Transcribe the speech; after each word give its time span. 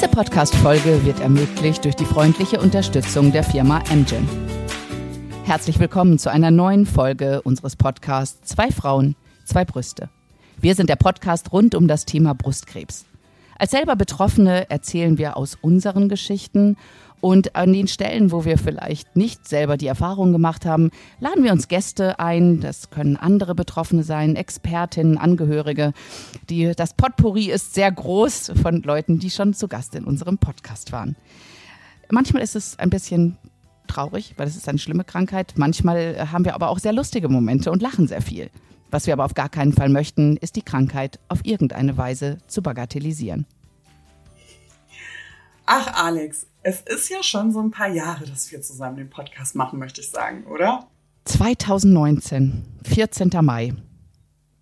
Diese 0.00 0.12
Podcast-Folge 0.12 1.04
wird 1.04 1.20
ermöglicht 1.20 1.84
durch 1.84 1.94
die 1.94 2.06
freundliche 2.06 2.58
Unterstützung 2.58 3.32
der 3.32 3.44
Firma 3.44 3.82
Amgen. 3.90 4.26
Herzlich 5.44 5.78
willkommen 5.78 6.18
zu 6.18 6.30
einer 6.30 6.50
neuen 6.50 6.86
Folge 6.86 7.42
unseres 7.42 7.76
Podcasts 7.76 8.48
Zwei 8.48 8.70
Frauen, 8.70 9.14
zwei 9.44 9.66
Brüste. 9.66 10.08
Wir 10.58 10.74
sind 10.74 10.88
der 10.88 10.96
Podcast 10.96 11.52
rund 11.52 11.74
um 11.74 11.86
das 11.86 12.06
Thema 12.06 12.34
Brustkrebs. 12.34 13.04
Als 13.58 13.72
selber 13.72 13.94
Betroffene 13.94 14.70
erzählen 14.70 15.18
wir 15.18 15.36
aus 15.36 15.58
unseren 15.60 16.08
Geschichten 16.08 16.78
und 17.20 17.56
an 17.56 17.72
den 17.72 17.88
Stellen, 17.88 18.32
wo 18.32 18.44
wir 18.44 18.58
vielleicht 18.58 19.16
nicht 19.16 19.46
selber 19.46 19.76
die 19.76 19.86
Erfahrung 19.86 20.32
gemacht 20.32 20.64
haben, 20.66 20.90
laden 21.18 21.44
wir 21.44 21.52
uns 21.52 21.68
Gäste 21.68 22.18
ein. 22.18 22.60
Das 22.60 22.90
können 22.90 23.16
andere 23.16 23.54
Betroffene 23.54 24.02
sein, 24.02 24.36
Expertinnen, 24.36 25.18
Angehörige. 25.18 25.92
Die, 26.48 26.72
das 26.74 26.94
Potpourri 26.94 27.50
ist 27.50 27.74
sehr 27.74 27.90
groß 27.90 28.52
von 28.62 28.82
Leuten, 28.82 29.18
die 29.18 29.30
schon 29.30 29.54
zu 29.54 29.68
Gast 29.68 29.94
in 29.94 30.04
unserem 30.04 30.38
Podcast 30.38 30.92
waren. 30.92 31.16
Manchmal 32.10 32.42
ist 32.42 32.56
es 32.56 32.78
ein 32.78 32.90
bisschen 32.90 33.36
traurig, 33.86 34.34
weil 34.36 34.46
es 34.46 34.56
ist 34.56 34.68
eine 34.68 34.78
schlimme 34.78 35.04
Krankheit. 35.04 35.54
Manchmal 35.56 36.30
haben 36.32 36.44
wir 36.44 36.54
aber 36.54 36.70
auch 36.70 36.78
sehr 36.78 36.92
lustige 36.92 37.28
Momente 37.28 37.70
und 37.70 37.82
lachen 37.82 38.06
sehr 38.06 38.22
viel. 38.22 38.50
Was 38.90 39.06
wir 39.06 39.14
aber 39.14 39.24
auf 39.24 39.34
gar 39.34 39.48
keinen 39.48 39.72
Fall 39.72 39.88
möchten, 39.88 40.36
ist 40.36 40.56
die 40.56 40.62
Krankheit 40.62 41.20
auf 41.28 41.44
irgendeine 41.44 41.96
Weise 41.96 42.38
zu 42.48 42.62
bagatellisieren. 42.62 43.46
Ach, 45.72 45.86
Alex, 45.94 46.48
es 46.64 46.80
ist 46.80 47.10
ja 47.10 47.22
schon 47.22 47.52
so 47.52 47.60
ein 47.60 47.70
paar 47.70 47.86
Jahre, 47.86 48.26
dass 48.26 48.50
wir 48.50 48.60
zusammen 48.60 48.96
den 48.96 49.08
Podcast 49.08 49.54
machen, 49.54 49.78
möchte 49.78 50.00
ich 50.00 50.10
sagen, 50.10 50.44
oder? 50.46 50.88
2019, 51.26 52.66
14. 52.82 53.30
Mai. 53.40 53.74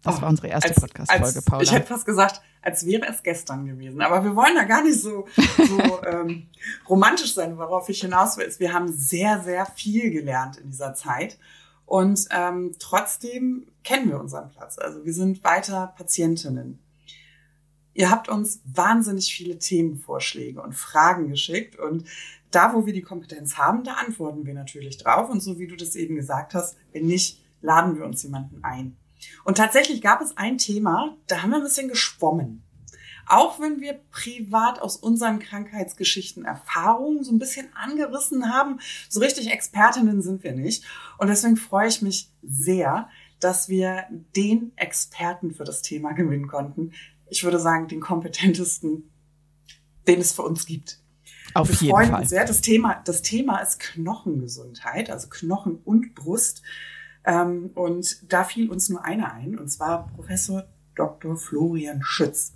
Das 0.03 0.19
oh, 0.19 0.21
war 0.21 0.29
unsere 0.29 0.49
erste 0.49 0.75
Podcast-Folge, 0.75 1.41
Paula. 1.41 1.63
Ich 1.63 1.73
hätte 1.73 1.87
fast 1.87 2.05
gesagt, 2.05 2.43
als 2.61 2.85
wäre 2.85 3.07
es 3.07 3.23
gestern 3.23 3.65
gewesen. 3.65 4.03
Aber 4.03 4.23
wir 4.23 4.37
wollen 4.37 4.55
da 4.55 4.65
gar 4.65 4.83
nicht 4.85 5.01
so, 5.01 5.27
so 5.57 6.05
ähm, 6.07 6.49
romantisch 6.87 7.33
sein, 7.33 7.57
worauf 7.57 7.89
ich 7.89 8.03
hinaus 8.03 8.37
will. 8.37 8.55
Wir 8.59 8.75
haben 8.75 8.93
sehr, 8.93 9.41
sehr 9.41 9.65
viel 9.65 10.11
gelernt 10.11 10.59
in 10.59 10.73
dieser 10.73 10.93
Zeit. 10.93 11.39
Und 11.87 12.29
ähm, 12.33 12.75
trotzdem 12.79 13.67
kennen 13.83 14.11
wir 14.11 14.21
unseren 14.21 14.51
Platz. 14.51 14.77
Also 14.79 15.07
wir 15.07 15.15
sind 15.15 15.43
weiter 15.43 15.95
Patientinnen. 15.97 16.79
Ihr 17.99 18.13
habt 18.13 18.29
uns 18.29 18.63
wahnsinnig 18.65 19.35
viele 19.35 19.59
Themenvorschläge 19.59 20.63
und 20.63 20.77
Fragen 20.77 21.31
geschickt 21.31 21.77
und 21.77 22.05
da, 22.53 22.73
wo 22.73 22.87
wir 22.87 22.93
die 22.93 23.03
Kompetenz 23.03 23.59
haben, 23.59 23.83
da 23.83 23.95
antworten 23.95 24.47
wir 24.47 24.55
natürlich 24.55 24.99
drauf. 24.99 25.29
Und 25.29 25.43
so 25.43 25.59
wie 25.59 25.67
du 25.67 25.75
das 25.75 25.97
eben 25.97 26.15
gesagt 26.15 26.55
hast, 26.55 26.77
wenn 26.93 27.07
nicht, 27.07 27.43
laden 27.61 27.97
wir 27.97 28.05
uns 28.05 28.23
jemanden 28.23 28.63
ein. 28.63 28.97
Und 29.43 29.57
tatsächlich 29.57 30.01
gab 30.01 30.21
es 30.21 30.37
ein 30.37 30.59
Thema, 30.59 31.17
da 31.27 31.43
haben 31.43 31.51
wir 31.51 31.57
ein 31.57 31.65
bisschen 31.65 31.89
geschwommen. 31.89 32.63
Auch 33.27 33.59
wenn 33.59 33.81
wir 33.81 33.95
privat 34.13 34.81
aus 34.81 34.97
unseren 34.97 35.41
Krankheitsgeschichten 35.41 36.45
Erfahrungen 36.45 37.25
so 37.25 37.33
ein 37.33 37.41
bisschen 37.41 37.67
angerissen 37.75 38.55
haben, 38.55 38.79
so 39.09 39.19
richtig 39.19 39.51
Expertinnen 39.51 40.23
sind 40.23 40.45
wir 40.45 40.53
nicht. 40.53 40.85
Und 41.19 41.27
deswegen 41.27 41.57
freue 41.57 41.89
ich 41.89 42.01
mich 42.01 42.31
sehr, 42.45 43.09
dass 43.41 43.69
wir 43.69 44.05
den 44.37 44.71
Experten 44.77 45.53
für 45.53 45.65
das 45.65 45.83
Thema 45.83 46.13
gewinnen 46.13 46.47
konnten. 46.47 46.93
Ich 47.31 47.45
würde 47.45 47.59
sagen, 47.59 47.89
den 47.89 48.01
kompetentesten, 48.01 49.11
den 50.07 50.21
es 50.21 50.33
für 50.33 50.43
uns 50.43 50.67
gibt. 50.67 51.01
Auf 51.55 51.69
wir 51.69 51.77
jeden 51.77 51.91
freuen 51.95 52.11
Fall. 52.11 52.21
Uns 52.23 52.31
sehr. 52.31 52.45
Das 52.45 52.61
Thema, 52.61 53.03
das 53.05 53.23
Thema 53.23 53.59
ist 53.59 53.81
Knochengesundheit, 53.81 55.11
also 55.11 55.29
Knochen 55.29 55.77
und 55.85 56.15
Brust. 56.15 56.63
Ähm, 57.25 57.71
und 57.75 58.33
da 58.33 58.45
fiel 58.45 58.71
uns 58.71 58.89
nur 58.89 59.05
einer 59.05 59.33
ein, 59.33 59.59
und 59.59 59.69
zwar 59.69 60.09
Professor 60.09 60.67
Dr. 60.95 61.37
Florian 61.37 62.03
Schütz. 62.03 62.55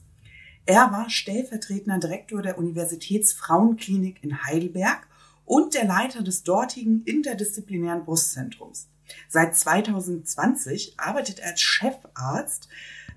Er 0.64 0.92
war 0.92 1.10
stellvertretender 1.10 1.98
Direktor 1.98 2.42
der 2.42 2.58
Universitätsfrauenklinik 2.58 4.22
in 4.22 4.44
Heidelberg 4.44 5.08
und 5.44 5.74
der 5.74 5.84
Leiter 5.84 6.22
des 6.22 6.44
dortigen 6.44 7.02
interdisziplinären 7.04 8.04
Brustzentrums. 8.04 8.88
Seit 9.28 9.56
2020 9.56 10.94
arbeitet 10.98 11.40
er 11.40 11.50
als 11.50 11.60
Chefarzt, 11.60 12.68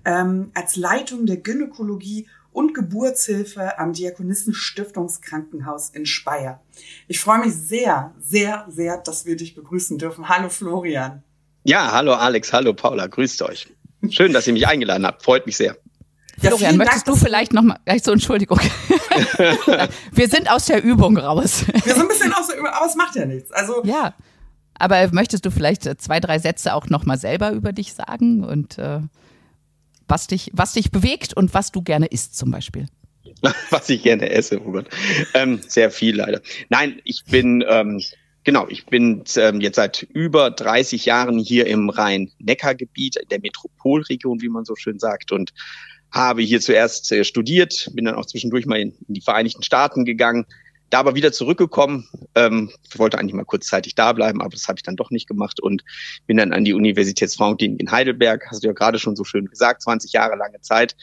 ähm, 0.06 0.50
als 0.54 0.76
Leitung 0.76 1.26
der 1.26 1.36
Gynäkologie 1.36 2.26
und 2.52 2.72
Geburtshilfe 2.72 3.78
am 3.78 3.92
Diakonissen-Stiftungskrankenhaus 3.92 5.90
in 5.90 6.06
Speyer. 6.06 6.62
Ich 7.08 7.20
freue 7.20 7.40
mich 7.40 7.52
sehr, 7.52 8.14
sehr, 8.18 8.64
sehr, 8.70 8.96
dass 8.96 9.26
wir 9.26 9.36
dich 9.36 9.54
begrüßen 9.54 9.98
dürfen. 9.98 10.30
Hallo 10.30 10.48
Florian. 10.48 11.22
Ja, 11.64 11.92
hallo 11.92 12.14
Alex, 12.14 12.52
hallo 12.54 12.72
Paula, 12.72 13.08
grüßt 13.08 13.42
euch. 13.42 13.66
Schön, 14.08 14.32
dass 14.32 14.46
ihr 14.46 14.54
mich 14.54 14.66
eingeladen 14.68 15.04
habt, 15.04 15.22
freut 15.22 15.44
mich 15.44 15.56
sehr. 15.56 15.76
Ja, 16.40 16.50
Florian, 16.50 16.76
möchtest 16.76 17.08
Dank, 17.08 17.18
du 17.18 17.24
vielleicht 17.24 17.52
noch 17.52 17.62
mal, 17.62 17.78
so 18.02 18.12
Entschuldigung. 18.12 18.60
wir 20.12 20.28
sind 20.28 20.48
aus 20.50 20.66
der 20.66 20.84
Übung 20.84 21.18
raus. 21.18 21.64
wir 21.66 21.94
sind 21.94 22.02
ein 22.02 22.08
bisschen 22.08 22.32
aus 22.32 22.46
der 22.46 22.58
Übung, 22.58 22.70
aber 22.70 22.86
es 22.86 22.94
macht 22.94 23.16
ja 23.16 23.26
nichts. 23.26 23.50
Also 23.50 23.82
ja, 23.84 24.14
aber 24.78 25.08
möchtest 25.12 25.44
du 25.44 25.50
vielleicht 25.50 25.82
zwei, 26.00 26.20
drei 26.20 26.38
Sätze 26.38 26.74
auch 26.74 26.86
noch 26.88 27.04
mal 27.06 27.18
selber 27.18 27.50
über 27.52 27.72
dich 27.72 27.92
sagen 27.94 28.44
und 28.44 28.78
äh, 28.78 29.00
was 30.08 30.26
dich, 30.26 30.50
was 30.54 30.72
dich 30.72 30.90
bewegt 30.90 31.34
und 31.34 31.54
was 31.54 31.72
du 31.72 31.82
gerne 31.82 32.06
isst 32.06 32.36
zum 32.36 32.50
Beispiel? 32.50 32.86
was 33.70 33.88
ich 33.88 34.02
gerne 34.02 34.30
esse, 34.30 34.60
oh 34.60 34.72
Gott, 34.72 34.88
ähm, 35.34 35.60
sehr 35.66 35.90
viel 35.90 36.16
leider. 36.16 36.40
Nein, 36.68 37.00
ich 37.04 37.24
bin 37.24 37.64
ähm, 37.68 38.00
Genau, 38.46 38.68
ich 38.68 38.86
bin 38.86 39.24
ähm, 39.38 39.60
jetzt 39.60 39.74
seit 39.74 40.02
über 40.02 40.52
30 40.52 41.04
Jahren 41.04 41.36
hier 41.36 41.66
im 41.66 41.90
Rhein-Neckar-Gebiet, 41.90 43.16
der 43.28 43.40
Metropolregion, 43.40 44.40
wie 44.40 44.48
man 44.48 44.64
so 44.64 44.76
schön 44.76 45.00
sagt, 45.00 45.32
und 45.32 45.52
habe 46.12 46.42
hier 46.42 46.60
zuerst 46.60 47.10
äh, 47.10 47.24
studiert, 47.24 47.90
bin 47.94 48.04
dann 48.04 48.14
auch 48.14 48.24
zwischendurch 48.26 48.64
mal 48.66 48.78
in, 48.78 48.92
in, 49.08 49.14
die 49.14 49.20
Vereinigten 49.20 49.64
Staaten 49.64 50.04
gegangen, 50.04 50.46
da 50.90 51.00
aber 51.00 51.14
wieder 51.14 51.32
zurückgekommen. 51.32 52.08
Ähm, 52.34 52.70
ich 52.88 52.98
wollte 52.98 53.18
eigentlich 53.18 53.34
mal 53.34 53.44
kurzzeitig 53.44 53.94
da 53.94 54.12
bleiben, 54.12 54.40
aber 54.40 54.50
das 54.50 54.68
habe 54.68 54.78
ich 54.78 54.82
dann 54.82 54.96
doch 54.96 55.10
nicht 55.10 55.28
gemacht 55.28 55.60
und 55.60 55.84
bin 56.26 56.36
dann 56.36 56.52
an 56.52 56.64
die 56.64 56.74
Universitätsfrauenklinik 56.74 57.80
in 57.80 57.90
Heidelberg, 57.90 58.46
hast 58.50 58.62
du 58.62 58.68
ja 58.68 58.72
gerade 58.72 58.98
schon 58.98 59.16
so 59.16 59.24
schön 59.24 59.46
gesagt, 59.46 59.82
20 59.82 60.12
Jahre 60.12 60.36
lange 60.36 60.60
Zeit 60.60 60.96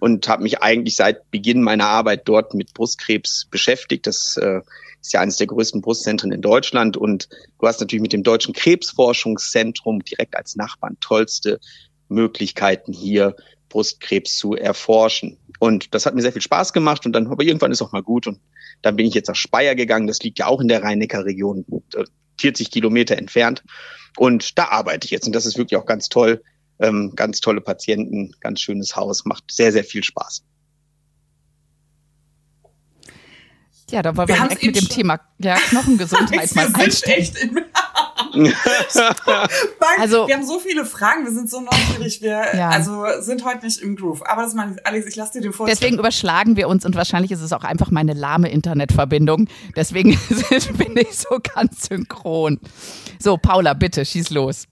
und 0.00 0.28
habe 0.28 0.42
mich 0.42 0.62
eigentlich 0.62 0.96
seit 0.96 1.30
Beginn 1.30 1.62
meiner 1.62 1.86
Arbeit 1.86 2.22
dort 2.26 2.54
mit 2.54 2.74
Brustkrebs 2.74 3.46
beschäftigt. 3.50 4.06
Das 4.06 4.36
äh, 4.36 4.60
ist 5.00 5.12
ja 5.12 5.20
eines 5.20 5.36
der 5.36 5.46
größten 5.46 5.80
Brustzentren 5.80 6.32
in 6.32 6.42
Deutschland 6.42 6.96
und 6.96 7.28
du 7.58 7.66
hast 7.66 7.80
natürlich 7.80 8.02
mit 8.02 8.12
dem 8.12 8.22
Deutschen 8.22 8.54
Krebsforschungszentrum 8.54 10.00
direkt 10.04 10.36
als 10.36 10.56
Nachbarn 10.56 10.96
tollste 11.00 11.60
Möglichkeiten 12.08 12.92
hier 12.92 13.36
Brustkrebs 13.68 14.36
zu 14.36 14.54
erforschen. 14.54 15.38
Und 15.60 15.94
das 15.94 16.06
hat 16.06 16.14
mir 16.14 16.22
sehr 16.22 16.32
viel 16.32 16.40
Spaß 16.40 16.72
gemacht 16.72 17.04
und 17.04 17.12
dann, 17.12 17.26
aber 17.26 17.44
irgendwann 17.44 17.70
ist 17.70 17.82
auch 17.82 17.92
mal 17.92 18.02
gut 18.02 18.26
und 18.26 18.40
dann 18.80 18.96
bin 18.96 19.04
ich 19.04 19.12
jetzt 19.12 19.28
nach 19.28 19.36
Speyer 19.36 19.74
gegangen. 19.74 20.06
Das 20.06 20.20
liegt 20.20 20.38
ja 20.38 20.46
auch 20.46 20.60
in 20.60 20.68
der 20.68 20.82
Rhein-Neckar-Region, 20.82 21.66
40 22.40 22.66
äh, 22.66 22.70
Kilometer 22.70 23.18
entfernt. 23.18 23.62
Und 24.16 24.58
da 24.58 24.68
arbeite 24.68 25.04
ich 25.04 25.10
jetzt 25.10 25.26
und 25.26 25.34
das 25.34 25.44
ist 25.44 25.58
wirklich 25.58 25.78
auch 25.78 25.84
ganz 25.84 26.08
toll. 26.08 26.42
Ähm, 26.78 27.12
ganz 27.14 27.40
tolle 27.40 27.60
Patienten, 27.60 28.32
ganz 28.40 28.60
schönes 28.60 28.96
Haus, 28.96 29.26
macht 29.26 29.44
sehr, 29.50 29.70
sehr 29.70 29.84
viel 29.84 30.02
Spaß. 30.02 30.42
Ja, 33.90 34.00
da 34.00 34.16
wollen 34.16 34.28
wir, 34.28 34.36
wir 34.36 34.44
direkt 34.44 34.62
mit 34.64 34.76
dem 34.76 34.88
Thema 34.88 35.20
ja, 35.38 35.56
Knochengesundheit 35.56 36.54
mal 36.54 36.70
einsteigen. 36.72 37.66
Also, 39.98 40.26
wir 40.26 40.34
haben 40.34 40.46
so 40.46 40.58
viele 40.58 40.84
Fragen, 40.84 41.24
wir 41.24 41.32
sind 41.32 41.50
so 41.50 41.60
neugierig, 41.60 42.22
wir 42.22 42.56
ja. 42.56 42.68
also 42.68 43.04
sind 43.20 43.44
heute 43.44 43.64
nicht 43.64 43.80
im 43.80 43.96
Groove. 43.96 44.26
Aber 44.26 44.42
das 44.42 44.54
meine 44.54 44.76
ich, 44.76 44.86
Alex, 44.86 45.06
ich 45.06 45.16
lasse 45.16 45.34
dir 45.34 45.40
den 45.40 45.52
Vortrag. 45.52 45.76
Deswegen 45.76 45.98
überschlagen 45.98 46.56
wir 46.56 46.68
uns 46.68 46.84
und 46.84 46.94
wahrscheinlich 46.94 47.30
ist 47.30 47.40
es 47.40 47.52
auch 47.52 47.64
einfach 47.64 47.90
meine 47.90 48.12
lahme 48.12 48.50
Internetverbindung. 48.50 49.48
Deswegen 49.76 50.10
bin 50.78 50.96
ich 50.96 51.18
so 51.18 51.38
ganz 51.54 51.88
synchron. 51.88 52.60
So, 53.18 53.36
Paula, 53.36 53.74
bitte, 53.74 54.04
schieß 54.04 54.30
los. 54.30 54.66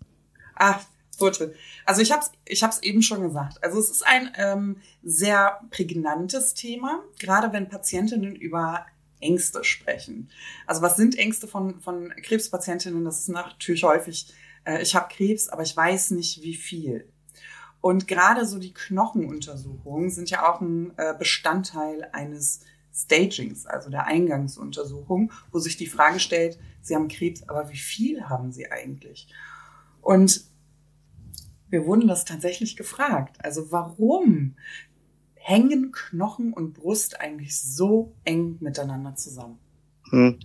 Ach, 0.55 0.81
Fortschritt. 1.19 1.55
Also 1.85 2.01
ich 2.01 2.13
habe 2.13 2.23
es 2.23 2.33
ich 2.47 2.63
hab's 2.63 2.79
eben 2.81 3.03
schon 3.03 3.23
gesagt. 3.23 3.63
Also 3.63 3.79
es 3.79 3.91
ist 3.91 4.07
ein 4.07 4.31
ähm, 4.37 4.77
sehr 5.03 5.61
prägnantes 5.71 6.55
Thema, 6.55 7.03
gerade 7.19 7.53
wenn 7.53 7.69
Patientinnen 7.69 8.37
über 8.37 8.87
Ängste 9.21 9.65
sprechen. 9.65 10.31
Also 10.67 10.83
was 10.83 10.97
sind 10.97 11.19
Ängste 11.19 11.49
von, 11.49 11.81
von 11.81 12.13
Krebspatientinnen? 12.23 13.05
Das 13.05 13.21
ist 13.21 13.29
natürlich 13.29 13.85
häufig, 13.85 14.33
äh, 14.65 14.83
ich 14.83 14.95
habe 14.95 15.13
Krebs, 15.15 15.49
aber 15.49 15.63
ich 15.63 15.77
weiß 15.77 16.13
nicht 16.13 16.43
wie 16.43 16.55
viel. 16.55 17.09
Und 17.81 18.09
gerade 18.09 18.45
so 18.45 18.59
die 18.59 18.75
Knochenuntersuchungen 18.75 20.11
sind 20.11 20.31
ja 20.31 20.53
auch 20.53 20.61
ein 20.61 20.93
äh, 20.97 21.15
Bestandteil 21.17 22.09
eines 22.13 22.61
Stagings, 22.93 23.67
also 23.67 23.91
der 23.91 24.07
Eingangsuntersuchung, 24.07 25.33
wo 25.53 25.59
sich 25.61 25.77
die 25.77 25.87
Frage 25.87 26.19
stellt, 26.19 26.59
Sie 26.81 26.95
haben 26.95 27.09
Krebs, 27.09 27.49
aber 27.49 27.71
wie 27.71 27.77
viel 27.77 28.29
haben 28.29 28.51
Sie 28.51 28.71
eigentlich? 28.71 29.29
Und 30.01 30.49
wir 31.69 31.87
wurden 31.87 32.09
das 32.09 32.25
tatsächlich 32.25 32.77
gefragt. 32.77 33.37
Also 33.45 33.71
warum 33.71 34.57
hängen 35.49 35.93
Knochen 35.93 36.53
und 36.53 36.75
Brust 36.75 37.21
eigentlich 37.21 37.59
so 37.59 38.13
eng 38.25 38.59
miteinander 38.61 39.15
zusammen? 39.17 39.59
Hm, 40.11 40.39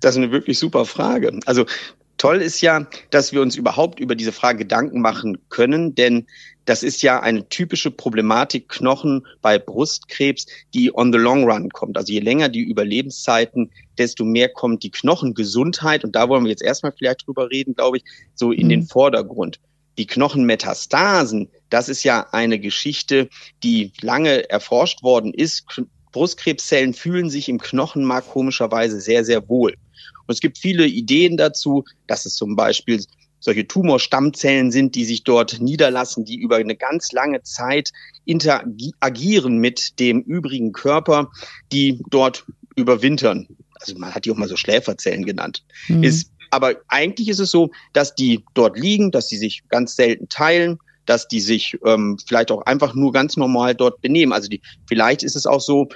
das 0.00 0.16
ist 0.16 0.18
eine 0.18 0.32
wirklich 0.32 0.58
super 0.58 0.84
Frage. 0.84 1.38
Also 1.46 1.64
toll 2.16 2.42
ist 2.42 2.60
ja, 2.60 2.88
dass 3.10 3.32
wir 3.32 3.40
uns 3.40 3.54
überhaupt 3.54 4.00
über 4.00 4.16
diese 4.16 4.32
Frage 4.32 4.58
Gedanken 4.58 5.00
machen 5.00 5.38
können, 5.48 5.94
denn 5.94 6.26
das 6.64 6.82
ist 6.82 7.02
ja 7.02 7.20
eine 7.20 7.48
typische 7.48 7.92
Problematik 7.92 8.68
Knochen 8.68 9.26
bei 9.40 9.58
Brustkrebs, 9.58 10.46
die 10.74 10.92
on 10.92 11.12
the 11.12 11.18
long 11.18 11.48
run 11.48 11.70
kommt. 11.70 11.96
Also 11.96 12.12
je 12.12 12.20
länger 12.20 12.48
die 12.48 12.60
Überlebenszeiten, 12.60 13.70
desto 13.96 14.24
mehr 14.24 14.48
kommt 14.48 14.82
die 14.82 14.90
Knochengesundheit. 14.90 16.04
Und 16.04 16.14
da 16.16 16.28
wollen 16.28 16.44
wir 16.44 16.50
jetzt 16.50 16.62
erstmal 16.62 16.92
vielleicht 16.92 17.26
drüber 17.26 17.50
reden, 17.50 17.74
glaube 17.74 17.98
ich, 17.98 18.04
so 18.34 18.52
in 18.52 18.66
mhm. 18.66 18.70
den 18.70 18.82
Vordergrund. 18.82 19.60
Die 19.98 20.06
Knochenmetastasen, 20.06 21.50
das 21.70 21.88
ist 21.88 22.04
ja 22.04 22.28
eine 22.32 22.58
Geschichte, 22.58 23.28
die 23.62 23.92
lange 24.00 24.48
erforscht 24.48 25.02
worden 25.02 25.34
ist. 25.34 25.64
Brustkrebszellen 26.12 26.94
fühlen 26.94 27.28
sich 27.28 27.48
im 27.48 27.58
Knochenmark 27.58 28.26
komischerweise 28.28 29.00
sehr, 29.00 29.24
sehr 29.24 29.48
wohl. 29.48 29.74
Und 30.26 30.34
es 30.34 30.40
gibt 30.40 30.58
viele 30.58 30.86
Ideen 30.86 31.36
dazu, 31.36 31.84
dass 32.06 32.26
es 32.26 32.34
zum 32.34 32.56
Beispiel 32.56 33.04
solche 33.40 33.66
Tumorstammzellen 33.66 34.70
sind, 34.70 34.94
die 34.94 35.04
sich 35.04 35.24
dort 35.24 35.60
niederlassen, 35.60 36.24
die 36.24 36.36
über 36.36 36.56
eine 36.56 36.76
ganz 36.76 37.12
lange 37.12 37.42
Zeit 37.42 37.92
interagieren 38.24 39.58
mit 39.58 39.98
dem 40.00 40.20
übrigen 40.22 40.72
Körper, 40.72 41.30
die 41.72 42.00
dort 42.10 42.44
überwintern. 42.76 43.48
Also 43.74 43.96
man 43.96 44.14
hat 44.14 44.24
die 44.24 44.30
auch 44.30 44.36
mal 44.36 44.48
so 44.48 44.56
Schläferzellen 44.56 45.24
genannt. 45.24 45.64
Mhm. 45.88 46.02
Ist, 46.02 46.30
aber 46.50 46.76
eigentlich 46.88 47.28
ist 47.28 47.40
es 47.40 47.50
so, 47.50 47.70
dass 47.92 48.14
die 48.14 48.44
dort 48.54 48.78
liegen, 48.78 49.10
dass 49.10 49.28
sie 49.28 49.36
sich 49.36 49.62
ganz 49.68 49.96
selten 49.96 50.28
teilen, 50.28 50.78
dass 51.06 51.28
die 51.28 51.40
sich 51.40 51.78
ähm, 51.84 52.18
vielleicht 52.26 52.50
auch 52.50 52.62
einfach 52.62 52.94
nur 52.94 53.12
ganz 53.12 53.36
normal 53.36 53.74
dort 53.74 54.00
benehmen. 54.00 54.32
Also 54.32 54.48
die, 54.48 54.60
vielleicht 54.86 55.22
ist 55.22 55.36
es 55.36 55.46
auch 55.46 55.60
so, 55.60 55.88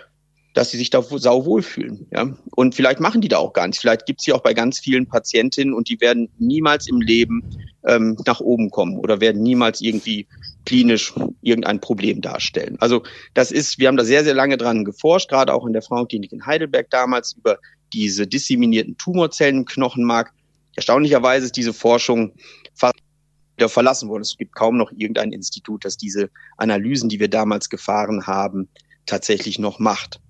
dass 0.55 0.71
sie 0.71 0.79
sich 0.79 0.91
da 0.91 1.03
sau 1.03 1.45
wohlfühlen. 1.45 2.07
Ja? 2.11 2.35
Und 2.55 2.75
vielleicht 2.75 3.01
machen 3.01 3.21
die 3.21 3.29
da 3.29 3.39
auch 3.39 3.53
gar 3.53 3.67
nichts. 3.67 3.81
Vielleicht 3.81 4.07
gibt 4.07 4.21
es 4.21 4.25
sie 4.25 4.33
auch 4.33 4.43
bei 4.43 4.55
ganz 4.55 4.79
vielen 4.79 5.07
Patientinnen 5.07 5.75
und 5.75 5.89
die 5.89 6.01
werden 6.01 6.29
niemals 6.39 6.89
im 6.89 7.01
Leben 7.01 7.43
ähm, 7.87 8.17
nach 8.27 8.41
oben 8.41 8.71
kommen 8.71 8.99
oder 8.99 9.21
werden 9.21 9.43
niemals 9.43 9.81
irgendwie 9.81 10.27
klinisch 10.65 11.13
irgendein 11.41 11.81
Problem 11.81 12.21
darstellen. 12.21 12.77
Also 12.81 13.03
das 13.35 13.51
ist, 13.51 13.79
wir 13.79 13.89
haben 13.89 13.97
da 13.97 14.05
sehr, 14.05 14.25
sehr 14.25 14.35
lange 14.35 14.57
dran 14.57 14.85
geforscht, 14.85 15.29
gerade 15.29 15.53
auch 15.53 15.67
in 15.67 15.73
der 15.73 15.83
Frauenklinik 15.83 16.33
in 16.33 16.47
Heidelberg 16.47 16.91
damals 16.91 17.33
über 17.33 17.59
diese 17.93 18.27
disseminierten 18.27 18.97
Tumorzellen 18.97 19.59
im 19.59 19.65
Knochenmark. 19.65 20.33
Erstaunlicherweise 20.75 21.47
ist 21.47 21.57
diese 21.57 21.73
Forschung 21.73 22.35
fast 22.75 22.97
wieder 23.57 23.69
verlassen 23.69 24.09
worden. 24.09 24.23
Es 24.23 24.37
gibt 24.37 24.55
kaum 24.55 24.77
noch 24.77 24.91
irgendein 24.93 25.33
Institut, 25.33 25.85
das 25.85 25.97
diese 25.97 26.31
Analysen, 26.57 27.09
die 27.09 27.21
wir 27.21 27.29
damals 27.29 27.69
gefahren 27.69 28.27
haben, 28.27 28.69
tatsächlich 29.07 29.59
noch 29.59 29.79
macht. 29.79 30.21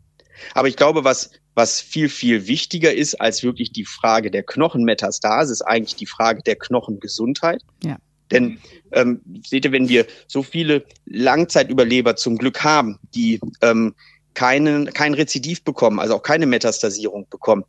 Aber 0.55 0.69
ich 0.69 0.77
glaube, 0.77 1.05
was, 1.05 1.31
was 1.55 1.81
viel, 1.81 2.09
viel 2.09 2.47
wichtiger 2.47 2.93
ist 2.93 3.21
als 3.21 3.43
wirklich 3.43 3.73
die 3.73 3.85
Frage 3.85 4.31
der 4.31 4.43
Knochenmetastase, 4.43 5.53
ist 5.53 5.63
eigentlich 5.63 5.97
die 5.97 6.07
Frage 6.07 6.43
der 6.43 6.57
Knochengesundheit. 6.57 7.63
Ja. 7.85 7.99
Denn 8.31 8.59
ähm, 8.93 9.21
seht 9.47 9.67
ihr, 9.67 9.73
wenn 9.73 9.91
wir 9.91 10.07
so 10.27 10.43
viele 10.43 10.85
Langzeitüberleber 11.05 12.17
zum 12.17 12.39
Glück 12.39 12.65
haben, 12.65 12.99
die 13.15 13.41
ähm, 13.61 13.95
keinen, 14.33 14.87
kein 14.95 15.13
Rezidiv 15.13 15.63
bekommen, 15.63 16.01
also 16.01 16.17
auch 16.17 16.23
keine 16.23 16.47
Metastasierung 16.47 17.29
bekommen, 17.29 17.65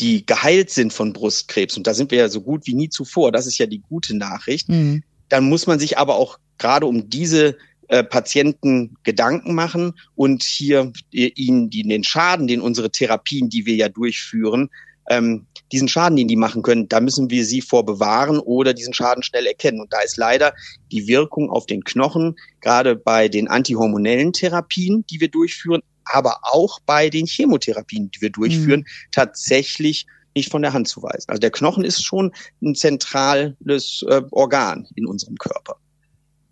die 0.00 0.24
geheilt 0.24 0.70
sind 0.70 0.92
von 0.92 1.12
Brustkrebs, 1.12 1.76
und 1.76 1.86
da 1.86 1.94
sind 1.94 2.10
wir 2.10 2.18
ja 2.18 2.28
so 2.28 2.40
gut 2.40 2.66
wie 2.66 2.74
nie 2.74 2.88
zuvor, 2.88 3.32
das 3.32 3.46
ist 3.46 3.58
ja 3.58 3.66
die 3.66 3.80
gute 3.80 4.16
Nachricht, 4.16 4.68
mhm. 4.68 5.02
dann 5.28 5.44
muss 5.44 5.66
man 5.66 5.78
sich 5.78 5.98
aber 5.98 6.16
auch 6.16 6.38
gerade 6.58 6.86
um 6.86 7.08
diese 7.08 7.56
äh, 7.88 8.04
Patienten 8.04 8.96
Gedanken 9.02 9.54
machen 9.54 9.94
und 10.14 10.42
hier 10.42 10.92
äh, 11.12 11.30
ihnen 11.34 11.70
die, 11.70 11.82
den 11.82 12.04
Schaden, 12.04 12.46
den 12.46 12.60
unsere 12.60 12.90
Therapien, 12.90 13.48
die 13.48 13.66
wir 13.66 13.74
ja 13.74 13.88
durchführen, 13.88 14.68
ähm, 15.08 15.46
diesen 15.72 15.88
Schaden, 15.88 16.16
den 16.16 16.28
die 16.28 16.36
machen 16.36 16.62
können, 16.62 16.88
da 16.88 17.00
müssen 17.00 17.30
wir 17.30 17.44
sie 17.44 17.60
vor 17.60 17.84
bewahren 17.84 18.38
oder 18.38 18.74
diesen 18.74 18.94
Schaden 18.94 19.22
schnell 19.22 19.46
erkennen. 19.46 19.80
Und 19.80 19.92
da 19.92 20.00
ist 20.00 20.16
leider 20.16 20.54
die 20.92 21.06
Wirkung 21.06 21.50
auf 21.50 21.66
den 21.66 21.84
Knochen, 21.84 22.36
gerade 22.60 22.96
bei 22.96 23.28
den 23.28 23.48
antihormonellen 23.48 24.32
Therapien, 24.32 25.04
die 25.10 25.20
wir 25.20 25.28
durchführen, 25.28 25.82
aber 26.12 26.38
auch 26.42 26.80
bei 26.86 27.10
den 27.10 27.26
Chemotherapien, 27.26 28.10
die 28.10 28.20
wir 28.20 28.30
durchführen, 28.30 28.80
mhm. 28.80 29.10
tatsächlich 29.12 30.06
nicht 30.34 30.50
von 30.50 30.62
der 30.62 30.72
Hand 30.72 30.88
zu 30.88 31.02
weisen. 31.02 31.28
Also 31.28 31.40
der 31.40 31.50
Knochen 31.50 31.84
ist 31.84 32.04
schon 32.04 32.32
ein 32.62 32.74
zentrales 32.74 34.04
äh, 34.08 34.22
Organ 34.30 34.86
in 34.94 35.06
unserem 35.06 35.36
Körper. 35.36 35.76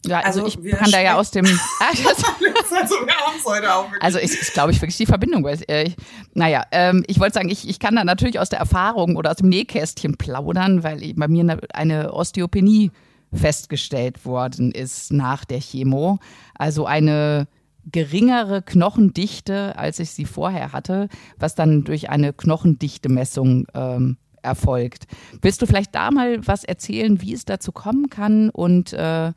Ja, 0.07 0.21
also, 0.21 0.45
also 0.45 0.63
ich 0.63 0.73
kann 0.73 0.91
da 0.91 1.01
ja 1.01 1.17
aus 1.17 1.31
dem. 1.31 1.45
also 1.81 2.95
wir 3.07 3.15
haben 3.15 3.45
heute 3.45 3.75
auch 3.75 3.91
also 4.01 4.19
ist, 4.19 4.41
ist 4.41 4.53
glaube 4.53 4.71
ich, 4.71 4.81
wirklich 4.81 4.97
die 4.97 5.07
Verbindung. 5.07 5.43
Weil, 5.45 5.59
äh, 5.69 5.85
ich, 5.85 5.97
naja, 6.35 6.65
ähm, 6.71 7.05
ich 7.09 7.19
wollte 7.19 7.35
sagen, 7.35 7.49
ich, 7.49 7.69
ich 7.69 7.79
kann 7.79 7.97
da 7.97 8.05
natürlich 8.05 8.39
aus 8.39 8.49
der 8.49 8.59
Erfahrung 8.59 9.17
oder 9.17 9.31
aus 9.31 9.37
dem 9.37 9.49
Nähkästchen 9.49 10.17
plaudern, 10.17 10.85
weil 10.85 11.03
ich, 11.03 11.17
bei 11.17 11.29
mir 11.29 11.41
eine, 11.41 11.61
eine 11.73 12.13
Osteopenie 12.13 12.93
festgestellt 13.33 14.25
worden 14.25 14.71
ist 14.71 15.13
nach 15.13 15.45
der 15.45 15.61
Chemo. 15.61 16.19
Also 16.55 16.87
eine 16.87 17.49
geringere 17.91 18.63
Knochendichte, 18.63 19.77
als 19.79 19.99
ich 19.99 20.11
sie 20.11 20.25
vorher 20.25 20.73
hatte, 20.73 21.09
was 21.39 21.55
dann 21.55 21.85
durch 21.85 22.11
eine 22.11 22.33
Knochendichte-Messung 22.33 23.67
ähm, 23.75 24.17
erfolgt. 24.43 25.07
Willst 25.43 25.63
du 25.63 25.67
vielleicht 25.67 25.95
da 25.95 26.11
mal 26.11 26.47
was 26.47 26.65
erzählen, 26.65 27.21
wie 27.21 27.33
es 27.33 27.45
dazu 27.45 27.73
kommen 27.73 28.11
kann 28.11 28.51
und 28.51 28.93
äh, 28.93 29.33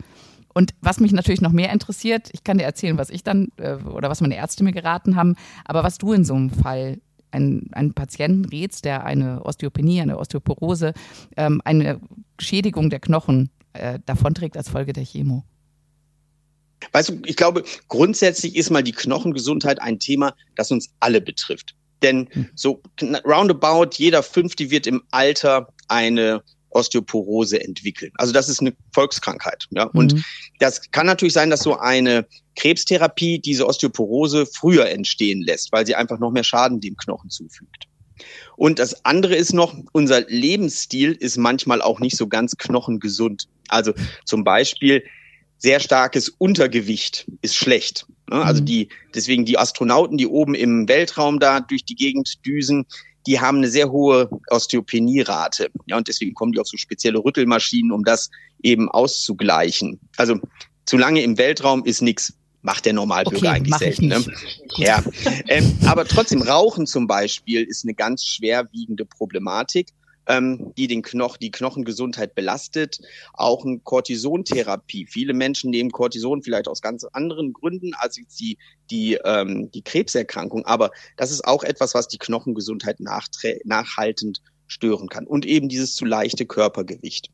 und 0.52 0.74
was 0.82 1.00
mich 1.00 1.12
natürlich 1.12 1.42
noch 1.42 1.52
mehr 1.52 1.72
interessiert, 1.72 2.30
ich 2.34 2.44
kann 2.44 2.58
dir 2.58 2.64
erzählen, 2.64 2.98
was 2.98 3.12
ich 3.12 3.24
dann 3.24 3.50
äh, 3.58 3.76
oder 3.76 4.10
was 4.10 4.20
meine 4.20 4.36
Ärzte 4.36 4.64
mir 4.64 4.72
geraten 4.72 5.16
haben, 5.16 5.36
aber 5.64 5.84
was 5.84 6.00
du 6.00 6.12
in 6.12 6.26
so 6.26 6.34
einem 6.34 6.50
Fall 6.50 7.00
einen, 7.32 7.70
einen 7.74 7.94
Patienten 7.94 8.46
rätst, 8.46 8.84
der 8.84 9.06
eine 9.06 9.46
Osteopenie, 9.46 10.02
eine 10.02 10.18
Osteoporose, 10.18 10.94
ähm, 11.38 11.62
eine 11.66 12.02
Schädigung 12.40 12.90
der 12.90 13.00
Knochen 13.00 13.52
äh, 13.74 14.00
davonträgt 14.06 14.58
als 14.58 14.70
Folge 14.70 14.92
der 14.92 15.06
Chemo. 15.06 15.44
Weißt 16.92 17.10
du, 17.10 17.22
ich 17.26 17.36
glaube, 17.36 17.64
grundsätzlich 17.88 18.56
ist 18.56 18.70
mal 18.70 18.84
die 18.84 18.92
Knochengesundheit 18.92 19.82
ein 19.82 20.00
Thema, 20.00 20.34
das 20.56 20.72
uns 20.72 20.90
alle 21.00 21.22
betrifft. 21.22 21.76
Denn 22.02 22.30
hm. 22.32 22.50
so 22.56 22.82
roundabout 23.26 23.90
jeder 23.98 24.24
Fünfte 24.24 24.70
wird 24.70 24.88
im 24.88 25.04
Alter 25.12 25.74
eine 25.88 26.42
Osteoporose 26.72 27.62
entwickeln. 27.62 28.12
Also 28.16 28.32
das 28.32 28.48
ist 28.48 28.62
eine 28.62 28.74
Volkskrankheit. 28.94 29.66
Ja? 29.72 29.84
Und 29.86 30.14
mhm. 30.14 30.24
das 30.60 30.92
kann 30.92 31.08
natürlich 31.08 31.34
sein, 31.34 31.50
dass 31.50 31.62
so 31.62 31.78
eine 31.78 32.28
Krebstherapie 32.56 33.40
diese 33.40 33.66
Osteoporose 33.66 34.46
früher 34.46 34.88
entstehen 34.90 35.42
lässt, 35.42 35.72
weil 35.72 35.86
sie 35.86 35.96
einfach 35.96 36.20
noch 36.20 36.32
mehr 36.32 36.44
Schaden 36.44 36.80
dem 36.80 36.96
Knochen 36.96 37.30
zufügt. 37.30 37.86
Und 38.56 38.80
das 38.80 39.06
andere 39.06 39.36
ist 39.36 39.54
noch, 39.54 39.74
unser 39.94 40.22
Lebensstil 40.28 41.14
ist 41.14 41.38
manchmal 41.38 41.82
auch 41.82 42.00
nicht 42.00 42.18
so 42.18 42.28
ganz 42.28 42.58
knochengesund. 42.58 43.48
Also 43.70 43.94
zum 44.26 44.44
Beispiel 44.44 45.04
sehr 45.60 45.80
starkes 45.80 46.30
Untergewicht 46.30 47.30
ist 47.42 47.56
schlecht. 47.56 48.08
Ne? 48.30 48.42
Also 48.44 48.62
mhm. 48.62 48.66
die, 48.66 48.90
deswegen 49.14 49.46
die 49.46 49.58
Astronauten, 49.58 50.18
die 50.18 50.28
oben 50.28 50.56
im 50.56 50.88
Weltraum 50.88 51.40
da 51.40 51.60
durch 51.60 51.86
die 51.86 51.96
Gegend 51.96 52.46
düsen, 52.46 52.86
die 53.28 53.40
haben 53.40 53.58
eine 53.58 53.68
sehr 53.68 53.92
hohe 53.92 54.30
Osteopenierate. 54.50 55.70
Ja, 55.86 55.98
und 55.98 56.08
deswegen 56.08 56.34
kommen 56.34 56.54
die 56.54 56.60
auf 56.60 56.68
so 56.68 56.78
spezielle 56.78 57.20
Rüttelmaschinen, 57.20 57.92
um 57.92 58.04
das 58.04 58.30
eben 58.64 58.90
auszugleichen. 58.90 60.00
Also 60.18 60.40
zu 60.86 60.98
lange 60.98 61.22
im 61.22 61.38
Weltraum 61.38 61.86
ist 61.86 62.02
nichts. 62.02 62.34
Macht 62.62 62.86
der 62.86 62.92
Normalbürger 62.92 63.38
okay, 63.38 63.56
eigentlich 63.56 63.76
selten. 63.76 64.08
Ne? 64.08 64.26
Ja. 64.78 65.02
ähm, 65.48 65.78
aber 65.86 66.06
trotzdem, 66.06 66.42
Rauchen 66.42 66.88
zum 66.88 67.08
Beispiel 67.08 67.64
ist 67.64 67.86
eine 67.86 67.94
ganz 67.94 68.26
schwerwiegende 68.26 69.06
Problematik 69.06 69.88
ähm, 70.30 70.74
die 70.78 70.88
den 70.88 71.02
Knoch 71.02 71.36
die 71.36 71.52
Knochengesundheit 71.52 72.36
belastet. 72.36 73.00
Auch 73.34 73.66
eine 73.66 73.80
Cortisontherapie. 73.80 75.08
Viele 75.08 75.34
Menschen 75.34 75.72
nehmen 75.72 75.92
Cortison 75.92 76.42
vielleicht 76.42 76.70
aus 76.70 76.82
ganz 76.82 77.04
anderen 77.04 77.52
Gründen 77.52 77.94
als 77.96 78.20
die, 78.40 78.58
die, 78.90 79.16
ähm, 79.26 79.72
die 79.72 79.82
Krebserkrankung. 79.82 80.66
Aber 80.66 80.92
das 81.18 81.32
ist 81.32 81.46
auch 81.46 81.64
etwas, 81.64 81.94
was 81.94 82.08
die 82.08 82.20
Knochengesundheit 82.20 83.00
nachhaltend 83.00 84.42
stören 84.68 85.10
kann. 85.10 85.26
Und 85.26 85.46
eben 85.46 85.68
dieses 85.68 85.96
zu 85.96 86.06
leichte 86.06 86.46
Körpergewicht. 86.46 87.32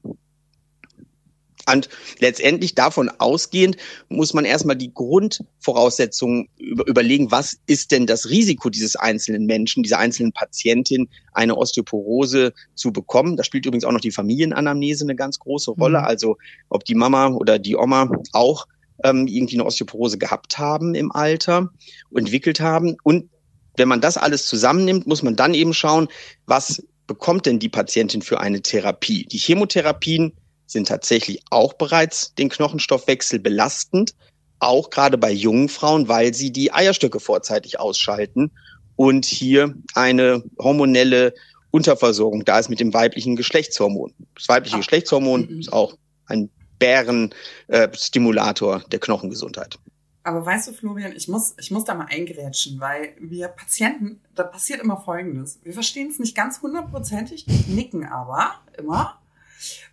Und 1.71 1.89
letztendlich 2.19 2.75
davon 2.75 3.09
ausgehend 3.17 3.77
muss 4.09 4.33
man 4.33 4.45
erstmal 4.45 4.75
die 4.75 4.93
Grundvoraussetzungen 4.93 6.47
über, 6.57 6.87
überlegen, 6.87 7.31
was 7.31 7.57
ist 7.65 7.91
denn 7.91 8.05
das 8.05 8.29
Risiko 8.29 8.69
dieses 8.69 8.95
einzelnen 8.95 9.45
Menschen, 9.45 9.83
dieser 9.83 9.99
einzelnen 9.99 10.31
Patientin, 10.31 11.07
eine 11.33 11.57
Osteoporose 11.57 12.53
zu 12.75 12.91
bekommen. 12.91 13.35
Da 13.35 13.43
spielt 13.43 13.65
übrigens 13.65 13.85
auch 13.85 13.91
noch 13.91 14.01
die 14.01 14.11
Familienanamnese 14.11 15.05
eine 15.05 15.15
ganz 15.15 15.39
große 15.39 15.71
Rolle. 15.71 15.99
Mhm. 15.99 16.05
Also 16.05 16.37
ob 16.69 16.85
die 16.85 16.95
Mama 16.95 17.29
oder 17.29 17.57
die 17.57 17.75
Oma 17.75 18.09
auch 18.33 18.67
ähm, 19.03 19.27
irgendwie 19.27 19.55
eine 19.55 19.65
Osteoporose 19.65 20.17
gehabt 20.17 20.57
haben 20.57 20.95
im 20.95 21.11
Alter, 21.11 21.71
entwickelt 22.15 22.59
haben. 22.59 22.95
Und 23.03 23.29
wenn 23.77 23.87
man 23.87 24.01
das 24.01 24.17
alles 24.17 24.45
zusammennimmt, 24.45 25.07
muss 25.07 25.23
man 25.23 25.35
dann 25.35 25.53
eben 25.53 25.73
schauen, 25.73 26.07
was 26.45 26.83
bekommt 27.07 27.45
denn 27.45 27.59
die 27.59 27.69
Patientin 27.69 28.21
für 28.21 28.39
eine 28.39 28.61
Therapie? 28.61 29.25
Die 29.25 29.37
Chemotherapien 29.37 30.33
sind 30.65 30.87
tatsächlich 30.87 31.41
auch 31.49 31.73
bereits 31.73 32.33
den 32.35 32.49
Knochenstoffwechsel 32.49 33.39
belastend, 33.39 34.15
auch 34.59 34.89
gerade 34.89 35.17
bei 35.17 35.31
jungen 35.31 35.69
Frauen, 35.69 36.07
weil 36.07 36.33
sie 36.33 36.51
die 36.51 36.71
Eierstöcke 36.71 37.19
vorzeitig 37.19 37.79
ausschalten 37.79 38.51
und 38.95 39.25
hier 39.25 39.75
eine 39.93 40.43
hormonelle 40.57 41.33
Unterversorgung 41.71 42.45
da 42.45 42.59
ist 42.59 42.69
mit 42.69 42.79
dem 42.79 42.93
weiblichen 42.93 43.35
Geschlechtshormon. 43.35 44.13
Das 44.35 44.47
weibliche 44.47 44.77
Geschlechtshormon 44.77 45.59
ist 45.59 45.73
auch 45.73 45.97
ein 46.27 46.49
Bärenstimulator 46.79 48.77
äh, 48.77 48.89
der 48.89 48.99
Knochengesundheit. 48.99 49.77
Aber 50.23 50.43
weißt 50.45 50.69
du, 50.69 50.73
Florian, 50.73 51.13
ich 51.15 51.27
muss, 51.27 51.53
ich 51.59 51.69
muss 51.69 51.83
da 51.83 51.93
mal 51.93 52.07
eingrätschen, 52.09 52.79
weil 52.79 53.15
wir 53.19 53.47
Patienten, 53.49 54.21
da 54.33 54.43
passiert 54.43 54.81
immer 54.81 54.97
Folgendes. 54.97 55.59
Wir 55.63 55.73
verstehen 55.73 56.09
es 56.09 56.17
nicht 56.17 56.35
ganz 56.35 56.61
hundertprozentig, 56.61 57.45
nicken 57.67 58.05
aber 58.05 58.55
immer 58.77 59.19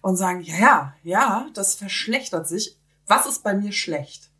und 0.00 0.16
sagen, 0.16 0.40
ja, 0.42 0.58
ja, 0.58 0.94
ja, 1.02 1.48
das 1.54 1.74
verschlechtert 1.74 2.48
sich. 2.48 2.76
Was 3.06 3.26
ist 3.26 3.42
bei 3.42 3.54
mir 3.54 3.72
schlecht? 3.72 4.30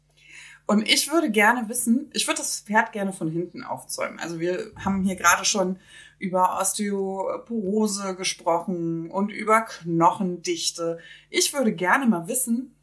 Und 0.67 0.89
ich 0.89 1.11
würde 1.11 1.31
gerne 1.31 1.69
wissen, 1.69 2.11
ich 2.13 2.27
würde 2.27 2.39
das 2.39 2.61
Pferd 2.61 2.93
gerne 2.93 3.13
von 3.13 3.31
hinten 3.31 3.65
aufzäumen. 3.65 4.19
Also 4.21 4.41
wir 4.41 4.73
haben 4.77 5.03
hier 5.03 5.17
gerade 5.17 5.45
schon 5.45 5.79
über 6.19 6.59
Osteoporose 6.61 8.15
gesprochen 8.15 9.11
und 9.11 9.31
über 9.31 9.63
Knochendichte. 9.63 10.99
Ich 11.31 11.53
würde 11.53 11.75
gerne 11.75 12.07
mal 12.07 12.29
wissen, 12.29 12.75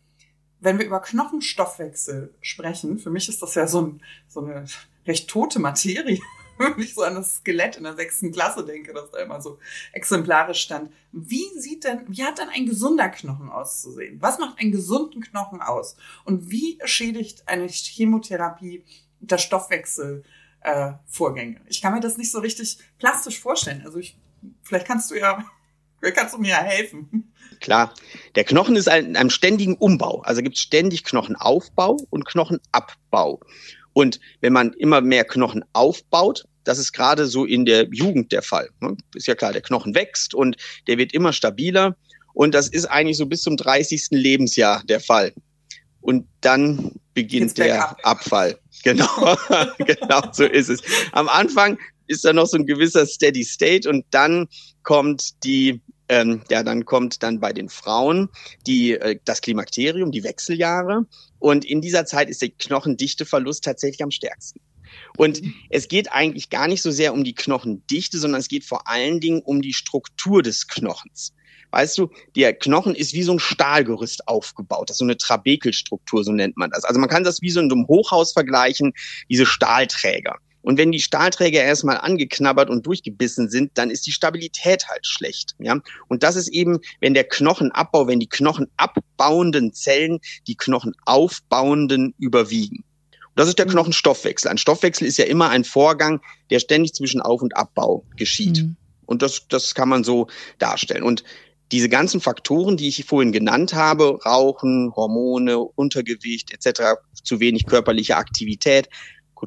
wenn 0.60 0.78
wir 0.78 0.86
über 0.86 1.00
Knochenstoffwechsel 1.00 2.34
sprechen, 2.42 3.00
für 3.00 3.10
mich 3.10 3.30
ist 3.30 3.42
das 3.42 3.56
ja 3.56 3.66
so, 3.66 3.82
ein, 3.82 4.02
so 4.28 4.42
eine 4.42 4.66
recht 5.08 5.30
tote 5.30 5.60
Materie, 5.60 6.20
wenn 6.76 6.80
ich 6.84 6.94
so 6.94 7.04
an 7.04 7.16
das 7.16 7.38
Skelett 7.38 7.78
in 7.78 7.84
der 7.84 7.96
sechsten 7.96 8.32
Klasse 8.34 8.66
denke, 8.66 8.94
das 8.94 9.12
da 9.12 9.20
immer 9.20 9.42
so 9.42 9.60
exemplarisch 9.94 10.60
stand. 10.60 10.92
Wie 11.14 11.48
sieht 11.58 11.86
denn, 11.86 12.04
wie 12.08 12.24
hat 12.24 12.38
denn 12.38 12.50
ein 12.50 12.66
gesunder 12.66 13.08
Knochen 13.08 13.50
auszusehen? 13.50 14.22
Was 14.22 14.40
macht 14.40 14.60
einen 14.60 14.72
gesunden 14.72 15.22
Knochen 15.22 15.62
aus? 15.62 15.96
Und 16.26 16.52
wie 16.52 16.78
schädigt 16.84 17.48
eine 17.48 17.68
Chemotherapie 17.68 18.84
der 19.22 19.38
Stoffwechsel 19.38 20.24
äh? 20.62 20.92
Ich 21.68 21.82
kann 21.82 21.94
mir 21.94 22.02
das 22.02 22.18
nicht 22.18 22.32
so 22.32 22.40
richtig 22.40 22.78
plastisch 23.00 23.40
vorstellen. 23.40 23.84
Also 23.86 23.98
ich, 23.98 24.18
vielleicht 24.64 24.86
kannst 24.86 25.10
du 25.12 25.16
ja, 25.16 25.46
vielleicht 26.00 26.18
kannst 26.18 26.34
du 26.34 26.40
mir 26.40 26.50
ja 26.50 26.62
helfen. 26.62 27.32
Klar, 27.62 27.94
der 28.36 28.44
Knochen 28.44 28.76
ist 28.76 28.88
in 28.88 29.16
einem 29.16 29.30
ständigen 29.30 29.76
Umbau. 29.76 30.22
Also 30.22 30.42
gibt 30.42 30.56
es 30.56 30.62
ständig 30.62 31.06
Knochenaufbau 31.06 31.98
und 32.10 32.26
Knochenabbau. 32.26 33.40
Und 33.94 34.20
wenn 34.42 34.54
man 34.54 34.74
immer 34.74 35.02
mehr 35.02 35.26
Knochen 35.26 35.64
aufbaut, 35.74 36.46
das 36.64 36.78
ist 36.78 36.94
gerade 36.94 37.26
so 37.26 37.46
in 37.46 37.66
der 37.66 37.88
Jugend 37.92 38.32
der 38.32 38.42
Fall. 38.42 38.70
Ne? 38.80 38.96
Ist 39.16 39.28
ja 39.28 39.36
klar, 39.36 39.54
der 39.54 39.62
Knochen 39.62 39.96
wächst 39.96 40.34
und 40.34 40.56
der 40.88 40.98
wird 40.98 41.14
immer 41.14 41.34
stabiler. 41.34 41.96
Und 42.34 42.54
das 42.54 42.70
ist 42.70 42.86
eigentlich 42.86 43.18
so 43.18 43.26
bis 43.26 43.42
zum 43.42 43.58
30. 43.58 44.08
Lebensjahr 44.12 44.84
der 44.86 45.00
Fall. 45.00 45.34
Und 46.02 46.28
dann 46.42 46.92
beginnt 47.14 47.58
der 47.58 47.96
Abfall. 48.06 48.58
Genau, 48.82 49.36
genau 49.80 50.22
so 50.32 50.46
ist 50.46 50.70
es. 50.70 50.80
Am 51.12 51.28
Anfang 51.28 51.78
ist 52.08 52.24
da 52.24 52.32
noch 52.32 52.46
so 52.46 52.56
ein 52.56 52.66
gewisser 52.66 53.06
Steady 53.06 53.44
State 53.44 53.90
und 53.90 54.06
dann 54.12 54.48
kommt 54.84 55.44
die 55.44 55.82
ähm, 56.10 56.42
ja, 56.50 56.64
dann 56.64 56.86
kommt 56.86 57.24
dann 57.24 57.40
bei 57.40 57.54
den 57.54 57.70
Frauen 57.70 58.30
die, 58.68 58.94
äh, 58.94 59.20
das 59.24 59.42
Klimakterium, 59.42 60.12
die 60.12 60.24
Wechseljahre. 60.24 61.06
Und 61.38 61.64
in 61.64 61.82
dieser 61.82 62.06
Zeit 62.06 62.30
ist 62.30 62.42
der 62.42 62.50
Knochendichteverlust 62.50 63.64
tatsächlich 63.64 64.04
am 64.04 64.12
stärksten. 64.12 64.60
Und 65.18 65.42
es 65.70 65.88
geht 65.88 66.12
eigentlich 66.12 66.50
gar 66.50 66.68
nicht 66.68 66.82
so 66.82 66.90
sehr 66.90 67.14
um 67.14 67.24
die 67.24 67.36
Knochendichte, 67.36 68.18
sondern 68.18 68.42
es 68.42 68.48
geht 68.48 68.66
vor 68.66 68.88
allen 68.88 69.20
Dingen 69.20 69.42
um 69.42 69.62
die 69.62 69.74
Struktur 69.74 70.42
des 70.42 70.68
Knochens. 70.68 71.34
Weißt 71.72 72.00
du, 72.00 72.10
der 72.36 72.54
Knochen 72.54 72.96
ist 72.96 73.14
wie 73.14 73.22
so 73.22 73.32
ein 73.32 73.40
Stahlgerüst 73.40 74.28
aufgebaut. 74.28 74.90
Das 74.90 74.96
ist 74.96 75.00
so 75.00 75.06
eine 75.06 75.18
Trabekelstruktur, 75.18 76.24
so 76.24 76.32
nennt 76.32 76.58
man 76.58 76.72
das. 76.72 76.84
Also 76.84 77.00
man 77.00 77.10
kann 77.10 77.24
das 77.24 77.44
wie 77.44 77.52
so 77.52 77.60
in 77.60 77.72
einem 77.72 77.88
Hochhaus 77.88 78.34
vergleichen, 78.34 78.94
diese 79.30 79.46
Stahlträger. 79.46 80.38
Und 80.62 80.78
wenn 80.78 80.92
die 80.92 81.00
Stahlträger 81.00 81.64
erstmal 81.64 81.98
angeknabbert 81.98 82.70
und 82.70 82.86
durchgebissen 82.86 83.50
sind, 83.50 83.72
dann 83.76 83.90
ist 83.90 84.06
die 84.08 84.12
Stabilität 84.12 84.88
halt 84.88 85.06
schlecht. 85.06 85.56
Ja? 85.60 85.80
Und 86.08 86.24
das 86.24 86.36
ist 86.36 86.50
eben, 86.50 86.80
wenn 87.00 87.14
der 87.14 87.24
Knochenabbau, 87.24 88.08
wenn 88.08 88.20
die 88.20 88.28
knochenabbauenden 88.28 89.74
Zellen 89.74 90.20
die 90.48 90.56
knochenaufbauenden 90.56 92.14
überwiegen. 92.18 92.84
Und 93.14 93.36
das 93.36 93.48
ist 93.48 93.60
der 93.60 93.68
mhm. 93.68 93.72
Knochenstoffwechsel. 93.72 94.52
Ein 94.52 94.58
Stoffwechsel 94.58 95.08
ist 95.08 95.18
ja 95.18 95.26
immer 95.26 95.50
ein 95.50 95.64
Vorgang, 95.64 96.22
der 96.50 96.60
ständig 96.60 96.94
zwischen 96.94 97.22
Auf- 97.22 97.42
und 97.42 97.56
Abbau 97.56 98.04
geschieht. 98.18 98.64
Mhm. 98.64 98.76
Und 99.06 99.22
das, 99.22 99.48
das 99.48 99.74
kann 99.76 99.90
man 99.90 100.04
so 100.04 100.28
darstellen. 100.60 101.04
Und 101.04 101.24
diese 101.72 101.90
ganzen 101.90 102.20
Faktoren, 102.20 102.78
die 102.78 102.88
ich 102.88 103.06
vorhin 103.06 103.32
genannt 103.32 103.74
habe, 103.74 104.20
Rauchen, 104.26 104.92
Hormone, 104.96 105.60
Untergewicht 105.60 106.52
etc., 106.52 107.00
zu 107.24 107.40
wenig 107.40 107.66
körperliche 107.66 108.18
Aktivität, 108.18 108.90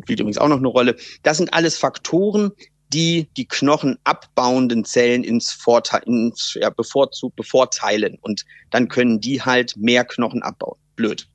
spielt 0.03 0.21
übrigens 0.21 0.39
auch 0.39 0.49
noch 0.49 0.59
eine 0.59 0.69
Rolle. 0.69 0.97
Das 1.23 1.37
sind 1.37 1.53
alles 1.53 1.77
Faktoren, 1.77 2.53
die 2.93 3.29
die 3.37 3.47
knochenabbauenden 3.47 4.85
Zellen 4.85 5.25
ins, 5.25 5.53
Vorteil, 5.53 6.03
ins 6.07 6.55
ja, 6.61 6.71
bevorzugt, 6.71 7.37
bevorteilen. 7.37 8.19
Und 8.21 8.45
dann 8.71 8.89
können 8.89 9.21
die 9.21 9.43
halt 9.43 9.77
mehr 9.77 10.05
Knochen 10.05 10.43
abbauen. 10.43 10.79
Blöd. 10.97 11.29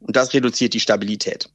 Und 0.00 0.16
das 0.16 0.32
reduziert 0.32 0.74
die 0.74 0.80
Stabilität. 0.80 1.50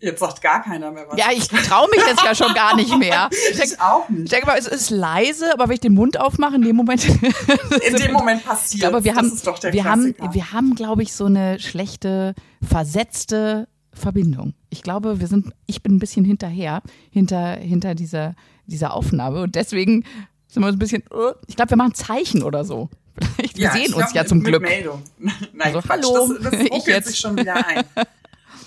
Jetzt 0.00 0.20
sagt 0.20 0.42
gar 0.42 0.62
keiner 0.62 0.90
mehr 0.90 1.06
was. 1.08 1.18
Ja, 1.18 1.26
ich 1.32 1.48
traue 1.48 1.88
mich 1.90 2.04
jetzt 2.06 2.22
ja 2.22 2.34
schon 2.34 2.52
gar 2.54 2.76
nicht 2.76 2.96
mehr. 2.98 3.30
Ich, 3.50 3.56
denke, 3.56 3.74
ich 3.74 3.80
auch 3.80 4.08
nicht. 4.08 4.24
Ich 4.24 4.30
denke 4.30 4.46
mal, 4.46 4.58
es 4.58 4.66
ist 4.66 4.90
leise, 4.90 5.52
aber 5.52 5.68
wenn 5.68 5.74
ich 5.74 5.80
den 5.80 5.94
Mund 5.94 6.20
aufmache, 6.20 6.56
in 6.56 6.62
dem 6.62 6.76
Moment. 6.76 7.04
in 7.08 7.96
dem 7.96 8.12
Moment 8.12 8.44
passiert. 8.44 8.80
Glaube, 8.80 9.04
wir 9.04 9.14
haben, 9.14 9.32
wir 9.32 9.84
haben, 9.84 10.14
wir 10.32 10.52
haben, 10.52 10.74
glaube 10.74 11.02
ich, 11.02 11.14
so 11.14 11.24
eine 11.24 11.58
schlechte, 11.58 12.34
versetzte 12.62 13.66
Verbindung. 13.92 14.54
Ich 14.70 14.82
glaube, 14.82 15.20
wir 15.20 15.26
sind, 15.26 15.52
ich 15.66 15.82
bin 15.82 15.96
ein 15.96 15.98
bisschen 15.98 16.24
hinterher, 16.24 16.82
hinter, 17.10 17.56
hinter 17.56 17.94
dieser, 17.94 18.34
dieser 18.66 18.94
Aufnahme 18.94 19.42
und 19.42 19.54
deswegen 19.54 20.04
sind 20.46 20.62
wir 20.62 20.70
so 20.70 20.76
ein 20.76 20.78
bisschen, 20.78 21.02
uh, 21.12 21.32
ich 21.46 21.56
glaube, 21.56 21.70
wir 21.70 21.76
machen 21.76 21.94
Zeichen 21.94 22.42
oder 22.42 22.64
so. 22.64 22.88
Vielleicht, 23.34 23.56
wir 23.56 23.64
ja, 23.64 23.72
sehen 23.72 23.94
uns 23.94 24.12
glaub, 24.12 24.14
ja 24.14 24.26
zum 24.26 24.42
Glück. 24.42 24.62
Meldung. 24.62 25.02
Nein, 25.18 25.34
also, 25.60 25.80
Quatsch, 25.80 26.04
hallo, 26.04 26.34
das, 26.34 26.52
das 26.52 26.60
ich 26.78 26.86
jetzt. 26.86 27.08
sich 27.08 27.18
schon 27.18 27.36
wieder 27.36 27.54
ein. 27.66 27.84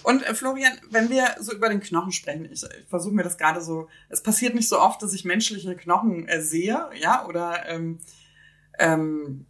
Und 0.04 0.24
äh, 0.24 0.34
Florian, 0.34 0.74
wenn 0.90 1.10
wir 1.10 1.36
so 1.40 1.54
über 1.54 1.70
den 1.70 1.80
Knochen 1.80 2.12
sprechen, 2.12 2.46
ich, 2.46 2.64
ich 2.64 2.88
versuche 2.90 3.14
mir 3.14 3.24
das 3.24 3.38
gerade 3.38 3.62
so, 3.62 3.88
es 4.10 4.22
passiert 4.22 4.56
nicht 4.56 4.68
so 4.68 4.80
oft, 4.80 5.02
dass 5.02 5.14
ich 5.14 5.26
menschliche 5.26 5.76
Knochen 5.76 6.28
äh, 6.28 6.42
sehe, 6.42 6.90
ja, 7.00 7.26
oder 7.28 7.68
ähm, 7.70 8.00
ähm, 8.80 9.46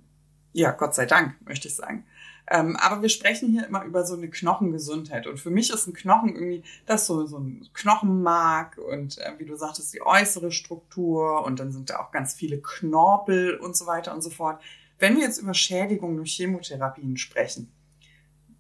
ja, 0.54 0.72
Gott 0.72 0.94
sei 0.94 1.06
Dank, 1.06 1.36
möchte 1.46 1.68
ich 1.68 1.75
sagen. 1.75 2.06
Ähm, 2.53 2.75
aber 2.75 3.01
wir 3.01 3.08
sprechen 3.08 3.50
hier 3.50 3.65
immer 3.65 3.86
über 3.86 4.05
so 4.05 4.13
eine 4.13 4.29
Knochengesundheit. 4.29 5.25
Und 5.25 5.39
für 5.39 5.50
mich 5.50 5.70
ist 5.70 5.88
ein 5.88 5.93
Knochen 5.93 6.36
irgendwie, 6.36 6.63
das 6.86 7.08
so, 7.08 7.25
so 7.25 7.38
ein 7.38 7.70
Knochenmark 7.74 8.77
und 8.77 9.20
äh, 9.20 9.31
wie 9.38 9.46
du 9.46 9.55
sagtest, 9.55 9.93
die 9.93 10.01
äußere 10.01 10.51
Struktur 10.51 11.46
und 11.46 11.62
dann 11.62 11.72
sind 11.72 11.89
da 11.89 12.00
auch 12.00 12.12
ganz 12.12 12.34
viele 12.34 12.62
Knorpel 12.62 13.55
und 13.55 13.77
so 13.77 13.86
weiter 13.88 14.13
und 14.13 14.22
so 14.22 14.29
fort. 14.29 14.62
Wenn 15.00 15.15
wir 15.15 15.24
jetzt 15.24 15.38
über 15.38 15.53
Schädigung 15.53 16.17
durch 16.17 16.34
Chemotherapien 16.34 17.15
sprechen, 17.15 17.72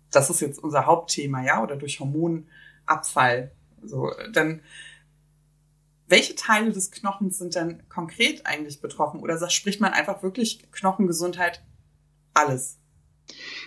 das 0.09 0.29
ist 0.29 0.39
jetzt 0.39 0.63
unser 0.63 0.85
Hauptthema, 0.85 1.43
ja, 1.43 1.61
oder 1.61 1.75
durch 1.75 1.99
Hormonabfall, 1.99 3.51
so, 3.83 4.09
dann 4.31 4.61
welche 6.07 6.35
Teile 6.35 6.71
des 6.71 6.91
Knochens 6.91 7.37
sind 7.37 7.57
dann 7.57 7.87
konkret 7.89 8.45
eigentlich 8.45 8.79
betroffen? 8.79 9.21
Oder 9.21 9.49
spricht 9.49 9.81
man 9.81 9.93
einfach 9.93 10.23
wirklich 10.23 10.71
Knochengesundheit 10.71 11.61
alles? 12.33 12.80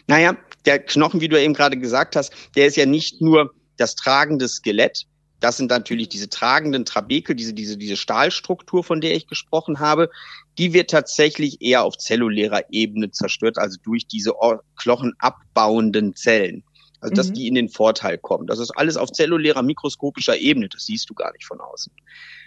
Naja, 0.06 0.36
der 0.64 0.78
Knochen, 0.78 1.20
wie 1.20 1.28
du 1.28 1.40
eben 1.40 1.54
gerade 1.54 1.76
gesagt 1.76 2.16
hast, 2.16 2.32
der 2.56 2.66
ist 2.66 2.76
ja 2.76 2.86
nicht 2.86 3.20
nur 3.20 3.54
das 3.76 3.94
tragende 3.94 4.48
Skelett. 4.48 5.06
Das 5.40 5.56
sind 5.56 5.70
natürlich 5.70 6.08
diese 6.08 6.30
tragenden 6.30 6.84
Trabekel, 6.84 7.36
diese, 7.36 7.52
diese, 7.52 7.76
diese 7.76 7.96
Stahlstruktur, 7.96 8.82
von 8.82 9.00
der 9.00 9.14
ich 9.14 9.26
gesprochen 9.26 9.78
habe. 9.78 10.08
Die 10.56 10.72
wird 10.72 10.90
tatsächlich 10.90 11.60
eher 11.60 11.82
auf 11.82 11.98
zellulärer 11.98 12.62
Ebene 12.70 13.10
zerstört, 13.10 13.58
also 13.58 13.76
durch 13.82 14.06
diese 14.06 14.32
knochenabbauenden 14.76 16.16
Zellen. 16.16 16.64
Also 17.00 17.14
dass 17.14 17.28
mhm. 17.28 17.34
die 17.34 17.48
in 17.48 17.54
den 17.54 17.68
Vorteil 17.68 18.16
kommen. 18.16 18.46
Das 18.46 18.58
ist 18.58 18.70
alles 18.70 18.96
auf 18.96 19.12
zellulärer, 19.12 19.62
mikroskopischer 19.62 20.38
Ebene. 20.38 20.68
Das 20.68 20.86
siehst 20.86 21.10
du 21.10 21.14
gar 21.14 21.32
nicht 21.32 21.44
von 21.44 21.60
außen. 21.60 21.92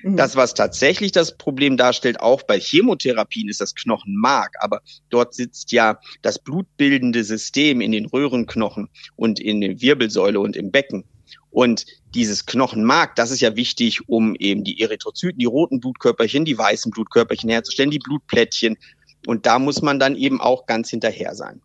Mhm. 0.01 0.18
Das, 0.18 0.36
was 0.36 0.56
tatsächlich 0.56 1.12
das 1.12 1.38
Problem 1.38 1.77
darstellt, 1.77 2.20
auch 2.20 2.42
bei 2.44 2.60
Chemotherapien, 2.60 3.50
ist 3.50 3.62
das 3.62 3.75
Knochenmark. 3.75 4.56
Aber 4.60 4.82
dort 5.10 5.36
sitzt 5.36 5.72
ja 5.72 6.00
das 6.24 6.39
blutbildende 6.39 7.24
System 7.24 7.82
in 7.82 7.92
den 7.92 8.08
Röhrenknochen 8.08 8.89
und 9.16 9.39
in 9.39 9.62
der 9.62 9.80
Wirbelsäule 9.80 10.39
und 10.39 10.56
im 10.56 10.72
Becken. 10.72 11.04
Und 11.50 11.86
dieses 12.13 12.46
Knochenmark, 12.46 13.16
das 13.16 13.32
ist 13.32 13.42
ja 13.42 13.56
wichtig, 13.56 14.08
um 14.08 14.36
eben 14.36 14.63
die 14.63 14.82
Erythrozyten, 14.82 15.39
die 15.39 15.46
roten 15.46 15.80
Blutkörperchen, 15.80 16.46
die 16.46 16.58
weißen 16.58 16.92
Blutkörperchen 16.92 17.50
herzustellen, 17.50 17.92
die 17.92 18.00
Blutplättchen. 18.00 18.77
Und 19.25 19.46
da 19.46 19.60
muss 19.60 19.82
man 19.82 20.00
dann 20.00 20.16
eben 20.16 20.39
auch 20.39 20.66
ganz 20.66 20.89
hinterher 20.89 21.36
sein. 21.36 21.62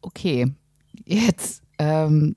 Okay, 0.00 0.52
jetzt 1.04 1.62
ähm, 1.78 2.36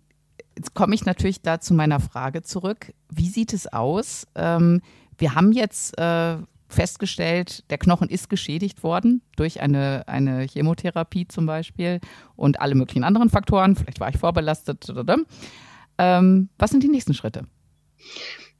jetzt 0.57 0.73
komme 0.73 0.95
ich 0.95 1.05
natürlich 1.05 1.41
da 1.41 1.59
zu 1.59 1.73
meiner 1.73 1.99
Frage 1.99 2.41
zurück. 2.41 2.93
Wie 3.09 3.29
sieht 3.29 3.53
es 3.53 3.71
aus? 3.71 4.27
Ähm, 4.35 4.81
wir 5.17 5.35
haben 5.35 5.51
jetzt 5.51 5.97
äh, 5.97 6.37
festgestellt, 6.67 7.63
der 7.69 7.77
Knochen 7.77 8.09
ist 8.09 8.29
geschädigt 8.29 8.83
worden 8.83 9.21
durch 9.35 9.61
eine, 9.61 10.07
eine 10.07 10.47
Chemotherapie 10.47 11.27
zum 11.27 11.45
Beispiel 11.45 11.99
und 12.35 12.61
alle 12.61 12.75
möglichen 12.75 13.03
anderen 13.03 13.29
Faktoren. 13.29 13.75
Vielleicht 13.75 13.99
war 13.99 14.09
ich 14.09 14.17
vorbelastet. 14.17 14.87
Ähm, 15.97 16.49
was 16.57 16.71
sind 16.71 16.83
die 16.83 16.89
nächsten 16.89 17.13
Schritte? 17.13 17.45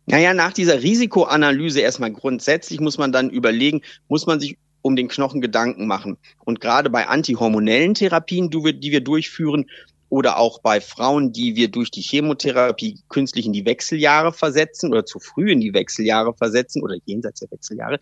Naja, 0.05 0.33
nach 0.33 0.53
dieser 0.53 0.81
Risikoanalyse 0.81 1.79
erstmal 1.79 2.11
grundsätzlich 2.11 2.79
muss 2.79 2.97
man 2.97 3.11
dann 3.11 3.29
überlegen, 3.29 3.81
muss 4.07 4.25
man 4.25 4.39
sich 4.39 4.57
um 4.81 4.95
den 4.95 5.07
Knochen 5.07 5.41
Gedanken 5.41 5.87
machen. 5.87 6.17
Und 6.39 6.59
gerade 6.59 6.89
bei 6.89 7.07
antihormonellen 7.07 7.93
Therapien, 7.93 8.49
die 8.49 8.63
wir, 8.63 8.73
die 8.73 8.91
wir 8.91 9.01
durchführen, 9.01 9.67
oder 10.11 10.37
auch 10.37 10.59
bei 10.59 10.81
Frauen, 10.81 11.31
die 11.31 11.55
wir 11.55 11.71
durch 11.71 11.89
die 11.89 12.01
Chemotherapie 12.01 12.99
künstlich 13.07 13.45
in 13.45 13.53
die 13.53 13.65
Wechseljahre 13.65 14.33
versetzen 14.33 14.91
oder 14.91 15.05
zu 15.05 15.19
früh 15.19 15.49
in 15.49 15.61
die 15.61 15.73
Wechseljahre 15.73 16.33
versetzen 16.33 16.83
oder 16.83 16.97
jenseits 17.05 17.39
der 17.39 17.49
Wechseljahre, 17.49 17.97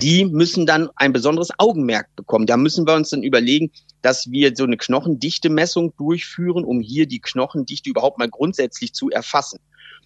die 0.00 0.26
müssen 0.26 0.64
dann 0.64 0.90
ein 0.94 1.12
besonderes 1.12 1.48
Augenmerk 1.58 2.06
bekommen. 2.14 2.46
Da 2.46 2.56
müssen 2.56 2.86
wir 2.86 2.94
uns 2.94 3.10
dann 3.10 3.24
überlegen, 3.24 3.72
dass 4.00 4.30
wir 4.30 4.54
so 4.54 4.62
eine 4.62 4.76
Knochendichte-Messung 4.76 5.92
durchführen, 5.96 6.64
um 6.64 6.80
hier 6.80 7.06
die 7.06 7.20
Knochendichte 7.20 7.90
überhaupt 7.90 8.18
mal 8.18 8.28
grundsätzlich 8.28 8.92
zu 8.92 9.10
erfassen. 9.10 9.58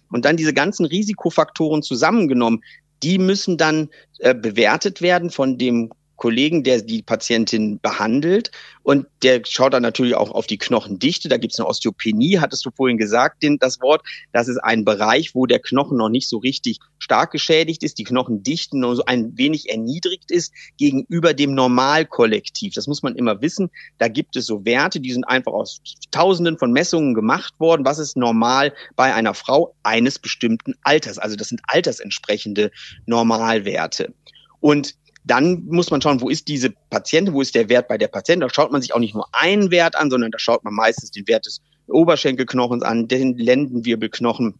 Und 0.09 0.25
dann 0.25 0.37
diese 0.37 0.53
ganzen 0.53 0.87
Risikofaktoren 0.87 1.83
zusammengenommen, 1.83 2.63
die 3.03 3.19
müssen 3.19 3.57
dann 3.57 3.89
äh, 4.17 4.33
bewertet 4.33 5.03
werden 5.03 5.29
von 5.29 5.59
dem 5.59 5.91
Kollegen, 6.15 6.63
der 6.63 6.81
die 6.81 7.01
Patientin 7.01 7.79
behandelt 7.79 8.51
und 8.83 9.07
der 9.23 9.41
schaut 9.45 9.73
dann 9.73 9.81
natürlich 9.81 10.15
auch 10.15 10.31
auf 10.31 10.47
die 10.47 10.57
Knochendichte. 10.57 11.27
Da 11.27 11.37
gibt 11.37 11.53
es 11.53 11.59
eine 11.59 11.67
Osteopenie, 11.67 12.39
hattest 12.39 12.65
du 12.65 12.71
vorhin 12.71 12.97
gesagt, 12.97 13.43
den, 13.43 13.57
das 13.59 13.81
Wort. 13.81 14.05
Das 14.31 14.47
ist 14.47 14.57
ein 14.57 14.85
Bereich, 14.85 15.35
wo 15.35 15.45
der 15.45 15.59
Knochen 15.59 15.97
noch 15.97 16.09
nicht 16.09 16.29
so 16.29 16.37
richtig 16.37 16.79
stark 16.99 17.31
geschädigt 17.31 17.83
ist, 17.83 17.97
die 17.97 18.03
Knochendichte 18.03 18.77
nur 18.77 18.95
so 18.95 19.05
ein 19.05 19.37
wenig 19.37 19.69
erniedrigt 19.69 20.31
ist 20.31 20.53
gegenüber 20.77 21.33
dem 21.33 21.53
Normalkollektiv. 21.53 22.73
Das 22.73 22.87
muss 22.87 23.03
man 23.03 23.15
immer 23.15 23.41
wissen. 23.41 23.69
Da 23.97 24.07
gibt 24.07 24.35
es 24.35 24.45
so 24.45 24.65
Werte, 24.65 24.99
die 24.99 25.11
sind 25.11 25.25
einfach 25.25 25.53
aus 25.53 25.81
Tausenden 26.11 26.57
von 26.57 26.71
Messungen 26.71 27.13
gemacht 27.13 27.53
worden. 27.59 27.85
Was 27.85 27.99
ist 27.99 28.17
normal 28.17 28.73
bei 28.95 29.13
einer 29.13 29.33
Frau 29.33 29.75
eines 29.83 30.19
bestimmten 30.19 30.75
Alters? 30.83 31.17
Also 31.17 31.35
das 31.35 31.49
sind 31.49 31.61
altersentsprechende 31.67 32.71
Normalwerte. 33.05 34.13
Und 34.59 34.95
dann 35.25 35.65
muss 35.65 35.89
man 35.89 36.01
schauen, 36.01 36.21
wo 36.21 36.29
ist 36.29 36.47
diese 36.47 36.71
Patientin, 36.89 37.33
wo 37.33 37.41
ist 37.41 37.55
der 37.55 37.67
Wert 37.67 37.87
bei 37.87 37.97
der 37.97 38.07
Patientin. 38.07 38.47
Da 38.47 38.53
schaut 38.53 38.71
man 38.71 38.81
sich 38.81 38.93
auch 38.93 38.99
nicht 38.99 39.15
nur 39.15 39.27
einen 39.33 39.71
Wert 39.71 39.95
an, 39.95 40.11
sondern 40.11 40.31
da 40.31 40.37
schaut 40.37 40.63
man 40.63 40.73
meistens 40.73 41.11
den 41.11 41.27
Wert 41.27 41.47
des 41.47 41.61
Oberschenkelknochens 41.87 42.83
an, 42.83 43.07
den 43.07 43.37
Lendenwirbelknochen. 43.37 44.55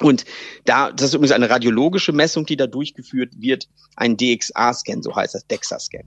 Und 0.00 0.24
da, 0.64 0.92
das 0.92 1.08
ist 1.08 1.14
übrigens 1.14 1.32
eine 1.32 1.50
radiologische 1.50 2.12
Messung, 2.12 2.46
die 2.46 2.56
da 2.56 2.66
durchgeführt 2.66 3.32
wird, 3.38 3.68
ein 3.96 4.16
DXA-Scan, 4.16 5.02
so 5.02 5.14
heißt 5.14 5.34
das, 5.34 5.46
DEXA-Scan. 5.46 6.04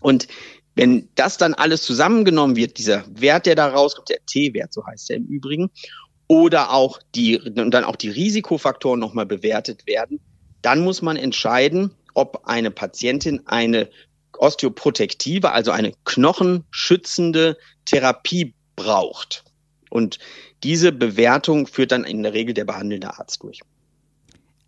Und 0.00 0.28
wenn 0.74 1.08
das 1.14 1.38
dann 1.38 1.54
alles 1.54 1.82
zusammengenommen 1.82 2.56
wird, 2.56 2.78
dieser 2.78 3.04
Wert, 3.08 3.46
der 3.46 3.56
da 3.56 3.68
rauskommt, 3.68 4.08
der 4.08 4.24
T-Wert, 4.26 4.72
so 4.72 4.86
heißt 4.86 5.10
er 5.10 5.16
im 5.16 5.26
Übrigen, 5.26 5.70
oder 6.28 6.72
auch 6.72 7.00
die, 7.14 7.38
und 7.38 7.72
dann 7.72 7.84
auch 7.84 7.96
die 7.96 8.10
Risikofaktoren 8.10 9.00
nochmal 9.00 9.26
bewertet 9.26 9.86
werden, 9.86 10.20
dann 10.62 10.80
muss 10.80 11.02
man 11.02 11.16
entscheiden, 11.16 11.92
ob 12.18 12.42
eine 12.46 12.72
Patientin 12.72 13.46
eine 13.46 13.88
osteoprotektive, 14.36 15.52
also 15.52 15.70
eine 15.70 15.92
knochenschützende 16.04 17.56
Therapie 17.84 18.54
braucht. 18.74 19.44
Und 19.88 20.18
diese 20.64 20.90
Bewertung 20.90 21.68
führt 21.68 21.92
dann 21.92 22.02
in 22.04 22.24
der 22.24 22.34
Regel 22.34 22.54
der 22.54 22.64
behandelnde 22.64 23.16
Arzt 23.16 23.42
durch. 23.42 23.60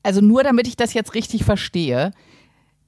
Also 0.05 0.21
nur 0.21 0.45
damit 0.45 0.69
ich 0.69 0.77
das 0.77 0.95
jetzt 0.95 1.15
richtig 1.15 1.45
verstehe, 1.45 2.13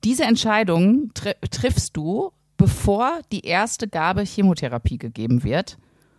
diese 0.04 0.24
Entscheidung 0.24 1.10
tr 1.14 1.34
triffst 1.50 1.96
du, 1.96 2.32
bevor 2.56 3.20
die 3.32 3.44
erste 3.44 3.88
Gabe 3.88 4.22
Chemotherapie 4.22 4.98
gegeben 4.98 5.42
wird. 5.42 5.76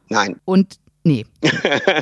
Nein. 0.10 0.42
Und 0.44 0.80
Nee. 1.06 1.26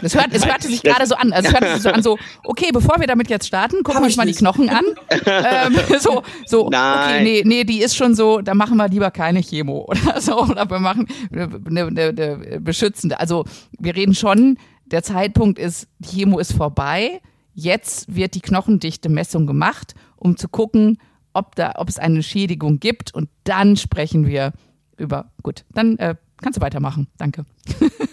Das 0.01 0.13
hört, 0.13 0.27
es 0.31 0.45
hörte 0.45 0.67
sich 0.67 0.83
gerade 0.83 1.07
so 1.07 1.15
an. 1.15 1.33
Also 1.33 1.47
es 1.47 1.53
hörte 1.53 1.73
sich 1.73 1.81
so 1.81 1.89
an, 1.89 2.03
so, 2.03 2.19
okay, 2.43 2.69
bevor 2.71 2.99
wir 2.99 3.07
damit 3.07 3.29
jetzt 3.29 3.47
starten, 3.47 3.81
gucken 3.83 4.01
wir 4.01 4.05
uns 4.05 4.15
mal 4.15 4.27
die 4.27 4.33
Knochen 4.33 4.69
an. 4.69 4.85
ähm, 5.25 5.75
so, 5.99 6.21
so, 6.45 6.69
Nein. 6.69 7.03
okay, 7.03 7.23
nee, 7.23 7.41
nee, 7.43 7.63
die 7.63 7.81
ist 7.81 7.95
schon 7.95 8.13
so, 8.13 8.41
da 8.41 8.53
machen 8.53 8.77
wir 8.77 8.87
lieber 8.89 9.09
keine 9.09 9.41
Chemo 9.41 9.85
oder 9.87 10.21
so. 10.21 10.43
Oder 10.43 10.69
wir 10.69 10.79
machen 10.79 11.07
eine, 11.31 11.87
eine, 11.87 12.09
eine 12.09 12.61
beschützende. 12.61 13.19
Also 13.19 13.45
wir 13.79 13.95
reden 13.95 14.13
schon, 14.13 14.57
der 14.85 15.01
Zeitpunkt 15.01 15.57
ist, 15.57 15.87
Chemo 16.03 16.37
ist 16.37 16.53
vorbei. 16.53 17.21
Jetzt 17.53 18.15
wird 18.15 18.35
die 18.35 18.41
knochendichte 18.41 19.09
Messung 19.09 19.47
gemacht, 19.47 19.95
um 20.15 20.37
zu 20.37 20.47
gucken, 20.47 20.99
ob, 21.33 21.55
da, 21.55 21.73
ob 21.77 21.89
es 21.89 21.97
eine 21.97 22.21
Schädigung 22.21 22.79
gibt. 22.79 23.13
Und 23.13 23.29
dann 23.45 23.77
sprechen 23.77 24.27
wir 24.27 24.53
über, 24.97 25.31
gut, 25.41 25.65
dann 25.73 25.97
äh, 25.97 26.15
kannst 26.41 26.57
du 26.57 26.61
weitermachen. 26.61 27.07
Danke. 27.17 27.45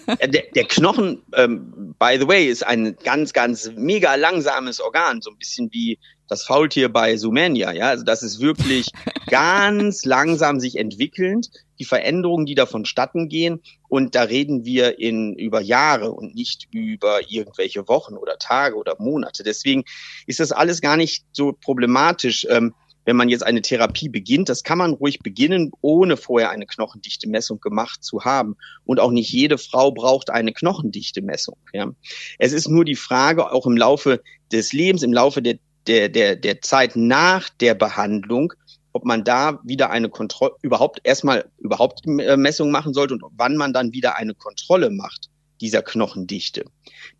der, 0.07 0.43
der 0.55 0.65
Knochen, 0.65 1.23
ähm, 1.35 1.95
by 1.99 2.17
the 2.21 2.29
way, 2.29 2.49
ist 2.49 2.67
ein 2.67 2.97
ganz, 3.03 3.33
ganz 3.33 3.71
mega 3.77 4.15
langsames 4.15 4.81
Organ, 4.81 5.21
so 5.23 5.31
ein 5.31 5.39
bisschen 5.39 5.73
wie 5.73 5.99
das 6.29 6.45
Faultier 6.45 6.91
bei 6.91 7.17
Sumania, 7.17 7.73
ja. 7.73 7.89
Also 7.89 8.05
das 8.05 8.23
ist 8.23 8.41
wirklich 8.41 8.91
ganz 9.29 10.05
langsam 10.05 10.61
sich 10.61 10.77
entwickelnd, 10.77 11.51
die 11.79 11.85
Veränderungen, 11.85 12.47
die 12.47 12.55
da 12.55 12.67
vonstatten 12.67 13.29
gehen. 13.29 13.63
Und 13.89 14.15
da 14.15 14.23
reden 14.23 14.65
wir 14.65 14.99
in 14.99 15.35
über 15.35 15.61
Jahre 15.61 16.13
und 16.13 16.35
nicht 16.35 16.69
über 16.71 17.21
irgendwelche 17.31 17.89
Wochen 17.89 18.17
oder 18.17 18.39
Tage 18.39 18.77
oder 18.77 18.97
Monate. 18.99 19.43
Deswegen 19.43 19.85
ist 20.27 20.41
das 20.41 20.53
alles 20.53 20.81
gar 20.81 20.97
nicht 20.97 21.25
so 21.33 21.53
problematisch. 21.53 22.47
Ähm, 22.51 22.75
wenn 23.09 23.17
man 23.17 23.31
jetzt 23.31 23.47
eine 23.47 23.63
Therapie 23.63 24.11
beginnt, 24.11 24.51
das 24.51 24.65
kann 24.65 24.77
man 24.77 24.93
ruhig 24.93 25.21
beginnen, 25.21 25.73
ohne 25.81 26.19
vorher 26.19 26.51
eine 26.51 26.67
knochendichte 26.67 27.27
Messung 27.27 27.59
gemacht 27.59 28.05
zu 28.05 28.27
haben. 28.27 28.59
Und 28.85 29.01
auch 29.01 29.11
nicht 29.11 29.33
jede 29.33 29.57
Frau 29.57 29.93
braucht 29.93 30.29
eine 30.29 30.53
knochendichte 30.53 31.23
Messung. 31.23 31.57
Ja. 31.73 31.91
Es 32.39 32.53
ist 32.53 32.69
nur 32.69 32.85
die 32.85 32.97
Frage, 32.97 33.51
auch 33.51 33.65
im 33.65 33.79
Laufe 33.79 34.21
des 34.53 34.75
Lebens, 34.75 35.03
im 35.03 35.15
Laufe 35.15 35.41
der, 35.41 35.59
der, 35.87 36.11
der, 36.11 36.37
der 36.37 36.61
Zeit 36.61 36.97
nach 36.97 37.49
der 37.49 37.73
Behandlung, 37.73 38.53
ob 38.93 39.07
man 39.07 39.25
da 39.25 39.59
wieder 39.65 39.89
eine 39.89 40.11
Kontrolle, 40.11 40.53
überhaupt 40.61 41.01
erstmal 41.03 41.51
überhaupt 41.57 42.07
äh, 42.07 42.37
Messung 42.37 42.71
machen 42.71 42.93
sollte 42.93 43.15
und 43.15 43.25
wann 43.39 43.57
man 43.57 43.73
dann 43.73 43.95
wieder 43.95 44.19
eine 44.19 44.35
Kontrolle 44.35 44.91
macht 44.91 45.31
dieser 45.63 45.81
Knochendichte. 45.81 46.67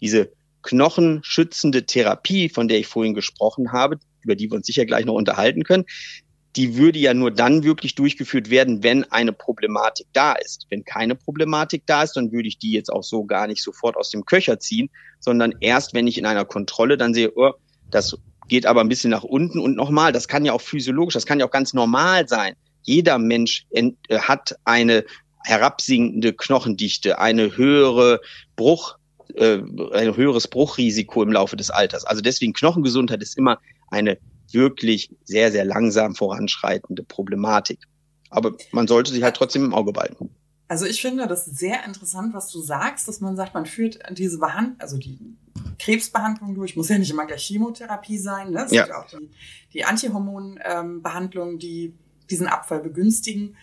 Diese 0.03 0.33
knochenschützende 0.61 1.87
Therapie, 1.87 2.51
von 2.51 2.69
der 2.69 2.79
ich 2.79 2.89
vorhin 2.89 3.15
gesprochen 3.15 3.73
habe, 3.73 3.99
über 4.29 4.37
die 4.37 4.51
wir 4.51 4.57
uns 4.57 4.67
sicher 4.67 4.85
gleich 4.85 5.07
noch 5.07 5.15
unterhalten 5.15 5.65
können, 5.65 5.85
die 6.57 6.77
würde 6.77 6.99
ja 6.99 7.15
nur 7.15 7.31
dann 7.31 7.63
wirklich 7.63 7.95
durchgeführt 7.95 8.51
werden, 8.51 8.83
wenn 8.83 9.05
eine 9.05 9.33
Problematik 9.33 10.07
da 10.13 10.33
ist. 10.33 10.67
Wenn 10.71 10.85
keine 10.85 11.15
Problematik 11.15 11.85
da 11.87 12.03
ist, 12.03 12.15
dann 12.15 12.33
würde 12.33 12.49
ich 12.49 12.59
die 12.59 12.73
jetzt 12.73 12.91
auch 12.91 13.05
so 13.05 13.25
gar 13.25 13.47
nicht 13.47 13.63
sofort 13.63 13.97
aus 13.97 14.11
dem 14.11 14.25
Köcher 14.25 14.59
ziehen, 14.59 14.91
sondern 15.21 15.55
erst, 15.61 15.95
wenn 15.95 16.07
ich 16.07 16.19
in 16.19 16.27
einer 16.27 16.45
Kontrolle 16.45 16.97
dann 16.97 17.15
sehe, 17.15 17.33
oh, 17.37 17.53
das 17.91 18.17
geht 18.49 18.67
aber 18.67 18.81
ein 18.81 18.89
bisschen 18.89 19.11
nach 19.11 19.25
unten 19.25 19.59
und 19.59 19.77
nochmal, 19.77 20.13
das 20.13 20.27
kann 20.27 20.45
ja 20.45 20.53
auch 20.53 20.61
physiologisch, 20.61 21.15
das 21.15 21.27
kann 21.27 21.39
ja 21.39 21.47
auch 21.47 21.51
ganz 21.51 21.75
normal 21.75 22.27
sein. 22.29 22.55
Jeder 22.83 23.19
Mensch 23.19 23.67
äh, 23.71 23.93
hat 24.19 24.57
eine 24.65 25.05
herabsinkende 25.45 26.33
Knochendichte, 26.33 27.19
eine 27.19 27.57
höhere 27.57 28.21
Bruch, 28.57 28.99
äh, 29.35 29.59
ein 29.93 30.17
höheres 30.17 30.49
Bruchrisiko 30.49 31.23
im 31.23 31.33
Laufe 31.33 31.57
des 31.57 31.71
Alters. 31.71 32.05
Also 32.05 32.23
deswegen 32.23 32.53
Knochengesundheit 32.53 33.23
ist 33.23 33.37
immer 33.37 33.59
eine 33.91 34.19
wirklich 34.53 35.15
sehr, 35.25 35.53
sehr 35.53 35.65
langsam 35.65 36.15
voranschreitende 36.15 37.03
Problematik. 37.03 37.81
Aber 38.31 38.55
man 38.73 38.87
sollte 38.87 39.13
sich 39.13 39.23
halt 39.23 39.37
trotzdem 39.37 39.65
im 39.65 39.75
Auge 39.75 39.93
behalten. 39.93 40.31
Also 40.69 40.85
ich 40.85 41.01
finde 41.01 41.27
das 41.27 41.47
sehr 41.47 41.85
interessant, 41.87 42.35
was 42.35 42.51
du 42.51 42.61
sagst, 42.61 43.09
dass 43.09 43.21
man 43.21 43.37
sagt, 43.37 43.55
man 43.55 43.65
führt 43.65 44.01
diese 44.11 44.39
Behandlung, 44.39 44.79
also 44.81 44.99
die 44.99 45.19
Krebsbehandlung 45.79 46.55
durch, 46.55 46.77
muss 46.77 46.91
ja 46.91 46.99
nicht 46.99 47.11
immer 47.11 47.27
gleich 47.27 47.47
Chemotherapie 47.47 48.19
sein, 48.19 48.51
ne? 48.51 48.65
Es 48.67 48.73
ja. 48.73 48.85
auch 48.99 49.07
die, 49.07 49.31
die 49.73 49.85
Antihormonbehandlung, 49.85 51.53
ähm, 51.53 51.59
die 51.59 51.95
diesen 52.29 52.47
Abfall 52.47 52.81
begünstigen, 52.81 53.57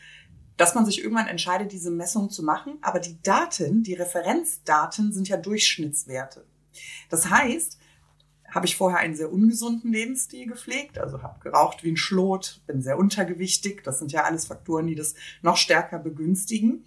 dass 0.57 0.73
man 0.73 0.85
sich 0.85 1.03
irgendwann 1.03 1.27
entscheidet, 1.27 1.71
diese 1.71 1.91
Messung 1.91 2.31
zu 2.31 2.41
machen. 2.41 2.77
Aber 2.81 2.99
die 2.99 3.21
Daten, 3.21 3.83
die 3.83 3.93
Referenzdaten 3.93 5.13
sind 5.13 5.27
ja 5.27 5.37
Durchschnittswerte. 5.37 6.45
Das 7.09 7.29
heißt, 7.29 7.77
habe 8.55 8.65
ich 8.65 8.77
vorher 8.77 8.99
einen 8.99 9.15
sehr 9.15 9.31
ungesunden 9.31 9.91
Lebensstil 9.91 10.47
gepflegt, 10.47 10.97
also 10.97 11.21
habe 11.21 11.41
geraucht 11.41 11.83
wie 11.83 11.91
ein 11.91 11.97
Schlot, 11.97 12.61
bin 12.65 12.81
sehr 12.81 12.97
untergewichtig. 12.97 13.83
Das 13.83 13.99
sind 13.99 14.13
ja 14.13 14.23
alles 14.23 14.45
Faktoren, 14.45 14.87
die 14.87 14.95
das 14.95 15.13
noch 15.41 15.57
stärker 15.57 15.99
begünstigen. 15.99 16.85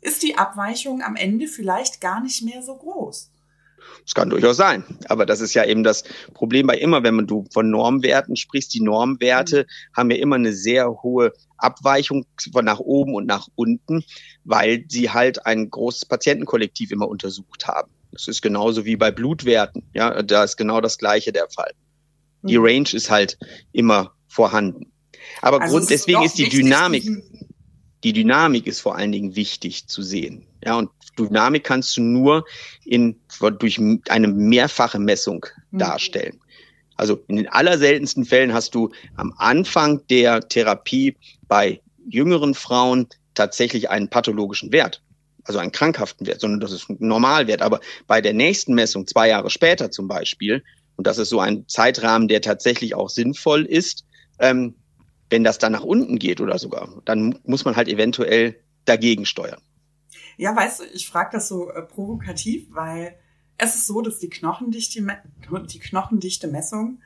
Ist 0.00 0.22
die 0.22 0.38
Abweichung 0.38 1.02
am 1.02 1.14
Ende 1.14 1.46
vielleicht 1.46 2.00
gar 2.00 2.22
nicht 2.22 2.42
mehr 2.42 2.62
so 2.62 2.76
groß? 2.76 3.30
Das 4.04 4.14
kann 4.14 4.30
durchaus 4.30 4.56
sein. 4.56 4.82
Aber 5.10 5.26
das 5.26 5.42
ist 5.42 5.52
ja 5.52 5.66
eben 5.66 5.84
das 5.84 6.04
Problem 6.32 6.66
bei 6.66 6.78
immer, 6.78 7.02
wenn 7.02 7.14
man 7.14 7.26
du 7.26 7.44
von 7.52 7.70
Normwerten 7.70 8.34
sprichst. 8.34 8.72
Die 8.72 8.82
Normwerte 8.82 9.66
mhm. 9.66 9.96
haben 9.96 10.10
ja 10.10 10.16
immer 10.16 10.36
eine 10.36 10.54
sehr 10.54 11.02
hohe 11.02 11.34
Abweichung 11.58 12.24
von 12.50 12.64
nach 12.64 12.80
oben 12.80 13.14
und 13.14 13.26
nach 13.26 13.48
unten, 13.56 14.04
weil 14.44 14.86
sie 14.88 15.10
halt 15.10 15.44
ein 15.44 15.70
großes 15.70 16.06
Patientenkollektiv 16.06 16.92
immer 16.92 17.08
untersucht 17.08 17.66
haben. 17.66 17.93
Das 18.14 18.28
ist 18.28 18.42
genauso 18.42 18.84
wie 18.84 18.96
bei 18.96 19.10
Blutwerten. 19.10 19.82
Ja, 19.92 20.22
da 20.22 20.44
ist 20.44 20.56
genau 20.56 20.80
das 20.80 20.98
Gleiche 20.98 21.32
der 21.32 21.48
Fall. 21.50 21.72
Die 22.42 22.58
mhm. 22.58 22.64
Range 22.64 22.88
ist 22.92 23.10
halt 23.10 23.38
immer 23.72 24.12
vorhanden. 24.28 24.92
Aber 25.42 25.60
also 25.60 25.76
Grund, 25.76 25.90
deswegen 25.90 26.22
ist 26.22 26.38
die 26.38 26.48
Dynamik, 26.48 27.04
die 28.02 28.12
Dynamik 28.12 28.66
ist 28.66 28.80
vor 28.80 28.96
allen 28.96 29.12
Dingen 29.12 29.36
wichtig 29.36 29.88
zu 29.88 30.02
sehen. 30.02 30.46
Ja, 30.64 30.76
und 30.76 30.90
Dynamik 31.18 31.64
kannst 31.64 31.96
du 31.96 32.02
nur 32.02 32.44
in, 32.84 33.20
durch 33.58 33.80
eine 34.08 34.28
mehrfache 34.28 34.98
Messung 34.98 35.46
mhm. 35.70 35.78
darstellen. 35.78 36.40
Also 36.96 37.24
in 37.26 37.36
den 37.36 37.48
allerseltensten 37.48 38.24
Fällen 38.24 38.52
hast 38.52 38.74
du 38.74 38.90
am 39.16 39.34
Anfang 39.36 40.06
der 40.08 40.48
Therapie 40.48 41.16
bei 41.48 41.80
jüngeren 42.08 42.54
Frauen 42.54 43.08
tatsächlich 43.34 43.90
einen 43.90 44.08
pathologischen 44.08 44.70
Wert, 44.70 45.02
also 45.44 45.58
einen 45.58 45.72
krankhaften 45.72 46.26
Wert, 46.26 46.40
sondern 46.40 46.60
das 46.60 46.72
ist 46.72 46.88
ein 46.88 46.96
Normalwert. 47.00 47.62
Aber 47.62 47.80
bei 48.06 48.20
der 48.20 48.32
nächsten 48.32 48.74
Messung, 48.74 49.06
zwei 49.06 49.28
Jahre 49.28 49.50
später 49.50 49.90
zum 49.90 50.08
Beispiel, 50.08 50.64
und 50.96 51.06
das 51.06 51.18
ist 51.18 51.28
so 51.28 51.40
ein 51.40 51.66
Zeitrahmen, 51.68 52.28
der 52.28 52.40
tatsächlich 52.40 52.94
auch 52.94 53.10
sinnvoll 53.10 53.64
ist, 53.64 54.04
ähm, 54.38 54.74
wenn 55.30 55.44
das 55.44 55.58
dann 55.58 55.72
nach 55.72 55.82
unten 55.82 56.18
geht 56.18 56.40
oder 56.40 56.58
sogar, 56.58 57.02
dann 57.04 57.38
muss 57.44 57.64
man 57.64 57.76
halt 57.76 57.88
eventuell 57.88 58.60
dagegen 58.84 59.26
steuern. 59.26 59.60
Ja, 60.36 60.54
weißt 60.54 60.80
du, 60.80 60.84
ich 60.92 61.08
frage 61.08 61.30
das 61.32 61.48
so 61.48 61.70
äh, 61.70 61.82
provokativ, 61.82 62.66
weil 62.70 63.16
es 63.56 63.74
ist 63.74 63.86
so, 63.86 64.02
dass 64.02 64.18
die 64.18 64.28
Knochendichte, 64.28 65.04
die 65.72 65.78
Knochendichte 65.78 66.48
Messung 66.48 67.00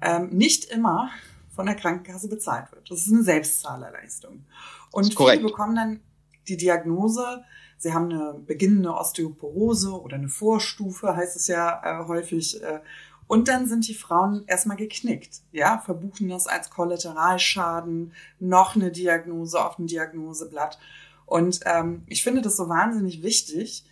ähm, 0.00 0.28
nicht 0.30 0.66
immer 0.66 1.10
von 1.54 1.66
der 1.66 1.74
Krankenkasse 1.76 2.28
bezahlt 2.28 2.72
wird. 2.72 2.90
Das 2.90 3.06
ist 3.06 3.12
eine 3.12 3.22
Selbstzahlerleistung. 3.22 4.44
Und 4.90 5.16
viele 5.16 5.40
bekommen 5.40 5.76
dann 5.76 6.00
die 6.48 6.56
Diagnose, 6.56 7.44
sie 7.84 7.92
haben 7.92 8.10
eine 8.10 8.32
beginnende 8.46 8.94
Osteoporose 8.94 9.92
oder 9.92 10.16
eine 10.16 10.30
Vorstufe, 10.30 11.14
heißt 11.14 11.36
es 11.36 11.48
ja 11.48 11.82
äh, 11.84 12.08
häufig. 12.08 12.62
Äh, 12.62 12.80
und 13.26 13.48
dann 13.48 13.68
sind 13.68 13.86
die 13.86 13.94
Frauen 13.94 14.44
erstmal 14.46 14.78
geknickt, 14.78 15.42
ja, 15.52 15.78
verbuchen 15.78 16.30
das 16.30 16.46
als 16.46 16.70
Kollateralschaden, 16.70 18.12
noch 18.40 18.74
eine 18.74 18.90
Diagnose 18.90 19.62
auf 19.62 19.76
dem 19.76 19.86
Diagnoseblatt. 19.86 20.78
Und 21.26 21.60
ähm, 21.66 22.04
ich 22.06 22.22
finde 22.22 22.40
das 22.40 22.56
so 22.56 22.70
wahnsinnig 22.70 23.22
wichtig, 23.22 23.84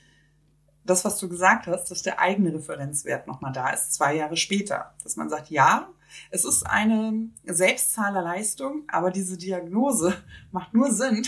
das, 0.84 1.04
was 1.04 1.18
du 1.18 1.28
gesagt 1.28 1.66
hast, 1.66 1.90
dass 1.90 2.02
der 2.02 2.18
eigene 2.18 2.54
Referenzwert 2.54 3.26
nochmal 3.26 3.52
da 3.52 3.70
ist, 3.70 3.92
zwei 3.92 4.16
Jahre 4.16 4.38
später. 4.38 4.94
Dass 5.02 5.16
man 5.16 5.28
sagt, 5.28 5.50
ja, 5.50 5.88
es 6.30 6.46
ist 6.46 6.66
eine 6.66 7.28
Selbstzahlerleistung, 7.44 8.84
aber 8.88 9.10
diese 9.10 9.36
Diagnose 9.36 10.14
macht 10.50 10.72
nur 10.72 10.90
Sinn, 10.90 11.26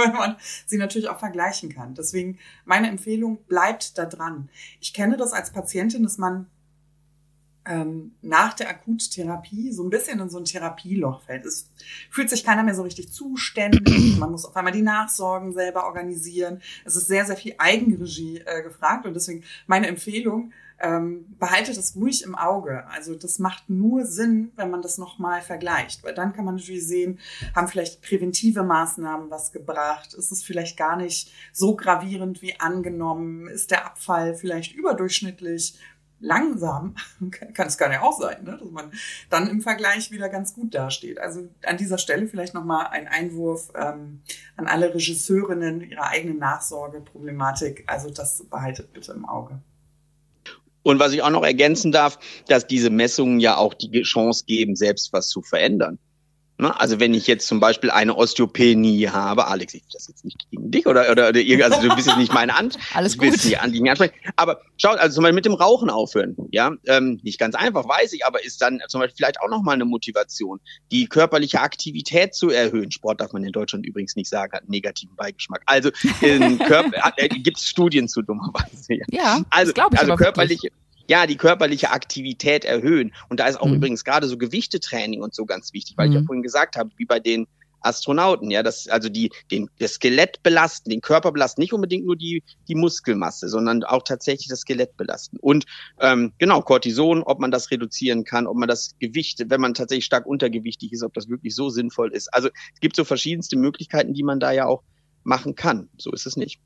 wenn 0.04 0.12
man 0.12 0.36
sie 0.66 0.78
natürlich 0.78 1.08
auch 1.08 1.18
vergleichen 1.18 1.70
kann. 1.70 1.94
Deswegen 1.94 2.38
meine 2.64 2.88
Empfehlung, 2.88 3.38
bleibt 3.48 3.98
da 3.98 4.04
dran. 4.04 4.48
Ich 4.80 4.94
kenne 4.94 5.16
das 5.16 5.32
als 5.32 5.52
Patientin, 5.52 6.02
dass 6.02 6.18
man 6.18 6.46
ähm, 7.68 8.12
nach 8.22 8.54
der 8.54 8.70
Akuttherapie 8.70 9.72
so 9.72 9.84
ein 9.84 9.90
bisschen 9.90 10.20
in 10.20 10.30
so 10.30 10.38
ein 10.38 10.44
Therapieloch 10.44 11.22
fällt. 11.22 11.44
Es 11.44 11.70
fühlt 12.10 12.30
sich 12.30 12.42
keiner 12.42 12.62
mehr 12.62 12.74
so 12.74 12.82
richtig 12.82 13.12
zuständig. 13.12 14.16
Man 14.18 14.30
muss 14.30 14.46
auf 14.46 14.56
einmal 14.56 14.72
die 14.72 14.82
Nachsorgen 14.82 15.52
selber 15.52 15.84
organisieren. 15.84 16.62
Es 16.84 16.96
ist 16.96 17.08
sehr, 17.08 17.26
sehr 17.26 17.36
viel 17.36 17.54
Eigenregie 17.58 18.42
äh, 18.44 18.62
gefragt 18.62 19.06
und 19.06 19.14
deswegen 19.14 19.44
meine 19.66 19.86
Empfehlung, 19.86 20.52
ähm, 20.80 21.26
behaltet 21.38 21.76
das 21.76 21.96
ruhig 21.96 22.22
im 22.22 22.34
Auge. 22.34 22.86
Also 22.88 23.14
das 23.14 23.38
macht 23.38 23.68
nur 23.68 24.06
Sinn, 24.06 24.52
wenn 24.56 24.70
man 24.70 24.82
das 24.82 24.98
nochmal 24.98 25.42
vergleicht, 25.42 26.04
weil 26.04 26.14
dann 26.14 26.32
kann 26.32 26.44
man 26.44 26.56
natürlich 26.56 26.86
sehen, 26.86 27.18
haben 27.54 27.68
vielleicht 27.68 28.02
präventive 28.02 28.62
Maßnahmen 28.62 29.30
was 29.30 29.52
gebracht, 29.52 30.14
ist 30.14 30.30
es 30.30 30.42
vielleicht 30.42 30.76
gar 30.76 30.96
nicht 30.96 31.32
so 31.52 31.76
gravierend 31.76 32.42
wie 32.42 32.58
angenommen, 32.60 33.48
ist 33.48 33.70
der 33.70 33.86
Abfall 33.86 34.34
vielleicht 34.34 34.74
überdurchschnittlich 34.74 35.78
langsam, 36.20 36.94
kann 37.54 37.68
es 37.68 37.78
gar 37.78 37.88
nicht 37.88 38.00
auch 38.00 38.18
sein, 38.18 38.44
ne? 38.44 38.58
dass 38.58 38.70
man 38.70 38.92
dann 39.30 39.48
im 39.48 39.60
Vergleich 39.60 40.10
wieder 40.10 40.28
ganz 40.28 40.54
gut 40.54 40.74
dasteht. 40.74 41.18
Also 41.18 41.48
an 41.64 41.76
dieser 41.76 41.98
Stelle 41.98 42.26
vielleicht 42.26 42.54
nochmal 42.54 42.88
ein 42.88 43.06
Einwurf 43.06 43.72
ähm, 43.74 44.22
an 44.56 44.66
alle 44.66 44.94
Regisseurinnen, 44.94 45.80
ihre 45.80 46.04
eigene 46.04 46.34
Nachsorgeproblematik. 46.34 47.84
Also 47.86 48.10
das 48.10 48.44
behaltet 48.44 48.92
bitte 48.92 49.12
im 49.12 49.24
Auge. 49.24 49.60
Und 50.82 50.98
was 51.00 51.12
ich 51.12 51.22
auch 51.22 51.30
noch 51.30 51.44
ergänzen 51.44 51.92
darf, 51.92 52.18
dass 52.46 52.66
diese 52.66 52.90
Messungen 52.90 53.40
ja 53.40 53.56
auch 53.56 53.74
die 53.74 54.02
Chance 54.02 54.44
geben, 54.46 54.76
selbst 54.76 55.12
was 55.12 55.28
zu 55.28 55.42
verändern. 55.42 55.98
Ne? 56.60 56.78
Also 56.78 56.98
wenn 56.98 57.14
ich 57.14 57.28
jetzt 57.28 57.46
zum 57.46 57.60
Beispiel 57.60 57.90
eine 57.90 58.16
Osteopenie 58.16 59.08
habe, 59.08 59.46
Alex, 59.46 59.74
ich 59.74 59.84
das 59.92 60.08
jetzt 60.08 60.24
nicht 60.24 60.50
gegen 60.50 60.72
dich 60.72 60.86
oder 60.88 61.08
oder, 61.10 61.28
oder 61.28 61.64
also 61.64 61.88
du 61.88 61.94
bist 61.94 62.08
jetzt 62.08 62.18
nicht 62.18 62.32
meine 62.32 62.58
Hand, 62.58 62.76
alles 62.94 63.16
gut, 63.16 63.30
bist 63.30 63.44
nicht 63.44 63.60
Anliegen 63.60 63.88
ansprechen. 63.88 64.14
Aber 64.34 64.60
schaut, 64.76 64.98
also 64.98 65.14
zum 65.14 65.22
Beispiel 65.22 65.36
mit 65.36 65.44
dem 65.44 65.54
Rauchen 65.54 65.88
aufhören, 65.88 66.36
ja, 66.50 66.72
ähm, 66.86 67.20
nicht 67.22 67.38
ganz 67.38 67.54
einfach, 67.54 67.88
weiß 67.88 68.12
ich, 68.12 68.26
aber 68.26 68.44
ist 68.44 68.60
dann 68.60 68.80
zum 68.88 69.00
Beispiel 69.00 69.16
vielleicht 69.16 69.40
auch 69.40 69.48
noch 69.48 69.62
mal 69.62 69.72
eine 69.72 69.84
Motivation, 69.84 70.58
die 70.90 71.06
körperliche 71.06 71.60
Aktivität 71.60 72.34
zu 72.34 72.50
erhöhen. 72.50 72.90
Sport 72.90 73.20
darf 73.20 73.32
man 73.32 73.44
in 73.44 73.52
Deutschland 73.52 73.86
übrigens 73.86 74.16
nicht 74.16 74.28
sagen, 74.28 74.52
hat 74.52 74.62
einen 74.62 74.70
negativen 74.70 75.14
Beigeschmack. 75.14 75.62
Also 75.66 75.90
in 76.20 76.58
Körper, 76.58 77.12
äh, 77.18 77.28
gibt 77.28 77.58
es 77.58 77.68
Studien 77.68 78.08
zu 78.08 78.22
dummerweise. 78.22 78.94
Ja, 78.94 79.04
ja 79.10 79.42
also, 79.50 79.72
ich 79.72 79.98
also 79.98 80.16
körperliche 80.16 80.64
wirklich 80.64 80.87
ja, 81.08 81.26
die 81.26 81.36
körperliche 81.36 81.90
Aktivität 81.90 82.64
erhöhen. 82.64 83.14
Und 83.28 83.40
da 83.40 83.46
ist 83.46 83.60
auch 83.60 83.66
mhm. 83.66 83.76
übrigens 83.76 84.04
gerade 84.04 84.28
so 84.28 84.36
Gewichtetraining 84.38 85.22
und 85.22 85.34
so 85.34 85.46
ganz 85.46 85.72
wichtig, 85.72 85.96
weil 85.96 86.06
mhm. 86.06 86.12
ich 86.12 86.14
ja 86.16 86.20
mhm. 86.22 86.26
vorhin 86.26 86.42
gesagt 86.42 86.76
habe, 86.76 86.90
wie 86.96 87.06
bei 87.06 87.18
den 87.20 87.46
Astronauten, 87.80 88.50
ja, 88.50 88.62
das, 88.62 88.88
also 88.88 89.08
die, 89.08 89.30
den, 89.50 89.70
das 89.78 89.94
Skelett 89.94 90.42
belasten, 90.42 90.90
den 90.90 91.00
Körper 91.00 91.32
belasten, 91.32 91.60
nicht 91.60 91.72
unbedingt 91.72 92.06
nur 92.06 92.16
die, 92.16 92.42
die 92.66 92.74
Muskelmasse, 92.74 93.48
sondern 93.48 93.84
auch 93.84 94.02
tatsächlich 94.02 94.48
das 94.48 94.60
Skelett 94.60 94.96
belasten. 94.96 95.38
Und 95.40 95.64
ähm, 96.00 96.32
genau, 96.38 96.60
Cortison, 96.62 97.22
ob 97.22 97.38
man 97.38 97.50
das 97.50 97.70
reduzieren 97.70 98.24
kann, 98.24 98.46
ob 98.46 98.56
man 98.56 98.68
das 98.68 98.96
Gewicht, 98.98 99.44
wenn 99.48 99.60
man 99.60 99.74
tatsächlich 99.74 100.06
stark 100.06 100.26
untergewichtig 100.26 100.92
ist, 100.92 101.02
ob 101.02 101.14
das 101.14 101.28
wirklich 101.28 101.54
so 101.54 101.70
sinnvoll 101.70 102.12
ist. 102.12 102.32
Also 102.34 102.48
es 102.74 102.80
gibt 102.80 102.96
so 102.96 103.04
verschiedenste 103.04 103.56
Möglichkeiten, 103.56 104.12
die 104.12 104.24
man 104.24 104.40
da 104.40 104.50
ja 104.50 104.66
auch 104.66 104.82
machen 105.22 105.54
kann. 105.54 105.88
So 105.98 106.10
ist 106.12 106.26
es 106.26 106.36
nicht. 106.36 106.60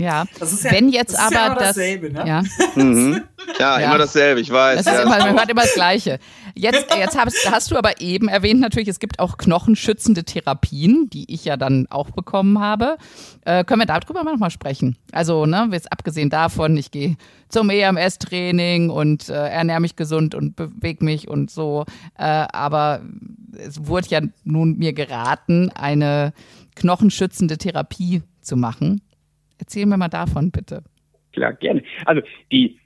Ja, 0.00 0.24
ja 0.40 0.46
wenn 0.70 0.88
jetzt 0.88 1.14
das 1.14 1.20
aber 1.20 1.34
ja 1.34 1.54
das, 1.54 1.64
dasselbe, 1.68 2.12
ne? 2.12 2.24
ja. 2.26 2.42
Mhm. 2.74 3.22
ja, 3.58 3.76
immer 3.78 3.98
dasselbe, 3.98 4.40
ich 4.40 4.50
weiß. 4.50 4.84
Das 4.84 4.94
ist 4.94 5.02
immer, 5.02 5.18
man 5.18 5.32
hört 5.32 5.50
immer 5.50 5.62
das 5.62 5.74
Gleiche. 5.74 6.18
Jetzt, 6.54 6.94
jetzt 6.96 7.16
hast, 7.16 7.50
hast, 7.50 7.70
du 7.70 7.76
aber 7.76 8.00
eben 8.00 8.28
erwähnt 8.28 8.60
natürlich, 8.60 8.88
es 8.88 8.98
gibt 8.98 9.20
auch 9.20 9.38
knochenschützende 9.38 10.24
Therapien, 10.24 11.08
die 11.10 11.32
ich 11.32 11.44
ja 11.44 11.56
dann 11.56 11.86
auch 11.88 12.10
bekommen 12.10 12.58
habe. 12.58 12.96
Äh, 13.44 13.64
können 13.64 13.80
wir 13.80 13.86
darüber 13.86 14.24
mal 14.24 14.32
nochmal 14.32 14.50
sprechen? 14.50 14.96
Also, 15.12 15.46
ne, 15.46 15.68
jetzt 15.72 15.92
abgesehen 15.92 16.30
davon, 16.30 16.76
ich 16.76 16.90
gehe 16.90 17.16
zum 17.48 17.70
EMS-Training 17.70 18.90
und 18.90 19.28
äh, 19.28 19.34
ernähre 19.34 19.80
mich 19.80 19.96
gesund 19.96 20.34
und 20.34 20.56
bewege 20.56 21.04
mich 21.04 21.28
und 21.28 21.50
so. 21.50 21.84
Äh, 22.18 22.24
aber 22.24 23.02
es 23.56 23.86
wurde 23.86 24.08
ja 24.08 24.20
nun 24.44 24.78
mir 24.78 24.92
geraten, 24.92 25.70
eine 25.70 26.32
knochenschützende 26.74 27.58
Therapie 27.58 28.22
zu 28.40 28.56
machen. 28.56 29.00
Erzähl 29.58 29.86
mir 29.86 29.96
mal 29.96 30.08
davon, 30.08 30.50
bitte. 30.50 30.82
Klar, 31.32 31.54
gerne. 31.54 31.82
Also 32.04 32.22
die 32.50 32.78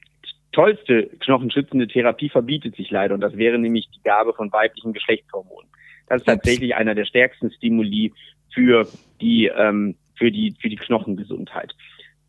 tollste 0.53 1.09
knochenschützende 1.21 1.89
Therapie 1.89 2.29
verbietet 2.29 2.77
sich 2.77 2.91
leider 2.91 3.15
und 3.15 3.21
das 3.21 3.37
wäre 3.37 3.59
nämlich 3.59 3.89
die 3.91 4.03
Gabe 4.03 4.35
von 4.35 4.53
weiblichen 4.53 4.93
Geschlechtshormonen. 4.93 5.71
Das 6.09 6.23
ist 6.23 6.27
tatsächlich 6.27 6.75
einer 6.75 6.95
der 6.95 7.07
stärksten 7.07 7.51
Stimuli 7.53 8.13
für 8.53 8.87
die 9.21 9.47
ähm, 9.47 9.97
für 10.17 10.31
die 10.31 10.55
für 10.61 10.69
die 10.69 10.77
Knochengesundheit. 10.77 11.75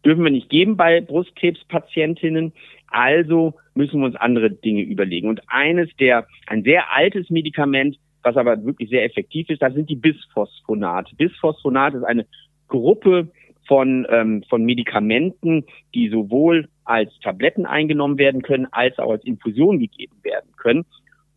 Dürfen 0.06 0.24
wir 0.24 0.32
nicht 0.32 0.50
geben 0.50 0.78
bei 0.78 1.02
Brustkrebspatientinnen, 1.02 2.54
also 2.88 3.54
müssen 3.74 4.00
wir 4.00 4.06
uns 4.06 4.16
andere 4.16 4.52
Dinge 4.52 4.82
überlegen. 4.82 5.30
Und 5.30 5.42
eines 5.48 5.90
der 5.98 6.28
ein 6.48 6.64
sehr 6.64 6.94
altes 6.94 7.30
Medikament, 7.30 7.98
was 8.22 8.38
aber 8.38 8.64
wirklich 8.64 8.90
sehr 8.90 9.04
effektiv 9.04 9.50
ist, 9.50 9.62
das 9.62 9.74
sind 9.74 9.90
die 9.90 9.96
Bisphosphonate. 9.96 11.16
Bisphosphonat 11.16 11.94
ist 11.94 12.04
eine 12.04 12.26
Gruppe 12.68 13.30
von, 13.68 14.06
ähm, 14.10 14.44
von 14.50 14.64
Medikamenten, 14.64 15.66
die 15.94 16.10
sowohl 16.10 16.68
als 16.86 17.12
Tabletten 17.20 17.66
eingenommen 17.66 18.18
werden 18.18 18.42
können, 18.42 18.68
als 18.72 18.98
auch 19.00 19.12
als 19.12 19.24
Infusion 19.24 19.80
gegeben 19.80 20.16
werden 20.24 20.52
können. 20.58 20.86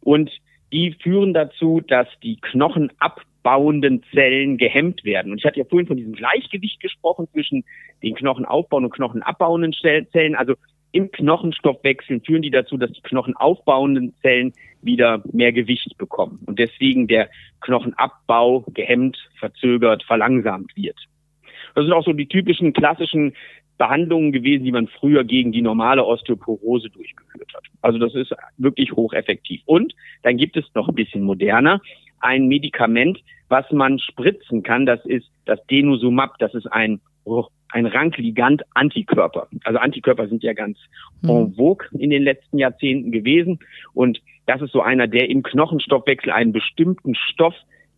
Und 0.00 0.30
die 0.72 0.92
führen 1.00 1.34
dazu, 1.34 1.80
dass 1.80 2.08
die 2.22 2.36
knochenabbauenden 2.40 4.02
Zellen 4.12 4.58
gehemmt 4.58 5.04
werden. 5.04 5.32
Und 5.32 5.38
ich 5.38 5.44
hatte 5.44 5.60
ja 5.60 5.64
vorhin 5.64 5.86
von 5.86 5.96
diesem 5.96 6.14
Gleichgewicht 6.14 6.80
gesprochen 6.80 7.28
zwischen 7.32 7.64
den 8.02 8.14
knochenaufbauenden 8.14 8.90
und 8.90 8.96
knochenabbauenden 8.96 9.72
Zellen. 10.12 10.34
Also 10.34 10.54
im 10.92 11.10
Knochenstoffwechsel 11.10 12.20
führen 12.20 12.42
die 12.42 12.50
dazu, 12.50 12.76
dass 12.76 12.90
die 12.92 13.02
knochenaufbauenden 13.02 14.14
Zellen 14.22 14.52
wieder 14.82 15.22
mehr 15.32 15.52
Gewicht 15.52 15.96
bekommen 15.98 16.40
und 16.46 16.58
deswegen 16.58 17.06
der 17.06 17.28
Knochenabbau 17.60 18.64
gehemmt, 18.72 19.18
verzögert, 19.38 20.04
verlangsamt 20.04 20.74
wird. 20.76 20.96
Das 21.76 21.84
sind 21.84 21.92
auch 21.92 22.04
so 22.04 22.14
die 22.14 22.26
typischen 22.26 22.72
klassischen 22.72 23.34
Behandlungen 23.76 24.32
gewesen, 24.32 24.64
die 24.64 24.72
man 24.72 24.88
früher 24.88 25.24
gegen 25.24 25.52
die 25.52 25.60
normale 25.60 26.04
Osteoporose 26.04 26.88
durchgeführt 26.88 27.52
hat. 27.54 27.64
Also 27.82 27.98
das 27.98 28.14
ist 28.14 28.34
wirklich 28.56 28.92
hocheffektiv. 28.92 29.60
Und 29.66 29.94
dann 30.22 30.38
gibt 30.38 30.56
es 30.56 30.64
noch 30.74 30.88
ein 30.88 30.94
bisschen 30.94 31.22
moderner 31.22 31.80
ein 32.20 32.48
Medikament, 32.48 33.22
was 33.48 33.70
man 33.70 33.98
spritzen 33.98 34.62
kann. 34.62 34.86
Das 34.86 35.04
ist 35.04 35.28
das 35.44 35.64
Denosumab. 35.66 36.38
Das 36.38 36.54
ist 36.54 36.66
ein 36.66 37.00
ein 37.72 37.86
Rankligant-Antikörper. 37.86 39.48
Also 39.64 39.78
Antikörper 39.80 40.28
sind 40.28 40.44
ja 40.44 40.52
ganz 40.52 40.78
hm. 41.22 41.30
en 41.30 41.54
vogue 41.54 41.88
in 41.98 42.10
den 42.10 42.22
letzten 42.22 42.58
Jahrzehnten 42.58 43.10
gewesen. 43.10 43.58
Und 43.92 44.22
das 44.46 44.62
ist 44.62 44.72
so 44.72 44.80
einer, 44.80 45.08
der 45.08 45.28
im 45.28 45.42
Knochenstoffwechsel 45.42 46.30
einen 46.30 46.52
bestimmten 46.52 47.16
Stoff 47.16 47.54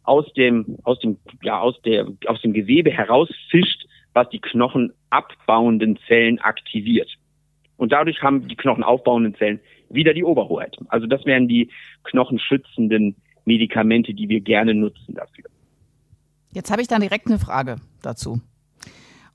aus 0.08 0.32
dem, 0.32 0.78
aus 0.84 0.98
dem, 1.00 1.18
ja, 1.42 1.60
aus 1.60 1.80
der, 1.82 2.06
aus 2.26 2.40
dem 2.40 2.54
Gewebe 2.54 2.90
herausfischt, 2.90 3.86
was 4.14 4.28
die 4.30 4.40
knochenabbauenden 4.40 5.98
Zellen 6.08 6.38
aktiviert. 6.38 7.10
Und 7.76 7.92
dadurch 7.92 8.22
haben 8.22 8.48
die 8.48 8.56
knochenaufbauenden 8.56 9.34
Zellen 9.36 9.60
wieder 9.90 10.14
die 10.14 10.24
Oberhoheit. 10.24 10.76
Also 10.88 11.06
das 11.06 11.24
wären 11.26 11.46
die 11.46 11.70
knochenschützenden 12.04 13.16
Medikamente, 13.44 14.14
die 14.14 14.28
wir 14.28 14.40
gerne 14.40 14.74
nutzen 14.74 15.14
dafür. 15.14 15.44
Jetzt 16.52 16.70
habe 16.70 16.82
ich 16.82 16.88
dann 16.88 17.02
direkt 17.02 17.26
eine 17.26 17.38
Frage 17.38 17.76
dazu. 18.02 18.40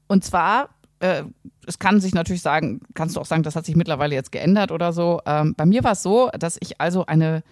Und 0.08 0.24
zwar, 0.24 0.70
äh, 1.00 1.24
es 1.68 1.78
kann 1.78 2.00
sich 2.00 2.14
natürlich 2.14 2.42
sagen, 2.42 2.82
kannst 2.96 3.16
du 3.16 3.22
auch 3.22 3.26
sagen, 3.26 3.44
das 3.44 3.56
hat 3.56 3.66
sich 3.66 3.76
mittlerweile 3.76 4.16
jetzt 4.16 4.32
geändert 4.32 4.72
oder 4.72 4.92
so. 4.92 5.22
Ähm, 5.26 5.54
bei 5.56 5.66
mir 5.66 5.84
war 5.84 5.92
es 5.92 6.04
so, 6.04 6.30
dass 6.38 6.58
ich 6.60 6.82
also 6.82 7.06
eine 7.06 7.44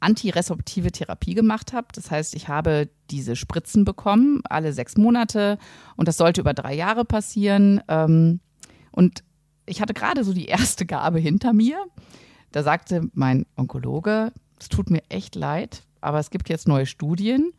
antiresorptive 0.00 0.92
Therapie 0.92 1.34
gemacht 1.34 1.72
habe. 1.72 1.88
Das 1.94 2.10
heißt, 2.10 2.34
ich 2.34 2.48
habe 2.48 2.88
diese 3.10 3.36
Spritzen 3.36 3.84
bekommen, 3.84 4.40
alle 4.48 4.72
sechs 4.72 4.96
Monate. 4.96 5.58
Und 5.96 6.08
das 6.08 6.16
sollte 6.16 6.40
über 6.40 6.54
drei 6.54 6.74
Jahre 6.74 7.04
passieren. 7.04 7.82
Ähm, 7.88 8.40
und 8.90 9.22
ich 9.66 9.80
hatte 9.80 9.94
gerade 9.94 10.24
so 10.24 10.32
die 10.32 10.46
erste 10.46 10.86
Gabe 10.86 11.18
hinter 11.18 11.52
mir. 11.52 11.78
Da 12.52 12.62
sagte 12.62 13.08
mein 13.12 13.46
Onkologe, 13.56 14.32
es 14.58 14.68
tut 14.68 14.90
mir 14.90 15.02
echt 15.08 15.36
leid, 15.36 15.84
aber 16.00 16.18
es 16.18 16.30
gibt 16.30 16.48
jetzt 16.48 16.66
neue 16.66 16.86
Studien, 16.86 17.52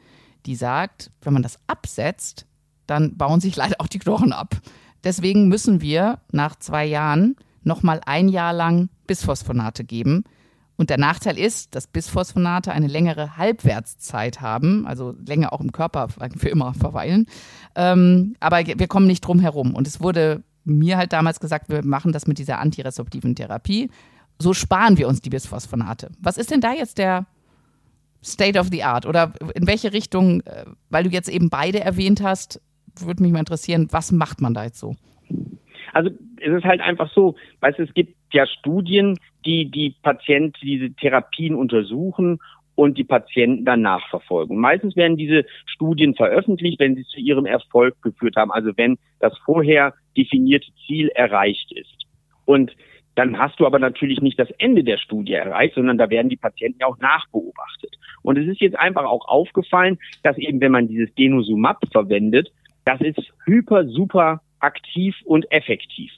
die 0.46 0.56
sagt, 0.56 1.12
wenn 1.22 1.34
man 1.34 1.44
das 1.44 1.60
absetzt, 1.68 2.46
dann 2.88 3.16
bauen 3.16 3.40
sich 3.40 3.56
leider 3.56 3.76
auch 3.80 3.88
die 3.88 4.00
Knochen 4.00 4.34
ab. 4.34 4.56
Deswegen 5.04 5.48
müssen 5.48 5.82
wir 5.82 6.20
nach 6.32 6.58
zwei 6.58 6.86
Jahren 6.86 7.36
nochmal 7.64 8.02
ein 8.06 8.28
Jahr 8.28 8.54
lang 8.54 8.90
Bisphosphonate 9.08 9.84
geben. 9.84 10.26
Und 10.82 10.90
der 10.90 10.98
Nachteil 10.98 11.38
ist, 11.38 11.76
dass 11.76 11.86
Bisphosphonate 11.86 12.72
eine 12.72 12.88
längere 12.88 13.38
Halbwertszeit 13.38 14.42
haben, 14.42 14.88
also 14.88 15.14
länger 15.28 15.54
auch 15.54 15.62
im 15.62 15.72
Körper 15.72 16.08
für 16.10 16.50
immer 16.50 16.74
verweilen. 16.74 17.28
Ähm, 17.76 18.36
aber 18.40 18.66
wir 18.66 18.88
kommen 18.88 19.06
nicht 19.06 19.22
drum 19.22 19.38
herum. 19.38 19.76
Und 19.76 19.86
es 19.86 20.02
wurde 20.02 20.42
mir 20.64 20.98
halt 20.98 21.14
damals 21.14 21.40
gesagt, 21.40 21.70
wir 21.70 21.86
machen 21.86 22.14
das 22.14 22.26
mit 22.26 22.40
dieser 22.40 22.58
antiresorptiven 22.58 23.36
Therapie. 23.36 23.92
So 24.40 24.56
sparen 24.56 24.98
wir 24.98 25.08
uns 25.08 25.22
die 25.22 25.30
Bisphosphonate. 25.30 26.10
Was 26.20 26.38
ist 26.38 26.50
denn 26.50 26.62
da 26.62 26.74
jetzt 26.74 26.98
der 26.98 27.28
State 28.26 28.58
of 28.58 28.70
the 28.72 28.84
Art? 28.84 29.06
Oder 29.06 29.34
in 29.54 29.68
welche 29.68 29.94
Richtung, 29.94 30.42
äh, 30.48 30.66
weil 30.90 31.04
du 31.04 31.12
jetzt 31.12 31.30
eben 31.30 31.52
beide 31.52 31.82
erwähnt 31.82 32.24
hast, 32.24 32.60
würde 33.00 33.22
mich 33.22 33.32
mal 33.32 33.38
interessieren, 33.38 33.88
was 33.92 34.12
macht 34.12 34.42
man 34.42 34.56
da 34.56 34.64
jetzt 34.64 34.80
so? 34.80 34.96
Also 35.94 36.10
es 36.40 36.54
ist 36.54 36.64
halt 36.64 36.82
einfach 36.82 37.12
so, 37.14 37.36
weißt 37.60 37.80
du, 37.80 37.84
es 37.84 37.94
gibt 37.94 38.16
ja 38.34 38.46
Studien, 38.48 39.18
die 39.46 39.70
die 39.70 39.96
Patienten 40.02 40.58
diese 40.62 40.92
Therapien 40.94 41.56
untersuchen 41.56 42.40
und 42.76 42.98
die 42.98 43.04
Patienten 43.04 43.66
dann 43.66 43.82
nachverfolgen. 43.82 44.58
Meistens 44.58 44.96
werden 44.96 45.18
diese 45.18 45.46
Studien 45.66 46.16
veröffentlicht, 46.16 46.80
wenn 46.80 46.96
sie 46.96 47.04
zu 47.04 47.20
ihrem 47.20 47.46
Erfolg 47.46 48.02
geführt 48.02 48.36
haben, 48.36 48.52
also 48.52 48.72
wenn 48.78 48.98
das 49.20 49.38
vorher 49.46 49.94
definierte 50.18 50.72
Ziel 50.86 51.10
erreicht 51.10 51.72
ist. 51.74 52.06
Und 52.46 52.76
dann 53.16 53.38
hast 53.38 53.60
du 53.60 53.66
aber 53.66 53.80
natürlich 53.80 54.22
nicht 54.22 54.40
das 54.40 54.50
Ende 54.58 54.84
der 54.84 54.98
Studie 54.98 55.34
erreicht, 55.34 55.76
sondern 55.76 55.98
da 55.98 56.10
werden 56.10 56.30
die 56.30 56.38
Patienten 56.38 56.80
ja 56.80 56.88
auch 56.88 56.98
nachbeobachtet. 57.00 57.98
Und 58.24 58.38
es 58.38 58.48
ist 58.48 58.62
jetzt 58.62 58.80
einfach 58.80 59.04
auch 59.04 59.28
aufgefallen, 59.28 60.00
dass 60.24 60.38
eben, 60.38 60.62
wenn 60.62 60.72
man 60.72 60.88
dieses 60.88 61.14
Denosumab 61.16 61.80
verwendet, 61.92 62.52
das 62.86 63.02
ist 63.02 63.20
hyper, 63.46 63.88
super 63.88 64.42
aktiv 64.62 65.16
und 65.26 65.52
effektiv. 65.52 66.12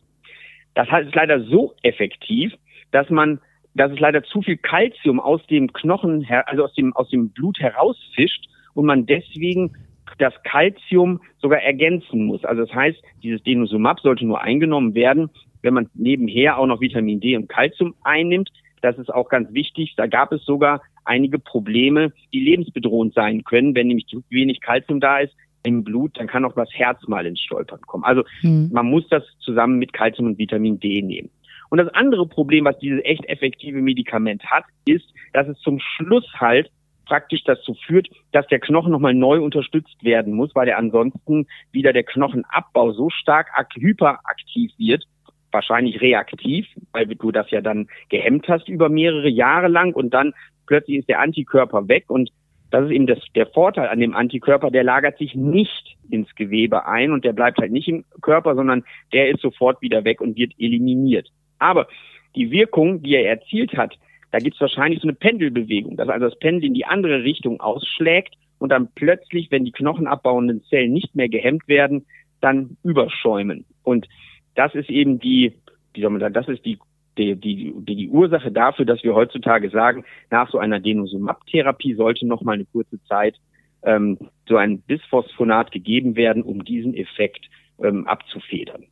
Das 0.74 0.90
heißt, 0.90 1.04
es 1.04 1.10
ist 1.10 1.16
leider 1.16 1.44
so 1.44 1.74
effektiv, 1.84 2.54
dass 2.92 3.10
man, 3.10 3.40
dass 3.76 3.92
es 3.92 4.00
leider 4.00 4.24
zu 4.24 4.42
viel 4.42 4.58
Kalzium 4.58 5.20
aus 5.20 5.46
dem 5.48 5.72
Knochen, 5.74 6.26
also 6.46 6.66
aus 6.66 6.74
dem, 6.74 6.96
aus 6.96 7.10
dem 7.10 7.30
Blut 7.30 7.60
herausfischt 7.60 8.46
und 8.74 8.86
man 8.86 9.06
deswegen 9.06 9.76
das 10.18 10.34
Kalzium 10.44 11.22
sogar 11.40 11.62
ergänzen 11.62 12.26
muss. 12.26 12.44
Also 12.46 12.66
das 12.66 12.74
heißt, 12.74 13.02
dieses 13.24 13.42
Denosumab 13.44 14.00
sollte 14.00 14.26
nur 14.26 14.42
eingenommen 14.42 14.96
werden, 14.96 15.30
wenn 15.62 15.74
man 15.74 15.90
nebenher 15.94 16.58
auch 16.58 16.68
noch 16.68 16.82
Vitamin 16.82 17.20
D 17.20 17.36
und 17.36 17.50
Kalzium 17.50 17.96
einnimmt. 18.04 18.52
Das 18.82 18.98
ist 18.98 19.14
auch 19.14 19.30
ganz 19.30 19.54
wichtig. 19.54 19.94
Da 19.96 20.08
gab 20.08 20.32
es 20.32 20.44
sogar 20.44 20.82
einige 21.06 21.40
Probleme, 21.40 22.12
die 22.34 22.42
lebensbedrohend 22.42 23.14
sein 23.14 23.44
können, 23.44 23.76
wenn 23.76 23.88
nämlich 23.88 24.08
zu 24.08 24.24
wenig 24.30 24.62
Kalzium 24.62 25.00
da 25.00 25.20
ist 25.20 25.34
im 25.64 25.84
Blut, 25.84 26.20
dann 26.20 26.28
kann 26.28 26.46
auch 26.46 26.54
das 26.54 26.70
Herz 26.74 27.00
mal 27.08 27.26
ins 27.26 27.40
Stolpern 27.40 27.82
kommen. 27.82 28.04
Also 28.04 28.24
hm. 28.42 28.70
man 28.72 28.86
muss 28.86 29.08
das 29.10 29.24
zusammen 29.40 29.80
mit 29.80 29.94
Kalzium 29.94 30.28
und 30.28 30.38
Vitamin 30.38 30.80
D 30.80 31.02
nehmen. 31.02 31.30
Und 31.70 31.80
das 31.80 31.94
andere 31.94 32.28
Problem, 32.28 32.66
was 32.66 32.78
dieses 32.78 33.04
echt 33.04 33.26
effektive 33.26 33.82
Medikament 33.82 34.44
hat, 34.46 34.66
ist, 34.86 35.12
dass 35.34 35.48
es 35.48 35.60
zum 35.62 35.80
Schluss 35.80 36.26
halt 36.36 36.70
praktisch 37.06 37.44
dazu 37.44 37.76
führt, 37.86 38.08
dass 38.32 38.48
der 38.48 38.60
Knochen 38.60 38.92
nochmal 38.92 39.14
neu 39.14 39.42
unterstützt 39.42 40.04
werden 40.04 40.34
muss, 40.34 40.54
weil 40.56 40.68
er 40.68 40.78
ansonsten 40.78 41.48
wieder 41.72 41.92
der 41.92 42.04
Knochenabbau 42.04 42.92
so 42.94 43.10
stark 43.10 43.48
hyperaktiv 43.76 44.72
wird, 44.78 45.06
wahrscheinlich 45.52 46.02
reaktiv, 46.02 46.68
weil 46.92 47.08
du 47.08 47.32
das 47.32 47.50
ja 47.52 47.62
dann 47.62 47.88
gehemmt 48.10 48.48
hast 48.48 48.68
über 48.70 48.90
mehrere 48.90 49.30
Jahre 49.30 49.68
lang 49.68 49.94
und 49.94 50.14
dann 50.14 50.34
plötzlich 50.66 51.00
ist 51.00 51.10
der 51.10 51.20
Antikörper 51.20 51.88
weg 51.88 52.06
und 52.08 52.30
das 52.74 52.86
ist 52.86 52.92
eben 52.92 53.06
das, 53.06 53.20
der 53.36 53.46
Vorteil 53.46 53.88
an 53.88 54.00
dem 54.00 54.16
Antikörper, 54.16 54.72
der 54.72 54.84
lagert 54.84 55.20
sich 55.20 55.36
nicht 55.36 55.96
ins 56.10 56.34
Gewebe 56.34 56.88
ein 56.88 57.12
und 57.12 57.24
der 57.24 57.34
bleibt 57.34 57.60
halt 57.60 57.72
nicht 57.72 57.88
im 57.88 58.04
Körper, 58.20 58.56
sondern 58.56 58.84
der 59.14 59.30
ist 59.30 59.42
sofort 59.42 59.80
wieder 59.84 60.04
weg 60.06 60.22
und 60.22 60.38
wird 60.38 60.54
eliminiert. 60.58 61.30
Aber 61.60 61.88
die 62.36 62.50
Wirkung, 62.50 63.04
die 63.04 63.14
er 63.14 63.30
erzielt 63.30 63.78
hat, 63.78 64.00
da 64.32 64.40
gibt 64.40 64.56
es 64.56 64.62
wahrscheinlich 64.62 65.02
so 65.02 65.08
eine 65.08 65.14
Pendelbewegung, 65.14 65.98
dass 65.98 66.10
also 66.10 66.28
das 66.28 66.40
Pendel 66.40 66.66
in 66.66 66.74
die 66.74 66.86
andere 66.86 67.24
Richtung 67.24 67.62
ausschlägt 67.62 68.34
und 68.58 68.70
dann 68.70 68.90
plötzlich, 68.96 69.52
wenn 69.52 69.66
die 69.66 69.72
knochenabbauenden 69.72 70.64
Zellen 70.64 70.94
nicht 70.94 71.14
mehr 71.14 71.30
gehemmt 71.30 71.68
werden, 71.68 72.08
dann 72.42 72.78
überschäumen. 72.84 73.66
Und 73.84 74.08
das 74.56 74.74
ist 74.74 74.90
eben 74.90 75.20
die, 75.20 75.54
wie 75.94 76.02
soll 76.02 76.10
man 76.10 76.22
sagen, 76.22 76.34
das 76.34 76.48
ist 76.48 76.66
die 76.66 76.80
die, 77.18 77.36
die, 77.36 77.74
die 77.78 78.10
Ursache 78.10 78.52
dafür, 78.52 78.86
dass 78.86 79.04
wir 79.04 79.14
heutzutage 79.14 79.70
sagen, 79.70 80.04
nach 80.30 80.50
so 80.50 80.58
einer 80.58 80.80
Denosumab-Therapie 80.80 81.96
sollte 81.96 82.28
noch 82.28 82.42
mal 82.42 82.54
eine 82.54 82.66
kurze 82.66 83.02
Zeit 83.04 83.38
ähm, 83.84 84.18
so 84.48 84.58
ein 84.58 84.80
Bisphosphonat 84.82 85.72
gegeben 85.72 86.16
werden, 86.16 86.44
um 86.44 86.64
diesen 86.64 86.94
Effekt 86.96 87.46
ähm, 87.82 88.08
abzufedern. 88.08 88.84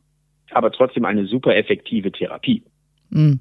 Aber 0.50 0.70
trotzdem 0.70 1.04
eine 1.04 1.26
super 1.26 1.56
effektive 1.56 2.12
Therapie. 2.12 2.62
Mhm. 3.10 3.40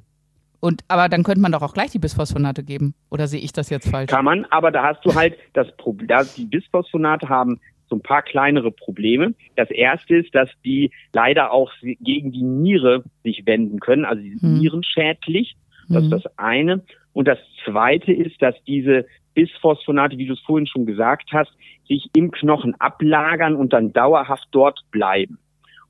Und 0.61 0.83
aber 0.87 1.09
dann 1.09 1.23
könnte 1.23 1.41
man 1.41 1.51
doch 1.51 1.63
auch 1.63 1.73
gleich 1.73 1.89
die 1.89 1.99
Bisphosphonate 1.99 2.63
geben. 2.63 2.93
Oder 3.09 3.27
sehe 3.27 3.41
ich 3.41 3.51
das 3.51 3.71
jetzt 3.71 3.89
falsch? 3.89 4.11
Kann 4.11 4.23
man, 4.23 4.45
aber 4.45 4.71
da 4.71 4.83
hast 4.83 5.03
du 5.03 5.15
halt 5.15 5.35
das 5.53 5.75
Problem, 5.77 6.07
die 6.37 6.45
Bisphosphonate 6.45 7.27
haben 7.27 7.59
so 7.91 7.97
ein 7.97 8.01
paar 8.01 8.23
kleinere 8.23 8.71
Probleme. 8.71 9.36
Das 9.58 9.69
erste 9.69 10.15
ist, 10.15 10.34
dass 10.34 10.49
die 10.63 10.91
leider 11.13 11.51
auch 11.51 11.71
gegen 11.82 12.32
die 12.32 12.41
Niere 12.41 13.04
sich 13.23 13.45
wenden 13.45 13.80
können, 13.80 14.06
also 14.06 14.23
die 14.23 14.38
sind 14.38 14.54
hm. 14.54 14.60
nierenschädlich. 14.60 15.56
Das 15.89 15.97
hm. 15.97 16.06
ist 16.06 16.12
das 16.12 16.38
eine. 16.38 16.84
Und 17.13 17.27
das 17.27 17.38
zweite 17.65 18.13
ist, 18.13 18.41
dass 18.41 18.56
diese 18.63 19.06
Bisphosphonate, 19.34 20.17
wie 20.17 20.25
du 20.25 20.34
es 20.34 20.39
vorhin 20.39 20.67
schon 20.67 20.86
gesagt 20.86 21.32
hast, 21.34 21.51
sich 21.88 22.10
im 22.15 22.32
Knochen 22.32 22.80
ablagern 22.80 23.56
und 23.56 23.73
dann 23.73 23.91
dauerhaft 23.91 24.47
dort 24.51 24.80
bleiben. 24.91 25.38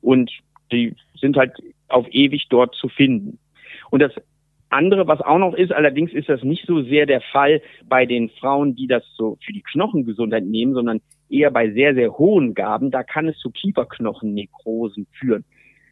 Und 0.02 0.32
die 0.72 0.96
sind 1.20 1.38
halt 1.38 1.54
auf 1.88 2.08
ewig 2.12 2.48
dort 2.50 2.74
zu 2.76 2.90
finden. 2.90 3.38
Und 3.92 4.02
das 4.02 4.14
andere, 4.72 5.08
was 5.08 5.22
auch 5.22 5.38
noch 5.38 5.54
ist, 5.54 5.72
allerdings 5.72 6.14
ist 6.14 6.30
das 6.30 6.44
nicht 6.44 6.66
so 6.66 6.82
sehr 6.84 7.06
der 7.06 7.22
Fall 7.22 7.62
bei 7.88 8.06
den 8.06 8.30
Frauen, 8.30 8.76
die 8.76 8.88
das 8.88 9.04
so 9.16 9.38
für 9.44 9.54
die 9.54 9.64
Knochengesundheit 9.64 10.46
nehmen, 10.46 10.74
sondern 10.74 11.02
eher 11.30 11.52
bei 11.52 11.72
sehr, 11.72 11.94
sehr 11.94 12.18
hohen 12.18 12.54
Gaben. 12.54 12.92
Da 12.92 13.04
kann 13.04 13.28
es 13.28 13.38
zu 13.38 13.52
Kieferknochennekrosen 13.52 15.08
führen. 15.12 15.46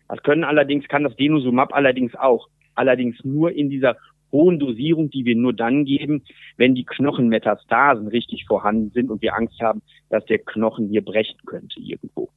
Das 0.08 0.22
können 0.24 0.44
allerdings, 0.44 0.88
kann 0.88 1.04
das 1.04 1.15
Denosumab 1.15 1.74
allerdings 1.74 2.15
auch. 2.15 2.48
Allerdings 2.76 3.24
nur 3.24 3.52
in 3.52 3.70
dieser 3.70 3.98
hohen 4.32 4.60
Dosierung, 4.60 5.10
die 5.10 5.26
wir 5.26 5.36
nur 5.36 5.54
dann 5.54 5.86
geben, 5.86 6.24
wenn 6.58 6.76
die 6.76 6.86
Knochenmetastasen 6.86 8.08
richtig 8.08 8.46
vorhanden 8.46 8.92
sind 8.92 9.10
und 9.10 9.22
wir 9.22 9.36
Angst 9.36 9.60
haben, 9.62 9.82
dass 10.10 10.26
der 10.26 10.39
Knochen 10.39 10.88
hier 10.89 11.04
brechen 11.04 11.39
könnte 11.46 11.80
irgendwo. 11.80 12.30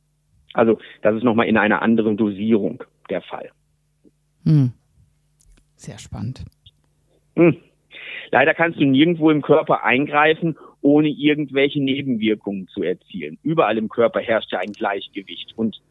Also 0.55 0.79
das 1.03 1.17
ist 1.17 1.23
nochmal 1.23 1.47
in 1.47 1.57
einer 1.57 1.83
anderen 1.83 2.17
Dosierung 2.17 2.83
der 3.09 3.23
Fall. 3.23 3.51
Hm. 4.45 4.73
Sehr 5.83 5.99
spannend. 5.99 6.45
Hm. 7.35 7.57
Leider 8.31 8.55
kannst 8.55 8.79
du 8.79 8.85
nirgendwo 8.85 9.33
im 9.33 9.43
Körper 9.43 9.83
eingreifen, 9.83 10.57
ohne 10.81 11.09
irgendwelche 11.09 11.83
Nebenwirkungen 11.83 12.69
zu 12.69 12.85
erzielen. 12.85 13.37
Überall 13.43 13.79
im 13.79 13.89
Körper 13.89 14.21
herrscht 14.21 14.53
ja 14.53 14.61
ein 14.61 14.73
Gleichgewicht. 14.73 15.55
Und 15.57 15.83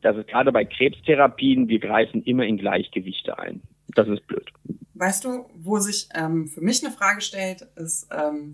das 0.00 0.16
ist 0.16 0.28
gerade 0.28 0.52
bei 0.52 0.64
Krebstherapien, 0.64 1.66
wir 1.66 1.80
greifen 1.80 2.22
immer 2.22 2.44
in 2.44 2.56
Gleichgewichte 2.56 3.36
ein. 3.36 3.62
Das 3.88 4.06
ist 4.06 4.24
blöd. 4.28 4.48
Weißt 4.94 5.24
du, 5.24 5.46
wo 5.56 5.78
sich 5.78 6.08
ähm, 6.14 6.46
für 6.46 6.60
mich 6.60 6.84
eine 6.84 6.94
Frage 6.94 7.20
stellt, 7.20 7.62
ist, 7.74 8.08
ähm, 8.16 8.52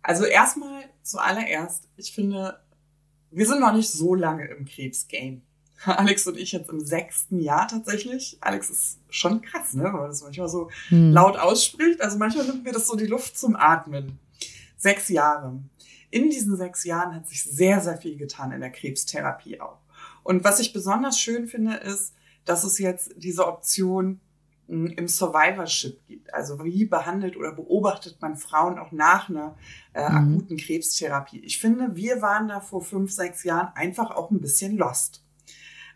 also 0.00 0.24
erstmal 0.24 0.84
zuallererst, 1.02 1.90
ich 1.98 2.12
finde, 2.12 2.58
wir 3.30 3.44
sind 3.44 3.60
noch 3.60 3.74
nicht 3.74 3.90
so 3.90 4.14
lange 4.14 4.46
im 4.46 4.64
Krebsgame. 4.64 5.42
Alex 5.98 6.26
und 6.26 6.38
ich 6.38 6.52
jetzt 6.52 6.70
im 6.70 6.80
sechsten 6.80 7.38
Jahr 7.40 7.68
tatsächlich. 7.68 8.38
Alex 8.40 8.70
ist 8.70 8.98
schon 9.10 9.42
krass, 9.42 9.74
ne? 9.74 9.84
Weil 9.84 9.92
man 9.92 10.08
das 10.08 10.22
manchmal 10.22 10.48
so 10.48 10.70
hm. 10.88 11.12
laut 11.12 11.36
ausspricht. 11.36 12.00
Also 12.00 12.18
manchmal 12.18 12.46
nimmt 12.46 12.64
mir 12.64 12.72
das 12.72 12.86
so 12.86 12.96
die 12.96 13.06
Luft 13.06 13.38
zum 13.38 13.56
Atmen. 13.56 14.18
Sechs 14.76 15.08
Jahre. 15.08 15.60
In 16.10 16.30
diesen 16.30 16.56
sechs 16.56 16.84
Jahren 16.84 17.14
hat 17.14 17.28
sich 17.28 17.42
sehr, 17.42 17.80
sehr 17.80 17.96
viel 17.96 18.16
getan 18.16 18.52
in 18.52 18.60
der 18.60 18.70
Krebstherapie 18.70 19.60
auch. 19.60 19.78
Und 20.22 20.44
was 20.44 20.60
ich 20.60 20.72
besonders 20.72 21.18
schön 21.18 21.48
finde, 21.48 21.76
ist, 21.76 22.14
dass 22.44 22.64
es 22.64 22.78
jetzt 22.78 23.14
diese 23.16 23.46
Option 23.46 24.20
im 24.68 25.08
Survivorship 25.08 26.06
gibt. 26.06 26.32
Also 26.32 26.64
wie 26.64 26.86
behandelt 26.86 27.36
oder 27.36 27.52
beobachtet 27.52 28.16
man 28.20 28.36
Frauen 28.36 28.78
auch 28.78 28.92
nach 28.92 29.28
einer 29.28 29.56
äh, 29.92 30.08
mhm. 30.08 30.16
akuten 30.16 30.56
Krebstherapie. 30.56 31.40
Ich 31.40 31.58
finde, 31.58 31.96
wir 31.96 32.22
waren 32.22 32.48
da 32.48 32.60
vor 32.60 32.82
fünf, 32.82 33.12
sechs 33.12 33.44
Jahren 33.44 33.68
einfach 33.74 34.10
auch 34.10 34.30
ein 34.30 34.40
bisschen 34.40 34.76
lost. 34.76 35.23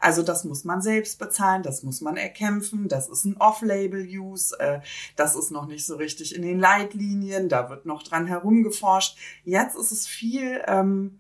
Also 0.01 0.23
das 0.23 0.45
muss 0.45 0.65
man 0.65 0.81
selbst 0.81 1.19
bezahlen, 1.19 1.63
das 1.63 1.83
muss 1.83 2.01
man 2.01 2.17
erkämpfen, 2.17 2.89
das 2.89 3.09
ist 3.09 3.25
ein 3.25 3.37
Off-Label-Use, 3.39 4.59
äh, 4.61 4.81
das 5.17 5.35
ist 5.35 5.51
noch 5.51 5.67
nicht 5.67 5.87
so 5.87 5.97
richtig 5.97 6.35
in 6.35 6.43
den 6.43 6.61
Leitlinien, 6.61 7.49
da 7.49 7.69
wird 7.71 7.87
noch 7.87 8.03
dran 8.03 8.27
herumgeforscht. 8.27 9.17
Jetzt 9.45 9.77
ist 9.77 9.93
es 9.93 10.07
viel 10.07 10.63
ähm, 10.67 11.19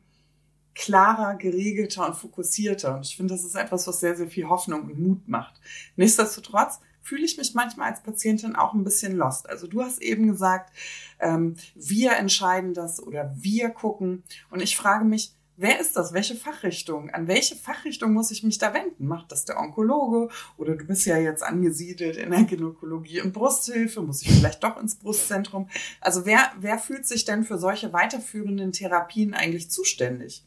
klarer, 0.75 1.35
geregelter 1.35 2.07
und 2.07 2.14
fokussierter. 2.14 2.95
Und 2.95 3.07
ich 3.07 3.17
finde, 3.17 3.35
das 3.35 3.45
ist 3.45 3.57
etwas, 3.57 3.87
was 3.87 4.01
sehr, 4.01 4.17
sehr 4.17 4.29
viel 4.29 4.49
Hoffnung 4.49 4.83
und 4.83 5.01
Mut 5.01 5.29
macht. 5.29 5.61
Nichtsdestotrotz 5.97 6.79
fühle 7.03 7.25
ich 7.25 7.37
mich 7.37 7.55
manchmal 7.55 7.91
als 7.91 8.03
Patientin 8.03 8.55
auch 8.55 8.75
ein 8.75 8.85
bisschen 8.85 9.17
lost. 9.17 9.49
Also 9.49 9.67
du 9.67 9.83
hast 9.83 10.01
eben 10.01 10.29
gesagt, 10.29 10.73
ähm, 11.19 11.57
wir 11.75 12.12
entscheiden 12.12 12.75
das 12.75 13.03
oder 13.03 13.35
wir 13.35 13.71
gucken. 13.71 14.23
Und 14.51 14.62
ich 14.62 14.77
frage 14.77 15.05
mich, 15.05 15.33
wer 15.59 15.81
ist 15.81 15.97
das? 15.97 16.14
Welche 16.14 16.35
Fachrichtung? 16.35 17.11
An 17.11 17.29
welche 17.29 17.57
Fachrichtung 17.57 18.12
muss 18.12 18.31
ich 18.31 18.42
mich 18.42 18.59
da 18.59 18.73
wenden? 18.73 19.07
Macht 19.07 19.33
das 19.33 19.44
der 19.44 19.59
Onkologe? 19.59 20.29
Oder 20.57 20.77
du 20.77 20.87
bist 20.87 21.05
ja 21.07 21.18
jetzt 21.18 21.42
angesiedelt 21.42 22.16
in 22.16 22.31
der 22.31 22.44
Gynäkologie 22.44 23.21
und 23.21 23.33
Brusthilfe. 23.33 24.01
Muss 24.01 24.23
ich 24.23 24.31
vielleicht 24.31 24.62
doch 24.62 24.81
ins 24.81 24.99
Brustzentrum? 24.99 25.68
Also 26.01 26.25
wer, 26.25 26.38
wer 26.61 26.79
fühlt 26.79 27.07
sich 27.07 27.25
denn 27.25 27.42
für 27.42 27.59
solche 27.59 27.92
weiterführenden 27.92 28.73
Therapien 28.73 29.35
eigentlich 29.35 29.71
zuständig? 29.71 30.44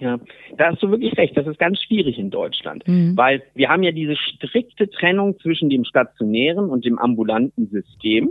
Ja, 0.00 0.18
da 0.56 0.72
hast 0.72 0.82
du 0.82 0.90
wirklich 0.90 1.16
recht. 1.18 1.36
Das 1.36 1.46
ist 1.46 1.58
ganz 1.58 1.78
schwierig 1.82 2.18
in 2.18 2.30
Deutschland, 2.30 2.88
mhm. 2.88 3.16
weil 3.16 3.42
wir 3.54 3.68
haben 3.68 3.82
ja 3.82 3.92
diese 3.92 4.16
strikte 4.16 4.88
Trennung 4.88 5.38
zwischen 5.40 5.68
dem 5.68 5.84
stationären 5.84 6.70
und 6.70 6.86
dem 6.86 6.98
ambulanten 6.98 7.68
System. 7.68 8.30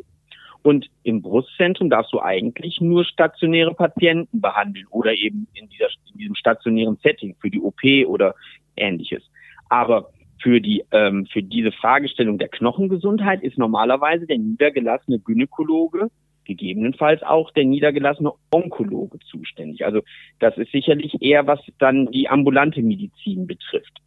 Und 0.62 0.90
im 1.04 1.22
Brustzentrum 1.22 1.90
darfst 1.90 2.12
du 2.14 2.20
eigentlich 2.22 2.82
nur 2.82 3.06
stationäre 3.06 3.74
Patienten 3.74 4.42
behandeln 4.42 4.86
oder 4.90 5.14
eben 5.14 5.48
in, 5.54 5.70
dieser, 5.70 5.88
in 6.12 6.20
diesem 6.20 6.36
stationären 6.36 6.98
Setting 7.02 7.36
für 7.40 7.50
die 7.50 7.62
OP 7.62 7.82
oder 8.08 8.36
ähnliches. 8.76 9.24
Aber 9.70 10.10
für 10.42 10.62
die 10.62 10.84
ähm, 10.92 11.28
für 11.32 11.44
diese 11.44 11.72
Fragestellung 11.72 12.38
der 12.38 12.48
Knochengesundheit 12.48 13.44
ist 13.44 13.58
normalerweise 13.58 14.26
der 14.26 14.38
niedergelassene 14.38 15.20
Gynäkologe 15.20 16.10
gegebenenfalls 16.46 17.22
auch 17.22 17.52
der 17.52 17.66
niedergelassene 17.66 18.32
Onkologe 18.52 19.20
zuständig. 19.20 19.86
Also 19.86 20.02
das 20.40 20.58
ist 20.58 20.72
sicherlich 20.72 21.22
eher, 21.22 21.46
was 21.46 21.60
dann 21.78 22.08
die 22.08 22.28
ambulante 22.28 22.82
Medizin 22.82 23.46
betrifft. 23.46 24.02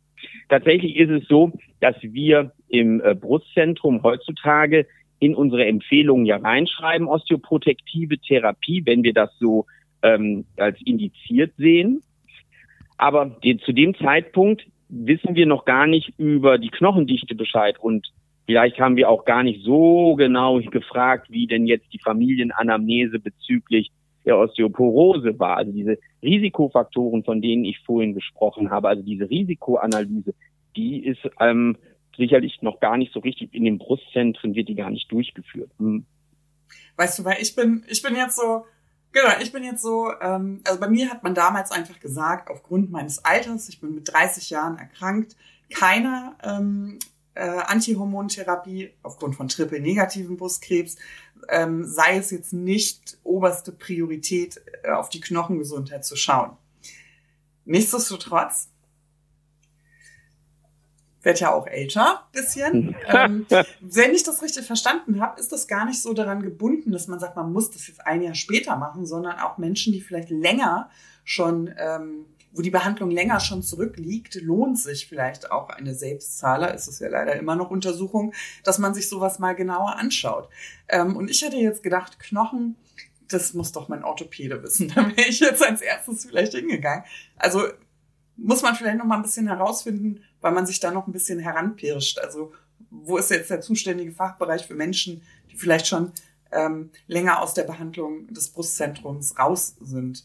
Tatsächlich 0.49 0.97
ist 0.97 1.11
es 1.11 1.29
so, 1.29 1.53
dass 1.81 1.95
wir 2.01 2.53
im 2.69 3.01
äh, 3.01 3.15
Brustzentrum 3.15 4.03
heutzutage 4.03 4.87
in 5.23 5.37
unsere 5.37 5.67
Empfehlungen 5.67 6.27
ja 6.27 6.37
reinschreiben, 6.37 7.07
osteoprotektive 7.07 8.19
Therapie, 8.19 8.83
wenn 8.85 9.05
wir 9.05 9.13
das 9.13 9.31
so 9.39 9.67
ähm, 10.03 10.45
als 10.57 10.77
indiziert 10.85 11.53
sehen. 11.57 12.03
Aber 12.99 13.27
die, 13.43 13.57
zu 13.59 13.73
dem 13.73 13.95
Zeitpunkt 13.95 14.67
wissen 14.89 15.37
wir 15.37 15.47
noch 15.47 15.65
gar 15.65 15.87
nicht 15.87 16.13
über 16.19 16.59
die 16.59 16.71
Knochendichte 16.71 17.35
Bescheid 17.35 17.79
und 17.79 18.13
Vielleicht 18.45 18.81
haben 18.81 18.97
wir 18.97 19.09
auch 19.09 19.25
gar 19.25 19.45
nicht 19.45 19.63
so 19.65 20.17
genau 20.17 20.61
gefragt, 20.61 21.29
wie 21.31 21.47
denn 21.47 21.67
jetzt 21.67 21.87
die 21.93 22.01
Familienanamnese 22.01 23.21
bezüglich 23.21 23.93
der 24.25 24.37
Osteoporose 24.37 25.39
war. 25.39 25.59
Also 25.59 25.71
diese 25.71 25.97
Risikofaktoren, 26.23 27.23
von 27.23 27.41
denen 27.41 27.65
ich 27.65 27.79
vorhin 27.87 28.15
gesprochen 28.15 28.71
habe, 28.71 28.89
also 28.89 29.03
diese 29.03 29.31
Risikoanalyse, 29.31 30.35
die 30.77 31.05
ist 31.05 31.21
ähm, 31.39 31.77
sicherlich 32.17 32.63
noch 32.63 32.81
gar 32.81 32.97
nicht 32.97 33.13
so 33.13 33.21
richtig 33.21 33.55
in 33.55 33.65
den 33.65 33.79
Brustzentren 33.79 34.55
wird 34.55 34.69
die 34.69 34.75
gar 34.75 34.91
nicht 34.91 35.11
durchgeführt. 35.11 35.71
Hm. 35.79 36.05
Weißt 36.97 37.19
du, 37.19 37.25
weil 37.25 37.41
ich 37.41 37.55
bin, 37.55 37.85
ich 37.89 38.03
bin 38.03 38.15
jetzt 38.15 38.37
so, 38.37 38.67
genau, 39.13 39.31
ich 39.41 39.53
bin 39.53 39.65
jetzt 39.65 39.83
so, 39.83 40.13
ähm, 40.21 40.61
also 40.65 40.81
bei 40.81 40.89
mir 40.89 41.11
hat 41.11 41.23
man 41.23 41.35
damals 41.35 41.71
einfach 41.71 41.99
gesagt, 42.01 42.51
aufgrund 42.51 42.91
meines 42.91 43.25
Alters, 43.25 43.69
ich 43.69 43.81
bin 43.81 43.95
mit 43.95 44.13
30 44.13 44.51
Jahren 44.51 44.79
erkrankt, 44.79 45.37
keiner 45.71 46.37
ähm, 46.43 46.99
äh, 47.35 47.41
Antihormontherapie 47.43 48.91
aufgrund 49.03 49.37
von 49.37 49.49
triple-negativen 49.49 50.37
Brustkrebs 50.37 50.97
ähm, 51.49 51.85
sei 51.85 52.17
es 52.17 52.31
jetzt 52.31 52.53
nicht 52.53 53.19
oberste 53.25 53.73
Priorität, 53.73 54.61
äh, 54.83 54.91
auf 54.91 55.09
die 55.09 55.21
Knochengesundheit 55.21 56.05
zu 56.05 56.17
schauen. 56.17 56.57
Nichtsdestotrotz 57.65 58.71
werde 61.23 61.41
ja 61.41 61.53
auch 61.53 61.67
älter, 61.67 62.29
bisschen. 62.33 62.97
ähm, 63.07 63.47
wenn 63.81 64.15
ich 64.15 64.23
das 64.23 64.43
richtig 64.43 64.67
verstanden 64.67 65.21
habe, 65.21 65.41
ist 65.41 65.53
das 65.53 65.69
gar 65.69 65.85
nicht 65.85 66.03
so 66.03 66.13
daran 66.13 66.43
gebunden, 66.43 66.93
dass 66.93 67.09
man 67.09 67.21
sagt, 67.21 67.37
man 67.37 67.53
muss 67.53 67.71
das 67.71 67.87
jetzt 67.87 68.05
ein 68.07 68.23
Jahr 68.23 68.35
später 68.35 68.77
machen, 68.77 69.07
sondern 69.07 69.39
auch 69.39 69.59
Menschen, 69.59 69.93
die 69.93 70.01
vielleicht 70.01 70.31
länger 70.31 70.91
schon 71.25 71.73
ähm, 71.79 72.27
wo 72.53 72.63
die 72.63 72.71
Behandlung 72.71 73.11
länger 73.11 73.41
schon 73.41 73.63
zurückliegt, 73.63 74.35
lohnt 74.43 74.79
sich 74.79 75.09
vielleicht 75.09 75.51
auch 75.51 75.71
eine 75.71 75.95
Selbstzahler, 75.95 76.75
ist 76.75 76.87
es 76.87 76.99
ja 76.99 77.09
leider 77.09 77.35
immer 77.37 77.57
noch 77.57 77.71
Untersuchung, 77.71 78.35
dass 78.63 78.79
man 78.79 78.95
sich 78.95 79.09
sowas 79.09 79.39
mal 79.39 79.55
genauer 79.55 79.97
anschaut. 79.97 80.49
Ähm, 80.89 81.17
und 81.17 81.31
ich 81.31 81.43
hätte 81.43 81.57
jetzt 81.57 81.83
gedacht, 81.83 82.19
Knochen, 82.19 82.77
das 83.29 83.55
muss 83.55 83.73
doch 83.73 83.89
mein 83.89 84.05
Orthopäde 84.05 84.63
wissen. 84.63 84.89
Da 84.95 85.07
wäre 85.17 85.29
ich 85.29 85.41
jetzt 85.41 85.65
als 85.65 85.81
erstes 85.81 86.27
vielleicht 86.27 86.53
hingegangen. 86.53 87.05
Also 87.37 87.63
muss 88.37 88.63
man 88.63 88.75
vielleicht 88.75 88.99
noch 88.99 89.07
mal 89.07 89.17
ein 89.17 89.23
bisschen 89.23 89.47
herausfinden, 89.47 90.23
weil 90.43 90.53
man 90.53 90.67
sich 90.67 90.81
da 90.81 90.91
noch 90.91 91.07
ein 91.07 91.13
bisschen 91.13 91.39
heranpirscht. 91.39 92.19
Also 92.19 92.53
wo 92.91 93.17
ist 93.17 93.31
jetzt 93.31 93.51
der 93.51 93.63
zuständige 93.63 94.13
Fachbereich 94.13 94.67
für 94.67 94.75
Menschen, 94.75 95.23
die 95.51 95.57
vielleicht 95.57 95.87
schon 95.87 96.13
ähm, 96.51 96.91
länger 97.07 97.41
aus 97.41 97.55
der 97.55 97.63
Behandlung 97.63 98.27
des 98.33 98.51
Brustzentrums 98.51 99.39
raus 99.39 99.77
sind? 99.81 100.25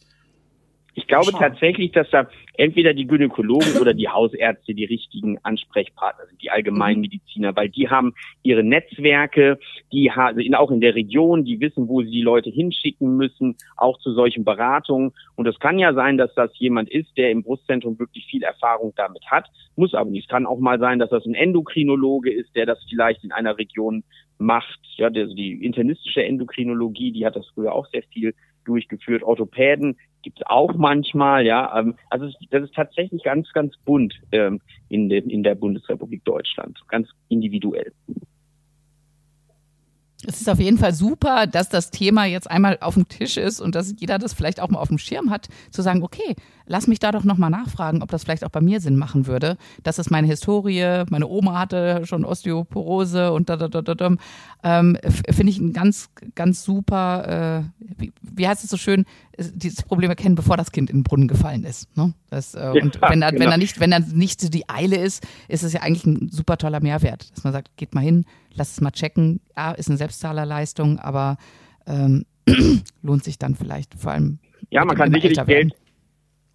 Ich 0.98 1.06
glaube 1.06 1.30
Schau. 1.32 1.38
tatsächlich, 1.38 1.92
dass 1.92 2.10
da 2.10 2.28
entweder 2.56 2.92
die 2.96 3.06
Gynäkologen 3.06 3.78
oder 3.80 3.94
die 3.94 4.10
Hausärzte 4.10 4.74
die 4.74 4.84
richtigen 4.84 5.38
Ansprechpartner 5.44 6.26
sind, 6.26 6.42
die 6.42 6.50
Allgemeinmediziner, 6.50 7.56
weil 7.56 7.70
die 7.70 7.88
haben 7.88 8.16
ihre 8.42 8.64
Netzwerke, 8.64 9.60
die 9.94 10.12
sind 10.36 10.56
auch 10.56 10.72
in 10.72 10.82
der 10.82 10.96
Region, 10.96 11.46
die 11.46 11.60
wissen, 11.60 11.88
wo 11.88 12.02
sie 12.02 12.10
die 12.10 12.24
Leute 12.24 12.50
hinschicken 12.50 13.16
müssen, 13.16 13.58
auch 13.76 14.00
zu 14.00 14.12
solchen 14.14 14.44
Beratungen. 14.44 15.12
Und 15.36 15.46
es 15.46 15.60
kann 15.60 15.78
ja 15.78 15.94
sein, 15.94 16.18
dass 16.18 16.34
das 16.34 16.50
jemand 16.58 16.90
ist, 16.90 17.16
der 17.16 17.30
im 17.30 17.44
Brustzentrum 17.44 18.00
wirklich 18.00 18.26
viel 18.26 18.42
Erfahrung 18.42 18.92
damit 18.96 19.24
hat, 19.28 19.46
muss 19.76 19.94
aber 19.94 20.10
nicht. 20.10 20.24
Es 20.24 20.30
kann 20.32 20.48
auch 20.48 20.58
mal 20.58 20.80
sein, 20.80 20.98
dass 20.98 21.12
das 21.12 21.28
ein 21.28 21.36
Endokrinologe 21.36 22.34
ist, 22.34 22.56
der 22.56 22.66
das 22.66 22.84
vielleicht 22.90 23.24
in 23.24 23.32
einer 23.32 23.60
Region 23.60 24.04
macht. 24.40 24.80
Ja, 24.96 25.12
die 25.12 25.64
internistische 25.64 26.24
Endokrinologie, 26.24 27.12
die 27.12 27.24
hat 27.24 27.36
das 27.36 27.46
früher 27.54 27.76
auch 27.76 27.86
sehr 27.92 28.02
viel 28.12 28.34
durchgeführt. 28.66 29.24
Orthopäden 29.24 29.96
gibt 30.28 30.42
es 30.42 30.46
auch 30.48 30.76
manchmal, 30.76 31.46
ja. 31.46 31.80
Ähm, 31.80 31.96
also 32.10 32.30
das 32.50 32.64
ist 32.64 32.76
tatsächlich 32.76 33.24
ganz, 33.24 33.48
ganz 33.54 33.78
bunt 33.86 34.14
ähm, 34.34 34.60
in, 34.90 35.08
de, 35.08 35.20
in 35.20 35.42
der 35.42 35.56
Bundesrepublik 35.56 36.26
Deutschland, 36.26 36.78
ganz 36.90 37.08
individuell. 37.30 37.94
Es 40.28 40.42
ist 40.42 40.50
auf 40.50 40.60
jeden 40.60 40.78
Fall 40.78 40.94
super, 40.94 41.48
dass 41.48 41.70
das 41.70 41.92
Thema 41.92 42.26
jetzt 42.26 42.52
einmal 42.52 42.78
auf 42.82 42.96
dem 42.96 43.08
Tisch 43.08 43.38
ist 43.38 43.62
und 43.62 43.74
dass 43.74 43.96
jeder 43.98 44.20
das 44.20 44.34
vielleicht 44.34 44.60
auch 44.60 44.68
mal 44.68 44.80
auf 44.80 44.90
dem 44.90 44.98
Schirm 44.98 45.30
hat, 45.30 45.48
zu 45.72 45.82
sagen, 45.82 46.04
okay, 46.04 46.36
lass 46.68 46.88
mich 46.88 47.00
da 47.00 47.12
doch 47.12 47.24
nochmal 47.24 47.50
nachfragen, 47.50 48.04
ob 48.04 48.12
das 48.12 48.24
vielleicht 48.24 48.46
auch 48.46 48.50
bei 48.50 48.62
mir 48.62 48.80
Sinn 48.80 48.98
machen 48.98 49.26
würde. 49.26 49.58
Das 49.84 50.00
ist 50.00 50.12
meine 50.12 50.28
Historie, 50.28 51.04
meine 51.10 51.28
Oma 51.28 51.60
hatte 51.60 52.06
schon 52.06 52.26
Osteoporose 52.26 53.32
und 53.32 53.50
da, 53.50 53.56
da, 53.56 53.68
da, 53.68 53.82
da, 53.82 53.96
da. 53.96 54.16
Ähm, 54.64 54.98
Finde 55.30 55.52
ich 55.52 55.60
ein 55.60 55.74
ganz, 55.74 56.10
ganz 56.36 56.64
super, 56.64 57.64
äh, 57.64 57.84
wie, 57.98 58.12
wie 58.22 58.48
heißt 58.48 58.64
es 58.64 58.70
so 58.70 58.78
schön, 58.78 59.06
dieses 59.38 59.84
Problem 59.84 60.10
erkennen, 60.10 60.36
bevor 60.36 60.58
das 60.58 60.72
Kind 60.72 60.90
in 60.90 60.98
den 60.98 61.04
Brunnen 61.04 61.28
gefallen 61.28 61.64
ist. 61.64 61.96
Ne? 61.96 62.14
Das, 62.30 62.56
äh, 62.56 62.60
ja, 62.60 62.72
und 62.72 63.00
wenn 63.02 63.22
da, 63.22 63.30
genau. 63.30 63.44
wenn 63.44 63.50
da 63.52 63.58
nicht, 63.58 63.80
wenn 63.80 63.92
da 63.92 64.00
nicht 64.00 64.54
die 64.54 64.68
Eile 64.70 64.98
ist, 64.98 65.26
ist 65.48 65.64
es 65.64 65.74
ja 65.74 65.82
eigentlich 65.82 66.06
ein 66.06 66.30
super 66.30 66.58
toller 66.58 66.82
Mehrwert, 66.82 67.32
dass 67.36 67.44
man 67.44 67.54
sagt, 67.54 67.76
geht 67.78 67.94
mal 67.94 68.02
hin, 68.02 68.26
lass 68.54 68.72
es 68.72 68.82
mal 68.82 68.92
checken. 68.92 69.40
Ja, 69.56 69.72
ist 69.72 69.90
eine 69.90 69.98
Selbstzahlerleistung, 69.98 71.00
aber 71.00 71.38
ähm, 71.86 72.26
lohnt 73.02 73.24
sich 73.24 73.38
dann 73.38 73.56
vielleicht 73.56 73.96
vor 73.96 74.12
allem. 74.12 74.40
Ja, 74.72 74.84
man 74.84 74.98
kann 74.98 75.12
sicherlich 75.12 75.46
Geld, 75.46 75.74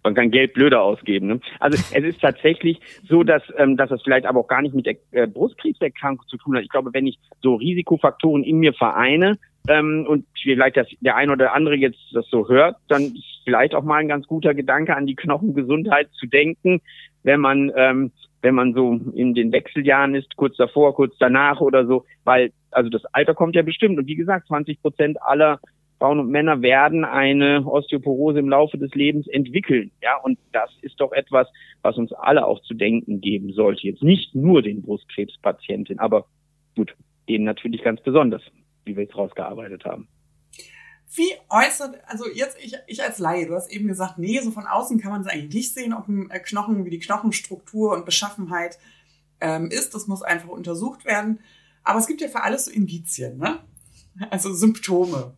man 0.03 0.13
kann 0.15 0.31
Geld 0.31 0.53
blöder 0.53 0.81
ausgeben. 0.81 1.27
Ne? 1.27 1.39
Also 1.59 1.77
es 1.93 2.03
ist 2.03 2.21
tatsächlich 2.21 2.79
so, 3.07 3.23
dass, 3.23 3.43
ähm, 3.57 3.77
dass 3.77 3.89
das 3.89 4.01
vielleicht 4.03 4.25
aber 4.25 4.41
auch 4.41 4.47
gar 4.47 4.61
nicht 4.61 4.75
mit 4.75 4.85
der 4.85 4.95
äh, 5.11 5.27
Brustkrebserkrankung 5.27 6.27
zu 6.27 6.37
tun 6.37 6.55
hat. 6.55 6.63
Ich 6.63 6.69
glaube, 6.69 6.93
wenn 6.93 7.07
ich 7.07 7.17
so 7.41 7.55
Risikofaktoren 7.55 8.43
in 8.43 8.57
mir 8.57 8.73
vereine, 8.73 9.37
ähm, 9.67 10.05
und 10.07 10.25
vielleicht 10.41 10.75
das, 10.75 10.87
der 10.99 11.15
ein 11.15 11.29
oder 11.29 11.53
andere 11.53 11.75
jetzt 11.75 11.99
das 12.11 12.27
so 12.29 12.49
hört, 12.49 12.75
dann 12.89 13.03
ist 13.03 13.41
vielleicht 13.45 13.75
auch 13.75 13.83
mal 13.83 13.97
ein 13.97 14.09
ganz 14.09 14.27
guter 14.27 14.53
Gedanke 14.53 14.95
an 14.95 15.07
die 15.07 15.15
Knochengesundheit 15.15 16.09
zu 16.13 16.25
denken, 16.25 16.81
wenn 17.23 17.39
man 17.39 17.71
ähm, 17.75 18.11
wenn 18.41 18.55
man 18.55 18.73
so 18.73 18.99
in 19.15 19.33
den 19.33 19.53
Wechseljahren 19.53 20.15
ist, 20.15 20.35
kurz 20.35 20.57
davor, 20.57 20.93
kurz 20.93 21.15
danach 21.17 21.61
oder 21.61 21.87
so, 21.87 22.05
weil 22.25 22.51
also 22.71 22.89
das 22.89 23.05
Alter 23.05 23.33
kommt 23.33 23.55
ja 23.55 23.61
bestimmt 23.61 23.97
und 23.97 24.07
wie 24.07 24.15
gesagt, 24.15 24.47
20 24.47 24.81
Prozent 24.81 25.21
aller 25.21 25.59
Frauen 26.03 26.19
und 26.19 26.31
Männer 26.31 26.61
werden 26.61 27.05
eine 27.05 27.65
Osteoporose 27.65 28.39
im 28.39 28.49
Laufe 28.49 28.77
des 28.77 28.93
Lebens 28.93 29.25
entwickeln. 29.29 29.89
Ja, 30.01 30.17
und 30.17 30.37
das 30.51 30.69
ist 30.81 30.99
doch 30.99 31.13
etwas, 31.13 31.47
was 31.81 31.95
uns 31.97 32.11
alle 32.11 32.45
auch 32.45 32.61
zu 32.63 32.73
denken 32.73 33.21
geben 33.21 33.53
sollte. 33.53 33.87
Jetzt 33.87 34.03
nicht 34.03 34.35
nur 34.35 34.61
den 34.61 34.81
Brustkrebspatienten, 34.81 35.99
aber 35.99 36.25
gut, 36.75 36.93
denen 37.29 37.45
natürlich 37.45 37.85
ganz 37.85 38.01
besonders, 38.01 38.41
wie 38.83 38.97
wir 38.97 39.03
jetzt 39.03 39.15
rausgearbeitet 39.15 39.85
haben. 39.85 40.09
Wie 41.15 41.31
äußert, 41.49 41.95
also 42.05 42.25
jetzt 42.27 42.57
ich, 42.61 42.75
ich 42.87 43.01
als 43.01 43.19
Laie, 43.19 43.47
du 43.47 43.53
hast 43.53 43.71
eben 43.71 43.87
gesagt, 43.87 44.17
nee, 44.17 44.41
so 44.41 44.51
von 44.51 44.65
außen 44.65 44.99
kann 44.99 45.13
man 45.13 45.21
es 45.21 45.27
eigentlich 45.27 45.53
nicht 45.53 45.73
sehen, 45.73 45.93
ob 45.93 46.09
ein 46.09 46.29
äh, 46.31 46.39
Knochen, 46.39 46.83
wie 46.83 46.89
die 46.89 46.99
Knochenstruktur 46.99 47.93
und 47.93 48.03
Beschaffenheit 48.03 48.77
ähm, 49.39 49.69
ist. 49.71 49.95
Das 49.95 50.07
muss 50.07 50.21
einfach 50.21 50.49
untersucht 50.49 51.05
werden. 51.05 51.39
Aber 51.81 51.99
es 51.99 52.07
gibt 52.07 52.19
ja 52.19 52.27
für 52.27 52.43
alles 52.43 52.65
so 52.65 52.71
Indizien, 52.71 53.37
ne? 53.37 53.59
Also 54.29 54.53
Symptome. 54.53 55.33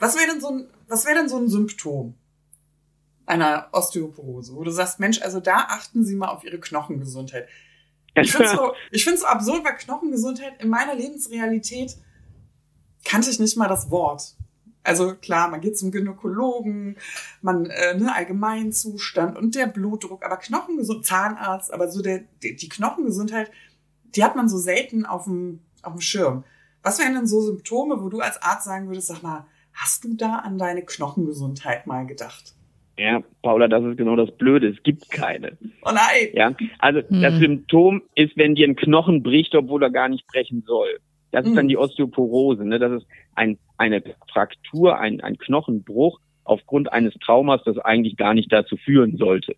Was 0.00 0.16
wäre 0.16 0.26
denn 0.26 0.40
so 0.40 0.48
ein, 0.48 0.66
was 0.88 1.04
wäre 1.04 1.14
denn 1.16 1.28
so 1.28 1.36
ein 1.36 1.48
Symptom 1.48 2.14
einer 3.26 3.68
Osteoporose, 3.72 4.56
wo 4.56 4.64
du 4.64 4.72
sagst, 4.72 4.98
Mensch, 4.98 5.22
also 5.22 5.38
da 5.38 5.66
achten 5.68 6.04
Sie 6.04 6.16
mal 6.16 6.28
auf 6.28 6.42
Ihre 6.42 6.58
Knochengesundheit. 6.58 7.48
Ich 8.16 8.32
finde 8.32 8.48
es 8.48 8.52
so, 8.52 8.72
ich 8.90 9.04
find's 9.04 9.20
so 9.20 9.26
absurd, 9.26 9.64
weil 9.64 9.76
Knochengesundheit 9.76 10.60
in 10.60 10.68
meiner 10.68 10.96
Lebensrealität 10.96 11.96
kannte 13.04 13.30
ich 13.30 13.38
nicht 13.38 13.56
mal 13.56 13.68
das 13.68 13.90
Wort. 13.90 14.34
Also 14.82 15.14
klar, 15.14 15.48
man 15.48 15.60
geht 15.60 15.78
zum 15.78 15.92
Gynäkologen, 15.92 16.96
man 17.42 17.66
äh, 17.66 17.94
ne, 17.96 18.12
Allgemeinzustand 18.14 19.38
und 19.38 19.54
der 19.54 19.66
Blutdruck, 19.66 20.24
aber 20.24 20.38
Knochengesundheit, 20.38 21.06
Zahnarzt, 21.06 21.72
aber 21.72 21.88
so 21.90 22.02
der, 22.02 22.24
die, 22.42 22.56
die 22.56 22.68
Knochengesundheit, 22.68 23.50
die 24.16 24.24
hat 24.24 24.34
man 24.34 24.48
so 24.48 24.58
selten 24.58 25.06
auf 25.06 25.24
dem, 25.24 25.60
auf 25.82 25.92
dem 25.92 26.00
Schirm. 26.00 26.44
Was 26.82 26.98
wären 26.98 27.14
denn 27.14 27.26
so 27.26 27.42
Symptome, 27.42 28.02
wo 28.02 28.08
du 28.08 28.20
als 28.20 28.42
Arzt 28.42 28.64
sagen 28.64 28.88
würdest, 28.88 29.08
sag 29.08 29.22
mal, 29.22 29.46
hast 29.72 30.04
du 30.04 30.14
da 30.14 30.36
an 30.36 30.58
deine 30.58 30.82
Knochengesundheit 30.82 31.86
mal 31.86 32.06
gedacht? 32.06 32.54
Ja, 32.98 33.22
Paula, 33.42 33.66
das 33.66 33.82
ist 33.84 33.96
genau 33.96 34.14
das 34.14 34.30
Blöde. 34.36 34.68
Es 34.68 34.82
gibt 34.82 35.10
keine. 35.10 35.56
Oh 35.82 35.90
nein. 35.90 36.28
Ja, 36.34 36.54
also 36.78 37.00
hm. 37.00 37.22
das 37.22 37.38
Symptom 37.38 38.02
ist, 38.14 38.36
wenn 38.36 38.54
dir 38.54 38.68
ein 38.68 38.76
Knochen 38.76 39.22
bricht, 39.22 39.54
obwohl 39.54 39.82
er 39.82 39.90
gar 39.90 40.08
nicht 40.08 40.26
brechen 40.26 40.64
soll. 40.66 41.00
Das 41.30 41.46
ist 41.46 41.54
dann 41.54 41.62
hm. 41.62 41.68
die 41.68 41.78
Osteoporose. 41.78 42.64
Ne? 42.64 42.78
Das 42.78 42.92
ist 42.92 43.06
ein, 43.34 43.58
eine 43.78 44.02
Fraktur, 44.30 44.98
ein, 44.98 45.22
ein 45.22 45.38
Knochenbruch 45.38 46.20
aufgrund 46.44 46.92
eines 46.92 47.14
Traumas, 47.14 47.62
das 47.64 47.78
eigentlich 47.78 48.16
gar 48.16 48.34
nicht 48.34 48.52
dazu 48.52 48.76
führen 48.76 49.16
sollte. 49.16 49.54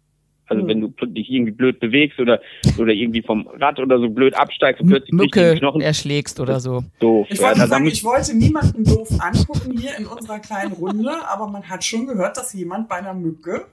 Also 0.52 0.64
mhm. 0.64 0.68
wenn 0.68 0.80
du 0.80 1.06
dich 1.06 1.30
irgendwie 1.30 1.52
blöd 1.52 1.80
bewegst 1.80 2.20
oder 2.20 2.40
oder 2.76 2.92
irgendwie 2.92 3.22
vom 3.22 3.48
Rad 3.58 3.80
oder 3.80 3.98
so 3.98 4.10
blöd 4.10 4.34
absteigst 4.34 4.82
und 4.82 4.88
plötzlich 4.88 5.12
Mücke 5.12 5.54
Knochen 5.56 5.80
erschlägst 5.80 6.40
oder 6.40 6.60
so. 6.60 6.84
Doof. 7.00 7.26
Ich 7.30 7.40
wollte, 7.40 7.60
ja, 7.60 7.66
sagen, 7.66 7.86
ich 7.86 8.04
wollte 8.04 8.36
niemanden 8.36 8.84
doof 8.84 9.08
angucken 9.18 9.78
hier 9.78 9.96
in 9.98 10.06
unserer 10.06 10.40
kleinen 10.40 10.72
Runde, 10.72 11.10
aber 11.26 11.46
man 11.48 11.62
hat 11.70 11.84
schon 11.84 12.06
gehört, 12.06 12.36
dass 12.36 12.52
jemand 12.52 12.88
bei 12.90 12.96
einer 12.96 13.14
Mücke 13.14 13.64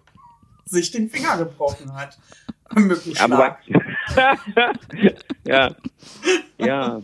sich 0.64 0.92
den 0.92 1.10
Finger 1.10 1.38
gebrochen 1.38 1.94
hat. 1.94 2.18
Mückenschlag. 2.74 3.60
ja, 5.46 5.76
ja. 6.60 7.02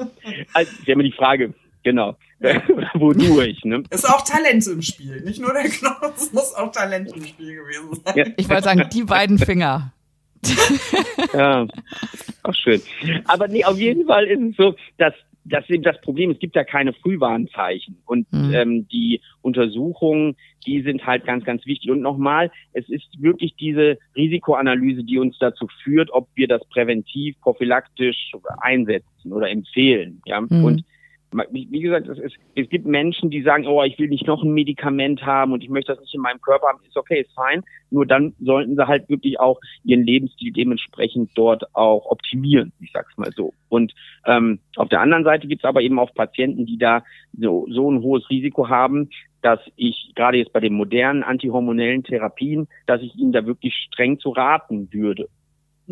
Also, 0.54 0.72
ich 0.82 0.90
habe 0.90 0.96
mir 0.98 1.04
die 1.04 1.12
Frage, 1.12 1.54
genau. 1.84 2.16
Wodurch, 2.96 3.64
ne? 3.64 3.84
Ist 3.90 4.08
auch 4.08 4.24
Talent 4.24 4.68
im 4.68 4.82
Spiel. 4.82 5.22
Nicht 5.22 5.42
nur 5.42 5.54
der 5.54 5.64
Knochen, 5.64 6.12
es 6.16 6.32
muss 6.32 6.54
auch 6.54 6.72
Talent 6.72 7.12
im 7.16 7.26
Spiel 7.26 7.56
gewesen 7.56 8.02
sein. 8.04 8.18
Ja. 8.18 8.26
Ich 8.38 8.50
wollte 8.50 8.64
sagen, 8.64 8.90
die 8.94 9.04
beiden 9.04 9.38
Finger. 9.38 9.94
ja, 11.34 11.68
auch 12.44 12.54
schön. 12.54 12.82
Aber 13.26 13.48
nee, 13.48 13.66
auf 13.66 13.78
jeden 13.78 14.06
Fall 14.06 14.26
ist 14.26 14.42
es 14.42 14.56
so, 14.58 14.76
dass 14.98 15.14
das 15.46 15.64
ist 15.66 15.70
eben 15.70 15.84
das 15.84 16.02
Problem, 16.02 16.32
es 16.32 16.40
gibt 16.40 16.56
ja 16.56 16.64
keine 16.64 16.92
Frühwarnzeichen. 16.94 17.98
Und 18.06 18.32
mhm. 18.34 18.54
ähm, 18.54 18.88
die 18.88 19.22
Untersuchungen, 19.42 20.36
die 20.66 20.82
sind 20.82 21.06
halt 21.06 21.26
ganz, 21.26 21.46
ganz 21.46 21.66
wichtig. 21.68 21.92
Und 21.92 22.02
nochmal, 22.02 22.52
es 22.74 22.90
ist 22.90 23.22
wirklich 23.22 23.56
diese 23.56 24.00
Risikoanalyse, 24.16 25.04
die 25.04 25.20
uns 25.20 25.38
dazu 25.40 25.68
führt, 25.84 26.10
ob 26.12 26.30
wir 26.34 26.48
das 26.48 26.66
präventiv, 26.70 27.40
prophylaktisch 27.42 28.34
einsetzen 28.60 29.32
oder 29.32 29.50
empfehlen. 29.50 30.22
Ja? 30.26 30.42
Mhm. 30.42 30.64
Und 30.64 30.86
wie 31.52 31.82
gesagt, 31.82 32.08
es, 32.08 32.18
ist, 32.18 32.36
es 32.56 32.70
gibt 32.70 32.86
Menschen, 32.86 33.30
die 33.30 33.42
sagen, 33.42 33.68
oh, 33.68 33.84
ich 33.84 34.00
will 34.00 34.08
nicht 34.08 34.28
noch 34.28 34.44
ein 34.44 34.54
Medikament 34.54 35.26
haben 35.26 35.52
und 35.52 35.64
ich 35.64 35.70
möchte 35.70 35.94
das 35.94 36.02
nicht 36.02 36.14
in 36.14 36.22
meinem 36.22 36.42
Körper 36.42 36.68
haben. 36.68 36.80
Ist 36.88 36.96
okay, 36.96 37.22
ist 37.22 37.34
fein. 37.34 37.64
Nur 37.90 38.06
dann 38.06 38.34
sollten 38.40 38.76
sie 38.76 38.88
halt 38.88 39.10
wirklich 39.10 39.40
auch 39.40 39.60
ihren 39.84 40.06
Lebensstil 40.06 40.54
dementsprechend 40.54 41.32
dort 41.36 41.64
auch 41.76 42.06
optimieren, 42.06 42.72
ich 42.80 42.92
sag's 42.92 43.18
mal 43.18 43.32
so. 43.36 43.54
Und 43.70 43.94
ähm, 44.26 44.60
auf 44.76 44.90
der 44.90 45.02
anderen 45.02 45.24
Seite 45.24 45.48
gibt 45.48 45.64
es 45.64 45.68
aber 45.68 45.82
eben 45.82 46.00
auch 46.00 46.14
Patienten, 46.14 46.66
die 46.66 46.78
da 46.78 47.04
so, 47.38 47.68
so 47.70 47.92
ein 47.92 48.02
hohes 48.02 48.30
Risiko 48.30 48.70
haben, 48.70 49.10
dass 49.42 49.60
ich 49.76 50.12
gerade 50.16 50.38
jetzt 50.38 50.54
bei 50.54 50.60
den 50.60 50.74
modernen 50.74 51.24
antihormonellen 51.24 52.04
Therapien, 52.04 52.68
dass 52.88 53.02
ich 53.02 53.16
ihnen 53.16 53.32
da 53.32 53.46
wirklich 53.46 53.76
streng 53.76 54.20
zu 54.20 54.30
raten 54.30 54.90
würde. 54.92 55.28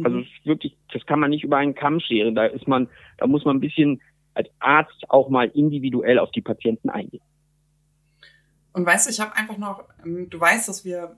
Also 0.03 0.17
mhm. 0.17 0.25
wirklich, 0.43 0.75
das 0.91 1.05
kann 1.05 1.19
man 1.19 1.29
nicht 1.29 1.43
über 1.43 1.57
einen 1.57 1.75
Kamm 1.75 1.99
scheren. 1.99 2.33
Da 2.33 2.45
ist 2.45 2.67
man, 2.67 2.87
da 3.17 3.27
muss 3.27 3.45
man 3.45 3.57
ein 3.57 3.61
bisschen 3.61 4.01
als 4.33 4.49
Arzt 4.59 5.09
auch 5.09 5.29
mal 5.29 5.49
individuell 5.49 6.19
auf 6.19 6.31
die 6.31 6.41
Patienten 6.41 6.89
eingehen. 6.89 7.23
Und 8.73 8.85
weißt 8.85 9.05
du, 9.05 9.11
ich 9.11 9.19
habe 9.19 9.35
einfach 9.35 9.57
noch, 9.57 9.83
ähm, 10.03 10.29
du 10.29 10.39
weißt, 10.39 10.67
dass 10.67 10.83
wir 10.83 11.17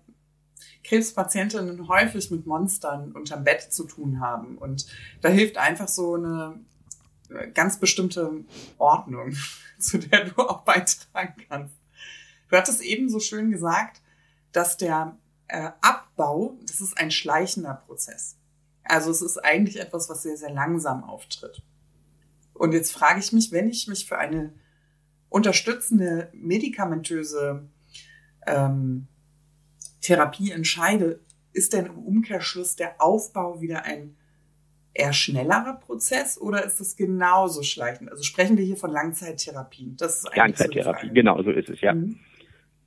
Krebspatientinnen 0.83 1.87
häufig 1.87 2.29
mit 2.31 2.45
Monstern 2.45 3.11
unterm 3.13 3.43
Bett 3.43 3.61
zu 3.61 3.85
tun 3.85 4.19
haben. 4.19 4.57
Und 4.57 4.85
da 5.21 5.29
hilft 5.29 5.57
einfach 5.57 5.87
so 5.87 6.15
eine 6.15 6.59
äh, 7.29 7.47
ganz 7.51 7.79
bestimmte 7.79 8.43
Ordnung, 8.77 9.35
zu 9.79 9.97
der 9.97 10.25
du 10.25 10.41
auch 10.41 10.61
beitragen 10.61 11.35
kannst. 11.49 11.75
Du 12.49 12.57
hattest 12.57 12.81
eben 12.81 13.09
so 13.09 13.19
schön 13.19 13.51
gesagt, 13.51 14.01
dass 14.51 14.77
der 14.77 15.17
äh, 15.47 15.71
Abbau, 15.81 16.57
das 16.61 16.81
ist 16.81 16.97
ein 16.97 17.11
schleichender 17.11 17.83
Prozess. 17.85 18.37
Also 18.83 19.09
es 19.09 19.21
ist 19.21 19.37
eigentlich 19.43 19.79
etwas, 19.79 20.09
was 20.09 20.23
sehr, 20.23 20.37
sehr 20.37 20.51
langsam 20.51 21.03
auftritt. 21.03 21.63
Und 22.55 22.73
jetzt 22.73 22.91
frage 22.91 23.19
ich 23.19 23.31
mich, 23.31 23.51
wenn 23.51 23.69
ich 23.69 23.87
mich 23.87 24.07
für 24.07 24.17
eine 24.17 24.53
unterstützende 25.29 26.29
medikamentöse 26.33 27.69
ähm, 28.47 29.07
Therapie 30.01 30.51
entscheide, 30.51 31.19
ist 31.51 31.73
denn 31.73 31.85
im 31.87 31.97
Umkehrschluss 31.97 32.75
der 32.75 33.01
Aufbau 33.01 33.61
wieder 33.61 33.83
ein 33.83 34.15
eher 34.93 35.13
schnellerer 35.13 35.79
Prozess 35.79 36.39
oder 36.39 36.63
ist 36.63 36.79
es 36.79 36.95
genauso 36.95 37.63
schleichend? 37.63 38.09
Also 38.09 38.23
sprechen 38.23 38.57
wir 38.57 38.63
hier 38.63 38.77
von 38.77 38.91
Langzeittherapien. 38.91 39.97
Das 39.97 40.19
ist 40.19 40.35
Langzeittherapie, 40.35 41.07
so 41.07 41.13
genau 41.13 41.43
so 41.43 41.51
ist 41.51 41.69
es, 41.69 41.81
ja. 41.81 41.93
Mhm. 41.93 42.19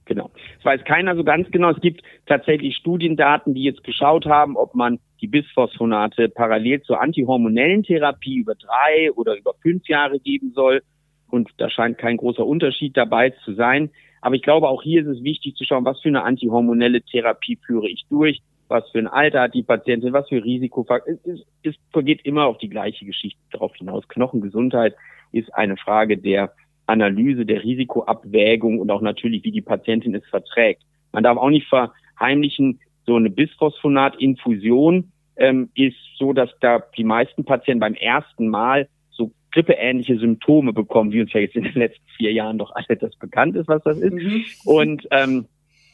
Genau. 0.06 0.30
Es 0.58 0.64
weiß 0.64 0.84
keiner 0.84 1.14
so 1.16 1.22
ganz 1.22 1.50
genau. 1.50 1.70
Es 1.70 1.80
gibt 1.82 2.02
tatsächlich 2.24 2.76
Studiendaten, 2.76 3.52
die 3.52 3.62
jetzt 3.62 3.84
geschaut 3.84 4.24
haben, 4.24 4.56
ob 4.56 4.74
man 4.74 5.00
die 5.20 5.26
Bisphosphonate 5.26 6.28
parallel 6.28 6.82
zur 6.82 7.00
antihormonellen 7.00 7.82
Therapie 7.82 8.36
über 8.36 8.54
drei 8.54 9.12
oder 9.12 9.36
über 9.36 9.54
fünf 9.62 9.86
Jahre 9.88 10.18
geben 10.20 10.52
soll. 10.54 10.82
Und 11.30 11.50
da 11.58 11.68
scheint 11.68 11.98
kein 11.98 12.16
großer 12.16 12.46
Unterschied 12.46 12.96
dabei 12.96 13.30
zu 13.44 13.54
sein. 13.54 13.90
Aber 14.20 14.34
ich 14.34 14.42
glaube, 14.42 14.68
auch 14.68 14.82
hier 14.82 15.02
ist 15.02 15.18
es 15.18 15.22
wichtig 15.22 15.56
zu 15.56 15.64
schauen, 15.64 15.84
was 15.84 16.00
für 16.00 16.08
eine 16.08 16.22
antihormonelle 16.22 17.02
Therapie 17.02 17.58
führe 17.64 17.88
ich 17.88 18.04
durch, 18.08 18.40
was 18.68 18.88
für 18.90 18.98
ein 18.98 19.06
Alter 19.06 19.42
hat 19.42 19.54
die 19.54 19.62
Patientin, 19.62 20.12
was 20.12 20.28
für 20.28 20.42
Risikofaktoren. 20.42 21.18
Es, 21.24 21.44
es, 21.62 21.76
es 21.92 22.04
geht 22.04 22.24
immer 22.24 22.46
auf 22.46 22.58
die 22.58 22.68
gleiche 22.68 23.04
Geschichte 23.04 23.40
darauf 23.52 23.74
hinaus. 23.76 24.08
Knochengesundheit 24.08 24.94
ist 25.32 25.54
eine 25.54 25.76
Frage 25.76 26.18
der 26.18 26.52
Analyse, 26.86 27.44
der 27.44 27.62
Risikoabwägung 27.62 28.78
und 28.78 28.90
auch 28.90 29.02
natürlich, 29.02 29.44
wie 29.44 29.52
die 29.52 29.60
Patientin 29.60 30.14
es 30.14 30.26
verträgt. 30.26 30.82
Man 31.12 31.22
darf 31.22 31.36
auch 31.36 31.50
nicht 31.50 31.68
verheimlichen, 31.68 32.80
so 33.08 33.16
eine 33.16 33.30
Bisphosphonatinfusion 33.30 35.10
ähm, 35.36 35.70
ist 35.74 35.96
so, 36.18 36.32
dass 36.32 36.50
da 36.60 36.82
die 36.96 37.04
meisten 37.04 37.44
Patienten 37.44 37.80
beim 37.80 37.94
ersten 37.94 38.48
Mal 38.48 38.88
so 39.10 39.32
grippeähnliche 39.50 40.18
Symptome 40.18 40.72
bekommen, 40.72 41.10
wie 41.10 41.22
uns 41.22 41.32
ja 41.32 41.40
jetzt 41.40 41.56
in 41.56 41.64
den 41.64 41.74
letzten 41.74 42.06
vier 42.16 42.32
Jahren 42.32 42.58
doch 42.58 42.70
alle 42.74 42.96
das 42.96 43.16
bekannt 43.16 43.56
ist, 43.56 43.66
was 43.66 43.82
das 43.82 43.98
ist. 43.98 44.12
Mhm. 44.12 44.44
Und 44.64 45.08
ähm, 45.10 45.46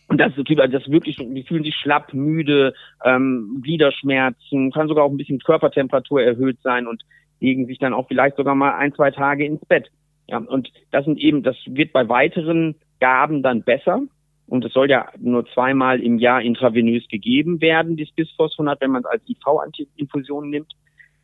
und 0.06 0.18
das 0.18 0.36
ist 0.36 0.60
also 0.60 0.78
das 0.78 0.90
wirklich, 0.90 1.16
die 1.16 1.44
fühlen 1.44 1.64
sich 1.64 1.76
schlapp, 1.76 2.12
müde, 2.12 2.74
ähm, 3.04 3.60
Gliederschmerzen, 3.62 4.70
kann 4.70 4.88
sogar 4.88 5.04
auch 5.04 5.10
ein 5.10 5.16
bisschen 5.16 5.38
Körpertemperatur 5.38 6.22
erhöht 6.22 6.58
sein 6.62 6.86
und 6.86 7.02
legen 7.40 7.66
sich 7.66 7.78
dann 7.78 7.94
auch 7.94 8.06
vielleicht 8.06 8.36
sogar 8.36 8.54
mal 8.54 8.74
ein, 8.74 8.92
zwei 8.92 9.10
Tage 9.10 9.46
ins 9.46 9.64
Bett. 9.64 9.90
Ja, 10.28 10.38
und 10.38 10.70
das 10.90 11.06
sind 11.06 11.18
eben, 11.18 11.42
das 11.42 11.56
wird 11.66 11.92
bei 11.92 12.08
weiteren 12.08 12.74
Gaben 13.00 13.42
dann 13.42 13.62
besser. 13.62 14.02
Und 14.46 14.64
es 14.64 14.72
soll 14.72 14.90
ja 14.90 15.08
nur 15.18 15.46
zweimal 15.46 16.00
im 16.00 16.18
Jahr 16.18 16.42
intravenös 16.42 17.08
gegeben 17.08 17.60
werden, 17.60 17.96
das 17.96 18.10
Bisphosphonat, 18.10 18.80
wenn 18.80 18.90
man 18.90 19.02
es 19.02 19.06
als 19.06 19.22
IV-Infusion 19.28 20.50
nimmt. 20.50 20.72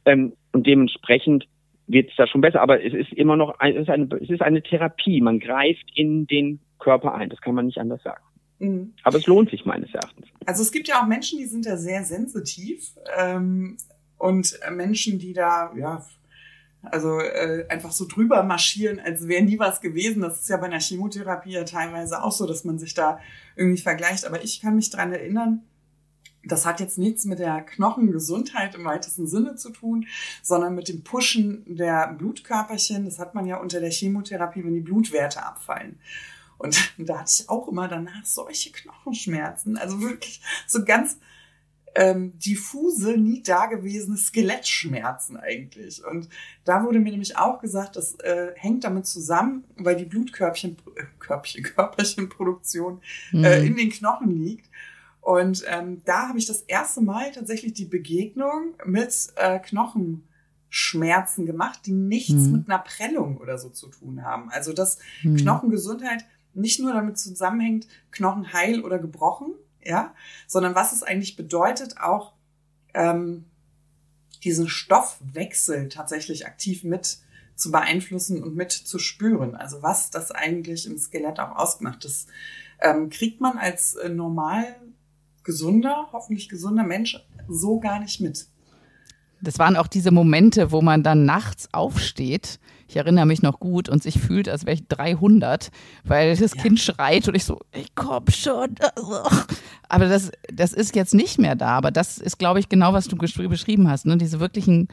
Ähm, 0.07 0.33
und 0.53 0.67
dementsprechend 0.67 1.47
wird 1.87 2.11
es 2.11 2.17
da 2.17 2.27
schon 2.27 2.41
besser. 2.41 2.63
Aber 2.63 2.83
es 2.83 2.95
ist 2.95 3.13
immer 3.13 3.37
noch, 3.37 3.57
es 3.61 3.77
ist, 3.77 3.91
eine, 3.91 4.09
es 4.21 4.31
ist 4.31 4.43
eine 4.43 4.63
Therapie. 4.63 5.21
Man 5.21 5.39
greift 5.39 5.91
in 5.95 6.27
den 6.27 6.61
Körper 6.79 7.15
ein. 7.15 7.29
Das 7.29 7.41
kann 7.41 7.55
man 7.55 7.67
nicht 7.67 7.79
anders 7.79 8.03
sagen. 8.03 8.23
Mhm. 8.59 8.95
Aber 9.03 9.19
es 9.19 9.27
lohnt 9.27 9.51
sich 9.51 9.65
meines 9.65 9.93
Erachtens. 9.93 10.27
Also 10.47 10.63
es 10.63 10.73
gibt 10.73 10.89
ja 10.89 11.03
auch 11.03 11.07
Menschen, 11.07 11.39
die 11.39 11.47
sind 11.47 11.67
da 11.67 11.77
sehr 11.77 12.05
sensitiv 12.05 12.93
ähm, 13.19 13.77
und 14.19 14.59
Menschen, 14.71 15.19
die 15.19 15.33
da 15.33 15.73
ja 15.77 16.05
also 16.83 17.21
äh, 17.21 17.67
einfach 17.69 17.93
so 17.93 18.07
drüber 18.07 18.43
marschieren, 18.43 19.01
als 19.01 19.29
wäre 19.29 19.43
nie 19.43 19.59
was 19.59 19.81
gewesen. 19.81 20.23
Das 20.23 20.41
ist 20.41 20.49
ja 20.49 20.57
bei 20.57 20.67
einer 20.67 20.81
Chemotherapie 20.81 21.53
ja 21.53 21.65
teilweise 21.65 22.23
auch 22.23 22.33
so, 22.33 22.47
dass 22.47 22.65
man 22.65 22.79
sich 22.79 22.95
da 22.95 23.21
irgendwie 23.57 23.83
vergleicht. 23.83 24.25
Aber 24.25 24.43
ich 24.43 24.61
kann 24.61 24.77
mich 24.77 24.91
dran 24.91 25.13
erinnern, 25.13 25.63
das 26.43 26.65
hat 26.65 26.81
jetzt 26.81 26.97
nichts 26.97 27.27
mit 27.27 27.39
der 27.39 27.61
Knochengesundheit 27.61 28.75
im 28.75 28.85
weitesten 28.85 29.27
Sinne 29.27 29.57
zu 29.57 29.71
tun, 29.71 30.07
sondern 30.43 30.75
mit 30.75 30.89
dem 30.89 31.05
Pushen 31.05 31.65
der 31.67 32.15
Blutkörperchen. 32.15 33.05
Das 33.05 33.19
hat 33.19 33.35
man 33.35 33.45
ja 33.45 33.59
unter 33.59 33.81
der 33.81 33.91
Chemotherapie, 33.91 34.65
wenn 34.65 34.75
die 34.75 34.81
Blutwerte 34.81 35.45
abfallen. 35.45 35.99
Und 36.57 36.95
da 36.99 37.21
hatte 37.21 37.43
ich 37.43 37.51
auch 37.51 37.69
immer 37.69 37.89
danach 37.89 38.25
solche 38.25 38.73
Knochenschmerzen. 38.73 39.77
Also 39.77 40.01
wirklich 40.01 40.41
so 40.67 40.85
ganz 40.85 41.19
ähm, 41.95 42.39
diffuse, 42.39 43.17
nie 43.17 43.43
dagewesene 43.43 44.17
Skelettschmerzen 44.17 45.37
eigentlich. 45.37 46.05
Und 46.05 46.29
da 46.65 46.85
wurde 46.85 47.01
mir 47.01 47.11
nämlich 47.11 47.37
auch 47.37 47.61
gesagt, 47.61 47.97
das 47.97 48.15
äh, 48.21 48.53
hängt 48.55 48.85
damit 48.85 49.07
zusammen, 49.07 49.65
weil 49.77 49.97
die 49.97 50.05
Blutkörbchen, 50.05 50.77
äh, 50.97 51.03
Körbchen, 51.19 51.63
Körperchenproduktion 51.75 53.01
äh, 53.33 53.61
mhm. 53.61 53.67
in 53.67 53.77
den 53.77 53.91
Knochen 53.91 54.31
liegt. 54.31 54.71
Und 55.21 55.65
ähm, 55.69 56.03
da 56.05 56.29
habe 56.29 56.39
ich 56.39 56.47
das 56.47 56.63
erste 56.63 57.03
Mal 57.03 57.31
tatsächlich 57.33 57.75
die 57.75 57.85
Begegnung 57.85 58.75
mit 58.87 59.15
äh, 59.37 59.59
Knochenschmerzen 59.59 61.45
gemacht, 61.45 61.81
die 61.85 61.93
nichts 61.93 62.33
mhm. 62.33 62.53
mit 62.53 62.71
einer 62.71 62.79
Prellung 62.79 63.37
oder 63.39 63.59
so 63.59 63.69
zu 63.69 63.89
tun 63.89 64.25
haben. 64.25 64.49
Also 64.51 64.73
dass 64.73 64.99
mhm. 65.23 65.37
Knochengesundheit 65.37 66.25
nicht 66.55 66.81
nur 66.81 66.93
damit 66.93 67.19
zusammenhängt, 67.19 67.87
Knochen 68.11 68.53
heil 68.53 68.83
oder 68.83 68.99
gebrochen, 68.99 69.55
ja, 69.85 70.15
sondern 70.47 70.75
was 70.75 70.93
es 70.93 71.03
eigentlich 71.03 71.37
bedeutet, 71.37 71.99
auch 71.99 72.33
ähm, 72.95 73.45
diesen 74.45 74.69
Stoffwechsel 74.69 75.89
tatsächlich 75.89 76.47
aktiv 76.47 76.85
mit 76.85 77.19
zu 77.57 77.71
beeinflussen 77.71 78.43
und 78.43 78.57
mit 78.57 78.73
zu 78.73 78.99
spüren. 78.99 79.55
Also 79.55 79.83
was 79.83 80.11
das 80.11 80.31
eigentlich 80.31 80.87
im 80.87 80.99
Skelett 80.99 81.39
auch 81.39 81.57
ausmacht, 81.57 82.05
das 82.05 82.27
ähm, 82.81 83.11
kriegt 83.11 83.41
man 83.41 83.59
als 83.59 83.95
äh, 83.95 84.09
normal 84.09 84.77
gesunder, 85.45 86.09
hoffentlich 86.13 86.49
gesunder 86.49 86.85
Mensch 86.85 87.19
so 87.49 87.81
gar 87.81 88.01
nicht 88.01 88.21
mit. 88.21 88.47
Das 89.43 89.59
waren 89.59 89.77
auch 89.77 89.87
diese 89.87 90.11
Momente, 90.11 90.73
wo 90.73 90.83
man 90.83 91.03
dann 91.03 91.25
nachts 91.25 91.69
aufsteht. 91.73 92.59
Ich 92.89 92.97
erinnere 92.97 93.27
mich 93.27 93.41
noch 93.41 93.61
gut 93.61 93.89
und 93.89 94.03
sich 94.03 94.19
fühlt, 94.19 94.49
als 94.49 94.67
wäre 94.67 94.75
ich 94.75 94.89
300, 94.89 95.71
weil 96.05 96.37
das 96.37 96.55
ja. 96.55 96.63
Kind 96.63 96.81
schreit 96.81 97.29
und 97.29 97.37
ich 97.37 97.45
so, 97.45 97.61
ich 97.73 97.95
komm 97.95 98.25
schon. 98.29 98.75
Aber 99.89 100.07
das, 100.07 100.33
das 100.53 100.73
ist 100.73 100.97
jetzt 100.97 101.15
nicht 101.15 101.39
mehr 101.39 101.55
da. 101.55 101.69
Aber 101.69 101.93
das 101.93 102.19
ist, 102.19 102.39
glaube 102.39 102.59
ich, 102.59 102.69
genau, 102.69 102.93
was 102.93 103.07
du 103.07 103.17
beschrieben 103.17 103.89
hast. 103.89 104.07
Ne? 104.07 104.17
Diese 104.17 104.41
wirklichen 104.41 104.89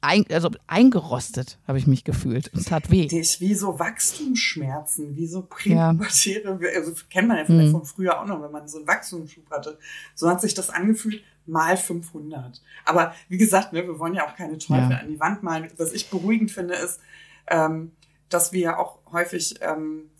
ein, 0.00 0.24
also 0.30 0.50
eingerostet 0.66 1.58
habe 1.66 1.78
ich 1.78 1.86
mich 1.86 2.04
gefühlt. 2.04 2.50
Es 2.54 2.70
hat 2.70 2.90
weh. 2.90 3.06
Das 3.06 3.14
ist 3.14 3.40
wie 3.40 3.54
so 3.54 3.78
Wachstumsschmerzen, 3.78 5.16
wie 5.16 5.26
so 5.26 5.42
präpubertäre, 5.42 6.58
ja. 6.60 6.78
also 6.78 6.92
kennt 7.10 7.28
man 7.28 7.38
ja 7.38 7.44
vielleicht 7.44 7.68
mhm. 7.68 7.72
von 7.72 7.84
früher 7.84 8.20
auch 8.20 8.26
noch, 8.26 8.40
wenn 8.40 8.52
man 8.52 8.68
so 8.68 8.78
einen 8.78 8.86
Wachstumsschub 8.86 9.50
hatte. 9.50 9.78
So 10.14 10.28
hat 10.28 10.40
sich 10.40 10.54
das 10.54 10.70
angefühlt, 10.70 11.22
mal 11.48 11.76
500. 11.76 12.62
Aber 12.84 13.14
wie 13.28 13.38
gesagt, 13.38 13.72
ne, 13.72 13.86
wir 13.86 13.98
wollen 13.98 14.14
ja 14.14 14.26
auch 14.26 14.36
keine 14.36 14.58
Teufel 14.58 14.90
ja. 14.90 14.98
an 14.98 15.08
die 15.08 15.20
Wand 15.20 15.42
malen. 15.42 15.70
Was 15.76 15.92
ich 15.92 16.10
beruhigend 16.10 16.50
finde, 16.50 16.74
ist, 16.74 17.00
ähm, 17.48 17.92
dass 18.28 18.52
wir 18.52 18.78
auch 18.78 18.98
häufig 19.10 19.56
ähm, 19.60 20.10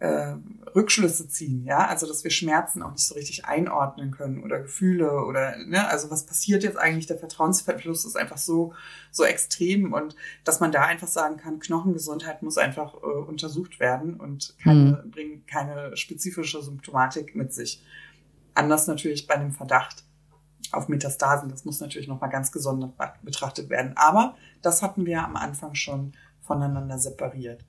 äh, 0.00 0.34
Rückschlüsse 0.74 1.28
ziehen, 1.28 1.64
ja, 1.64 1.86
also 1.86 2.06
dass 2.06 2.24
wir 2.24 2.30
Schmerzen 2.30 2.82
auch 2.82 2.90
nicht 2.92 3.06
so 3.06 3.14
richtig 3.14 3.44
einordnen 3.44 4.10
können 4.10 4.42
oder 4.42 4.60
Gefühle 4.60 5.24
oder 5.24 5.56
ne, 5.64 5.88
also 5.88 6.10
was 6.10 6.26
passiert 6.26 6.62
jetzt 6.62 6.76
eigentlich? 6.76 7.06
Der 7.06 7.16
Vertrauensverlust 7.16 8.04
ist 8.04 8.16
einfach 8.16 8.38
so 8.38 8.74
so 9.10 9.24
extrem 9.24 9.92
und 9.92 10.16
dass 10.42 10.60
man 10.60 10.72
da 10.72 10.82
einfach 10.82 11.08
sagen 11.08 11.36
kann, 11.36 11.60
Knochengesundheit 11.60 12.42
muss 12.42 12.58
einfach 12.58 12.94
äh, 12.94 13.06
untersucht 13.06 13.78
werden 13.80 14.20
und 14.20 14.56
keine 14.62 15.02
mhm. 15.04 15.10
bringt 15.10 15.46
keine 15.46 15.96
spezifische 15.96 16.60
Symptomatik 16.62 17.34
mit 17.34 17.54
sich. 17.54 17.82
Anders 18.54 18.86
natürlich 18.86 19.26
bei 19.26 19.34
einem 19.34 19.52
Verdacht 19.52 20.04
auf 20.72 20.88
Metastasen, 20.88 21.48
das 21.48 21.64
muss 21.64 21.80
natürlich 21.80 22.08
noch 22.08 22.20
mal 22.20 22.28
ganz 22.28 22.52
gesondert 22.52 22.92
betrachtet 23.22 23.70
werden. 23.70 23.92
Aber 23.96 24.34
das 24.62 24.82
hatten 24.82 25.06
wir 25.06 25.24
am 25.24 25.36
Anfang 25.36 25.74
schon 25.74 26.12
voneinander 26.40 26.98
separiert. 26.98 27.64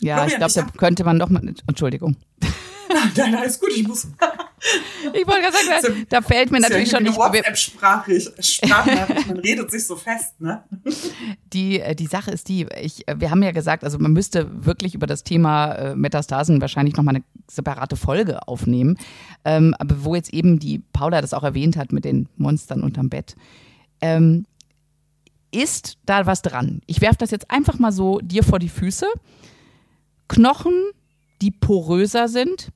Ja, 0.00 0.16
Florian, 0.16 0.42
ich 0.42 0.54
glaube, 0.54 0.70
da 0.72 0.78
könnte 0.78 1.04
man 1.04 1.18
doch 1.18 1.28
mal. 1.28 1.42
Entschuldigung. 1.66 2.16
Nein, 3.16 3.34
alles 3.34 3.60
gut, 3.60 3.70
ich 3.74 3.86
muss. 3.86 4.06
ich 5.12 5.26
wollte 5.26 5.42
gerade 5.42 5.82
sagen, 5.82 6.06
da, 6.08 6.20
da 6.20 6.26
fällt 6.26 6.50
mir 6.50 6.60
natürlich 6.60 6.90
ja 6.90 6.98
schon 6.98 7.04
nicht. 7.04 7.16
WhatsApp-Sprachlich, 7.16 8.30
Sprachnachricht, 8.38 9.28
man 9.28 9.38
redet 9.38 9.70
sich 9.70 9.86
so 9.86 9.96
fest, 9.96 10.40
ne? 10.40 10.64
Die, 11.52 11.80
äh, 11.80 11.94
die 11.94 12.06
Sache 12.06 12.30
ist 12.30 12.48
die, 12.48 12.66
ich, 12.80 13.06
äh, 13.08 13.18
wir 13.18 13.30
haben 13.30 13.42
ja 13.42 13.52
gesagt, 13.52 13.84
also 13.84 13.98
man 13.98 14.12
müsste 14.12 14.64
wirklich 14.64 14.94
über 14.94 15.06
das 15.06 15.24
Thema 15.24 15.72
äh, 15.72 15.96
Metastasen 15.96 16.60
wahrscheinlich 16.60 16.96
nochmal 16.96 17.16
eine 17.16 17.24
separate 17.48 17.96
Folge 17.96 18.46
aufnehmen. 18.48 18.98
Ähm, 19.44 19.74
aber 19.78 20.04
wo 20.04 20.14
jetzt 20.14 20.32
eben 20.32 20.58
die 20.58 20.80
Paula 20.92 21.20
das 21.20 21.34
auch 21.34 21.44
erwähnt 21.44 21.76
hat 21.76 21.92
mit 21.92 22.04
den 22.04 22.28
Monstern 22.36 22.82
unterm 22.82 23.08
Bett. 23.08 23.36
Ähm, 24.00 24.46
ist 25.52 25.98
da 26.04 26.26
was 26.26 26.42
dran? 26.42 26.82
Ich 26.86 27.00
werfe 27.00 27.18
das 27.18 27.30
jetzt 27.30 27.50
einfach 27.50 27.78
mal 27.78 27.92
so 27.92 28.18
dir 28.20 28.42
vor 28.42 28.58
die 28.58 28.68
Füße. 28.68 29.06
Knochen, 30.28 30.74
die 31.40 31.50
poröser 31.50 32.28
sind, 32.28 32.72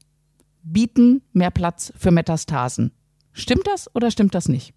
bieten 0.62 1.22
mehr 1.32 1.50
Platz 1.50 1.92
für 1.96 2.10
Metastasen. 2.10 2.92
Stimmt 3.32 3.66
das 3.66 3.94
oder 3.94 4.10
stimmt 4.10 4.34
das 4.34 4.48
nicht? 4.48 4.74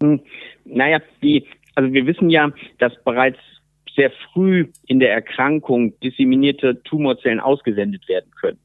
Hm, 0.00 0.20
naja, 0.64 1.00
die, 1.22 1.46
also 1.74 1.92
wir 1.92 2.06
wissen 2.06 2.30
ja, 2.30 2.52
dass 2.78 2.92
bereits 3.04 3.38
sehr 3.94 4.12
früh 4.32 4.70
in 4.86 5.00
der 5.00 5.12
Erkrankung 5.12 5.98
disseminierte 6.00 6.82
Tumorzellen 6.82 7.40
ausgesendet 7.40 8.06
werden 8.08 8.30
können. 8.38 8.58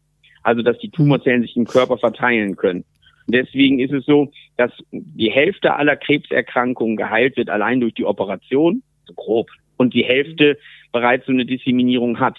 Also 0.44 0.62
dass 0.62 0.78
die 0.80 0.90
Tumorzellen 0.90 1.42
sich 1.42 1.56
im 1.56 1.66
Körper 1.66 1.98
verteilen 1.98 2.56
können. 2.56 2.84
deswegen 3.28 3.80
ist 3.80 3.94
es 3.94 4.06
so, 4.06 4.32
dass 4.58 4.72
die 4.92 5.32
Hälfte 5.32 5.76
aller 5.76 5.96
Krebserkrankungen 5.96 6.98
geheilt 6.98 7.38
wird 7.38 7.50
allein 7.50 7.80
durch 7.80 7.94
die 7.94 8.06
Operation, 8.06 8.84
so 9.06 9.14
grob, 9.14 9.50
und 9.78 9.94
die 9.94 10.04
Hälfte 10.04 10.58
bereits 10.92 11.26
so 11.26 11.32
eine 11.32 11.46
Disseminierung 11.46 12.20
hat. 12.20 12.38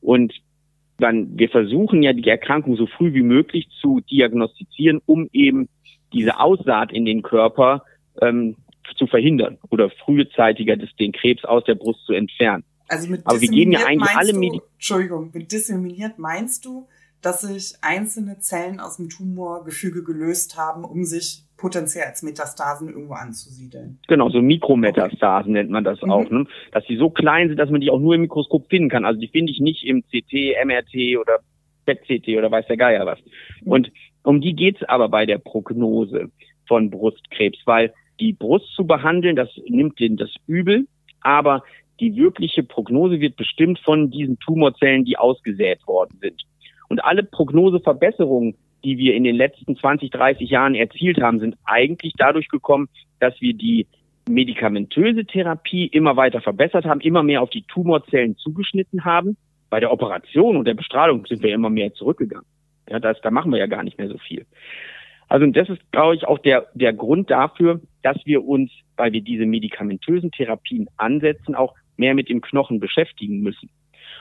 Und 0.00 0.32
dann, 1.00 1.38
wir 1.38 1.48
versuchen 1.48 2.02
ja 2.02 2.12
die 2.12 2.28
Erkrankung 2.28 2.76
so 2.76 2.86
früh 2.86 3.12
wie 3.12 3.22
möglich 3.22 3.68
zu 3.80 4.00
diagnostizieren, 4.10 5.00
um 5.06 5.28
eben 5.32 5.68
diese 6.12 6.38
Aussaat 6.38 6.92
in 6.92 7.04
den 7.04 7.22
Körper 7.22 7.84
ähm, 8.20 8.56
zu 8.96 9.06
verhindern 9.06 9.58
oder 9.70 9.90
frühzeitiger 9.90 10.76
den 10.76 11.12
Krebs 11.12 11.44
aus 11.44 11.64
der 11.64 11.74
Brust 11.74 12.04
zu 12.06 12.12
entfernen. 12.12 12.64
Also 12.88 13.08
mit 13.08 13.24
Aber 13.24 13.40
wir 13.40 13.48
geben 13.48 13.72
ja 13.72 13.86
eigentlich 13.86 14.16
alle 14.16 14.32
Medi 14.32 14.60
Entschuldigung, 14.74 15.30
mit 15.32 15.52
disseminiert 15.52 16.18
meinst 16.18 16.64
du, 16.64 16.88
dass 17.22 17.42
sich 17.42 17.74
einzelne 17.82 18.38
Zellen 18.40 18.80
aus 18.80 18.96
dem 18.96 19.08
Tumorgefüge 19.08 20.02
gelöst 20.02 20.56
haben, 20.56 20.84
um 20.84 21.04
sich 21.04 21.44
potenziell 21.60 22.06
als 22.06 22.22
Metastasen 22.22 22.88
irgendwo 22.88 23.14
anzusiedeln. 23.14 23.98
Genau, 24.08 24.30
so 24.30 24.40
Mikrometastasen 24.40 25.52
nennt 25.52 25.70
man 25.70 25.84
das 25.84 26.00
mhm. 26.00 26.10
auch, 26.10 26.30
ne? 26.30 26.46
dass 26.72 26.84
die 26.86 26.96
so 26.96 27.10
klein 27.10 27.48
sind, 27.48 27.58
dass 27.58 27.70
man 27.70 27.80
die 27.80 27.90
auch 27.90 28.00
nur 28.00 28.14
im 28.14 28.22
Mikroskop 28.22 28.68
finden 28.68 28.88
kann. 28.88 29.04
Also 29.04 29.20
die 29.20 29.28
finde 29.28 29.52
ich 29.52 29.60
nicht 29.60 29.84
im 29.84 30.02
CT, 30.02 30.56
MRT 30.64 31.18
oder 31.20 31.40
PET-CT 31.86 32.38
oder 32.38 32.50
weiß 32.50 32.66
der 32.66 32.76
Geier 32.76 33.06
was. 33.06 33.18
Mhm. 33.62 33.72
Und 33.72 33.92
um 34.22 34.40
die 34.40 34.54
geht's 34.54 34.82
aber 34.84 35.08
bei 35.08 35.26
der 35.26 35.38
Prognose 35.38 36.30
von 36.66 36.90
Brustkrebs, 36.90 37.58
weil 37.66 37.92
die 38.20 38.32
Brust 38.32 38.72
zu 38.74 38.86
behandeln, 38.86 39.36
das 39.36 39.48
nimmt 39.66 39.98
den 40.00 40.16
das 40.16 40.30
Übel, 40.46 40.86
aber 41.20 41.62
die 42.00 42.16
wirkliche 42.16 42.62
Prognose 42.62 43.20
wird 43.20 43.36
bestimmt 43.36 43.78
von 43.80 44.10
diesen 44.10 44.38
Tumorzellen, 44.38 45.04
die 45.04 45.18
ausgesät 45.18 45.86
worden 45.86 46.18
sind. 46.20 46.42
Und 46.88 47.04
alle 47.04 47.22
Prognoseverbesserungen, 47.22 48.56
die 48.84 48.98
wir 48.98 49.14
in 49.14 49.24
den 49.24 49.36
letzten 49.36 49.76
20, 49.76 50.10
30 50.10 50.48
Jahren 50.48 50.74
erzielt 50.74 51.20
haben, 51.20 51.40
sind 51.40 51.56
eigentlich 51.64 52.14
dadurch 52.16 52.48
gekommen, 52.48 52.88
dass 53.18 53.40
wir 53.40 53.54
die 53.54 53.86
medikamentöse 54.28 55.24
Therapie 55.24 55.86
immer 55.86 56.16
weiter 56.16 56.40
verbessert 56.40 56.84
haben, 56.84 57.00
immer 57.00 57.22
mehr 57.22 57.42
auf 57.42 57.50
die 57.50 57.62
Tumorzellen 57.62 58.36
zugeschnitten 58.36 59.04
haben. 59.04 59.36
Bei 59.68 59.80
der 59.80 59.92
Operation 59.92 60.56
und 60.56 60.66
der 60.66 60.74
Bestrahlung 60.74 61.26
sind 61.26 61.42
wir 61.42 61.54
immer 61.54 61.70
mehr 61.70 61.92
zurückgegangen. 61.94 62.46
Ja, 62.88 62.98
das, 62.98 63.20
da 63.20 63.30
machen 63.30 63.52
wir 63.52 63.58
ja 63.58 63.66
gar 63.66 63.84
nicht 63.84 63.98
mehr 63.98 64.08
so 64.08 64.18
viel. 64.18 64.46
Also 65.28 65.46
das 65.46 65.68
ist, 65.68 65.80
glaube 65.92 66.16
ich, 66.16 66.26
auch 66.26 66.38
der, 66.38 66.66
der 66.74 66.92
Grund 66.92 67.30
dafür, 67.30 67.80
dass 68.02 68.18
wir 68.24 68.44
uns, 68.44 68.72
weil 68.96 69.12
wir 69.12 69.20
diese 69.20 69.46
medikamentösen 69.46 70.32
Therapien 70.32 70.88
ansetzen, 70.96 71.54
auch 71.54 71.74
mehr 71.96 72.14
mit 72.14 72.28
dem 72.28 72.40
Knochen 72.40 72.80
beschäftigen 72.80 73.40
müssen. 73.40 73.70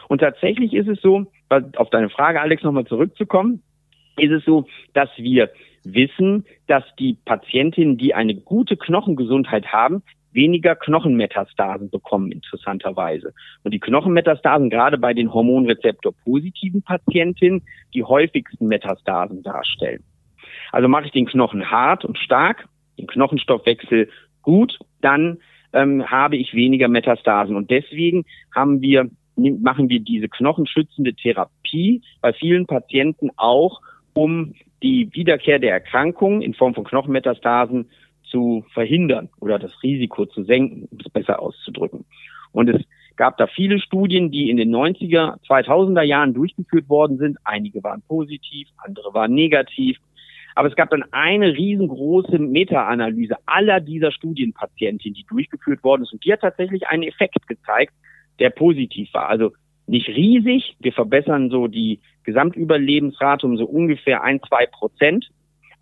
Und 0.08 0.20
tatsächlich 0.20 0.74
ist 0.74 0.88
es 0.88 1.02
so, 1.02 1.32
auf 1.78 1.90
deine 1.90 2.10
Frage, 2.10 2.42
Alex, 2.42 2.62
nochmal 2.62 2.86
zurückzukommen, 2.86 3.64
ist 4.20 4.32
es 4.32 4.46
so, 4.46 4.66
dass 4.94 5.10
wir 5.18 5.50
wissen, 5.84 6.46
dass 6.68 6.84
die 6.98 7.18
Patientinnen, 7.26 7.98
die 7.98 8.14
eine 8.14 8.36
gute 8.36 8.78
Knochengesundheit 8.78 9.68
haben, 9.68 10.04
weniger 10.32 10.76
Knochenmetastasen 10.76 11.90
bekommen, 11.90 12.32
interessanterweise. 12.32 13.34
Und 13.64 13.74
die 13.74 13.80
Knochenmetastasen, 13.80 14.70
gerade 14.70 14.98
bei 14.98 15.14
den 15.14 15.34
Hormonrezeptor-positiven 15.34 16.84
Patientinnen, 16.84 17.64
die 17.94 18.04
häufigsten 18.04 18.68
Metastasen 18.68 19.42
darstellen. 19.42 20.04
Also 20.72 20.88
mache 20.88 21.06
ich 21.06 21.12
den 21.12 21.26
Knochen 21.26 21.72
hart 21.72 22.06
und 22.06 22.18
stark, 22.18 22.68
den 22.98 23.08
Knochenstoffwechsel 23.08 24.10
gut, 24.42 24.78
dann 25.02 25.40
ähm, 25.74 26.10
habe 26.10 26.38
ich 26.38 26.54
weniger 26.54 26.88
Metastasen. 26.88 27.56
Und 27.56 27.72
deswegen 27.72 28.26
haben 28.54 28.82
wir, 28.82 29.10
machen 29.36 29.90
wir 29.90 30.00
diese 30.00 30.30
knochenschützende 30.30 31.14
Therapie 31.14 32.02
bei 32.22 32.34
vielen 32.34 32.68
Patienten 32.68 33.30
auch 33.38 33.82
um 34.14 34.54
die 34.82 35.10
Wiederkehr 35.14 35.60
der 35.60 35.72
Erkrankung 35.72 36.42
in 36.42 36.54
Form 36.54 36.74
von 36.74 36.84
Knochenmetastasen 36.84 37.90
zu 38.24 38.66
verhindern 38.74 39.30
oder 39.40 39.60
das 39.60 39.72
Risiko 39.84 40.26
zu 40.26 40.44
senken, 40.44 40.88
um 40.92 41.00
es 41.00 41.10
besser 41.12 41.42
auszudrücken. 41.42 42.06
Und 42.52 42.70
es 42.70 42.82
gab 43.16 43.38
da 43.38 43.48
viele 43.48 43.80
Studien, 43.80 44.32
die 44.32 44.50
in 44.50 44.58
den 44.58 44.74
90er, 44.74 45.40
2000er 45.46 46.04
Jahren 46.04 46.34
durchgeführt 46.34 46.88
worden 46.88 47.18
sind. 47.18 47.38
Einige 47.44 47.84
waren 47.84 48.02
positiv, 48.08 48.70
andere 48.78 49.14
waren 49.14 49.34
negativ. 49.34 49.98
Aber 50.56 50.68
es 50.68 50.76
gab 50.76 50.90
dann 50.90 51.04
eine 51.12 51.56
riesengroße 51.56 52.40
Meta-Analyse 52.40 53.36
aller 53.46 53.80
dieser 53.82 54.12
Studienpatientinnen, 54.12 55.16
die 55.16 55.26
durchgeführt 55.26 55.84
worden 55.84 56.04
ist. 56.04 56.14
Und 56.14 56.24
die 56.26 56.34
hat 56.34 56.42
tatsächlich 56.42 56.88
einen 56.88 57.04
Effekt 57.04 57.48
gezeigt, 57.48 57.94
der 58.40 58.50
positiv 58.50 59.14
war. 59.14 59.30
Also 59.30 59.52
nicht 59.90 60.08
riesig. 60.08 60.76
Wir 60.80 60.94
verbessern 60.94 61.50
so 61.50 61.68
die 61.68 62.00
Gesamtüberlebensrate 62.24 63.46
um 63.46 63.58
so 63.58 63.66
ungefähr 63.66 64.24
ein, 64.24 64.42
zwei 64.48 64.66
Prozent. 64.68 65.30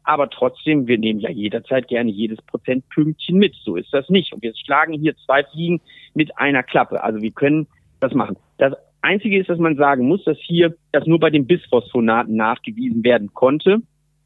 Aber 0.03 0.30
trotzdem, 0.30 0.88
wir 0.88 0.97
nehmen 0.97 1.20
ja 1.20 1.30
jederzeit 1.30 1.89
gerne 1.89 2.10
jedes 2.10 2.41
Prozentpünktchen 2.43 3.38
mit. 3.38 3.55
So 3.64 3.76
ist 3.76 3.93
das 3.93 4.10
nicht. 4.10 4.32
Und 4.34 4.41
wir 4.41 4.53
schlagen 4.55 4.93
hier 4.93 5.16
zwei 5.26 5.43
Fliegen 5.43 5.82
mit 6.14 6.38
einer 6.38 6.64
Klappe. 6.64 7.03
Also 7.03 7.22
wir 7.22 7.32
können 7.32 7.68
das 7.99 8.14
machen. 8.14 8.38
Das 8.58 8.74
Einzige 9.01 9.38
ist, 9.38 9.49
dass 9.49 9.60
man 9.60 9.76
sagen 9.76 10.08
muss, 10.08 10.24
dass 10.24 10.38
hier 10.39 10.76
das 10.93 11.05
nur 11.05 11.20
bei 11.20 11.30
den 11.30 11.45
Bisphosphonaten 11.45 12.36
nachgewiesen 12.36 13.03
werden 13.03 13.34
konnte. 13.34 13.80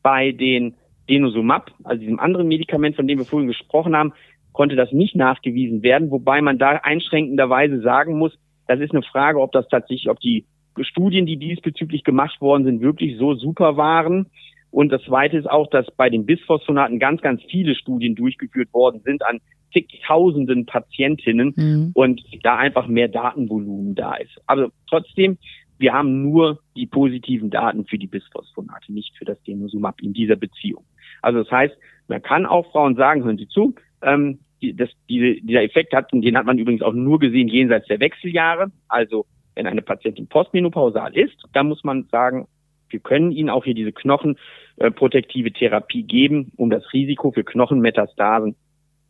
Bei 0.03 0.31
den 0.31 0.75
Denosumab, 1.09 1.71
also 1.83 1.99
diesem 1.99 2.19
anderen 2.19 2.47
Medikament, 2.47 2.95
von 2.95 3.07
dem 3.07 3.17
wir 3.17 3.25
vorhin 3.25 3.47
gesprochen 3.47 3.95
haben, 3.95 4.13
konnte 4.53 4.75
das 4.75 4.91
nicht 4.91 5.15
nachgewiesen 5.15 5.81
werden, 5.81 6.11
wobei 6.11 6.41
man 6.41 6.59
da 6.59 6.71
einschränkenderweise 6.71 7.81
sagen 7.81 8.17
muss, 8.17 8.37
das 8.71 8.79
ist 8.79 8.93
eine 8.93 9.03
Frage, 9.03 9.41
ob 9.41 9.51
das 9.51 9.67
tatsächlich, 9.67 10.09
ob 10.09 10.19
die 10.21 10.45
Studien, 10.79 11.25
die 11.25 11.35
diesbezüglich 11.35 12.05
gemacht 12.05 12.39
worden 12.39 12.63
sind, 12.63 12.81
wirklich 12.81 13.17
so 13.17 13.35
super 13.35 13.75
waren. 13.75 14.27
Und 14.69 14.89
das 14.93 15.03
Zweite 15.03 15.37
ist 15.37 15.49
auch, 15.49 15.69
dass 15.69 15.85
bei 15.97 16.09
den 16.09 16.25
Bisphosphonaten 16.25 16.97
ganz, 16.97 17.21
ganz 17.21 17.41
viele 17.49 17.75
Studien 17.75 18.15
durchgeführt 18.15 18.73
worden 18.73 19.01
sind 19.03 19.25
an 19.25 19.41
zigtausenden 19.73 20.65
Patientinnen 20.65 21.53
mhm. 21.55 21.91
und 21.93 22.21
da 22.43 22.55
einfach 22.55 22.87
mehr 22.87 23.09
Datenvolumen 23.09 23.95
da 23.95 24.15
ist. 24.15 24.41
Aber 24.47 24.69
trotzdem, 24.89 25.37
wir 25.77 25.91
haben 25.91 26.21
nur 26.21 26.59
die 26.77 26.87
positiven 26.87 27.49
Daten 27.49 27.85
für 27.85 27.97
die 27.97 28.07
Bisphosphonate, 28.07 28.93
nicht 28.93 29.17
für 29.17 29.25
das 29.25 29.41
Denosumab 29.43 30.01
in 30.01 30.13
dieser 30.13 30.37
Beziehung. 30.37 30.85
Also 31.21 31.39
das 31.43 31.51
heißt, 31.51 31.75
man 32.07 32.21
kann 32.21 32.45
auch 32.45 32.71
Frauen 32.71 32.95
sagen, 32.95 33.25
hören 33.25 33.37
Sie 33.37 33.47
zu, 33.47 33.75
ähm, 34.01 34.39
das, 34.61 34.89
diese, 35.09 35.41
dieser 35.41 35.63
Effekt 35.63 35.93
hat, 35.93 36.11
den 36.11 36.37
hat 36.37 36.45
man 36.45 36.57
übrigens 36.57 36.81
auch 36.81 36.93
nur 36.93 37.19
gesehen 37.19 37.47
jenseits 37.47 37.87
der 37.87 37.99
Wechseljahre. 37.99 38.71
Also 38.87 39.25
wenn 39.55 39.67
eine 39.67 39.81
Patientin 39.81 40.27
postmenopausal 40.27 41.15
ist, 41.15 41.35
dann 41.53 41.67
muss 41.67 41.83
man 41.83 42.05
sagen, 42.11 42.47
wir 42.89 42.99
können 42.99 43.31
ihnen 43.31 43.49
auch 43.49 43.63
hier 43.63 43.73
diese 43.73 43.91
knochenprotektive 43.91 45.51
Therapie 45.51 46.03
geben, 46.03 46.51
um 46.57 46.69
das 46.69 46.91
Risiko 46.93 47.31
für 47.31 47.43
Knochenmetastasen 47.43 48.55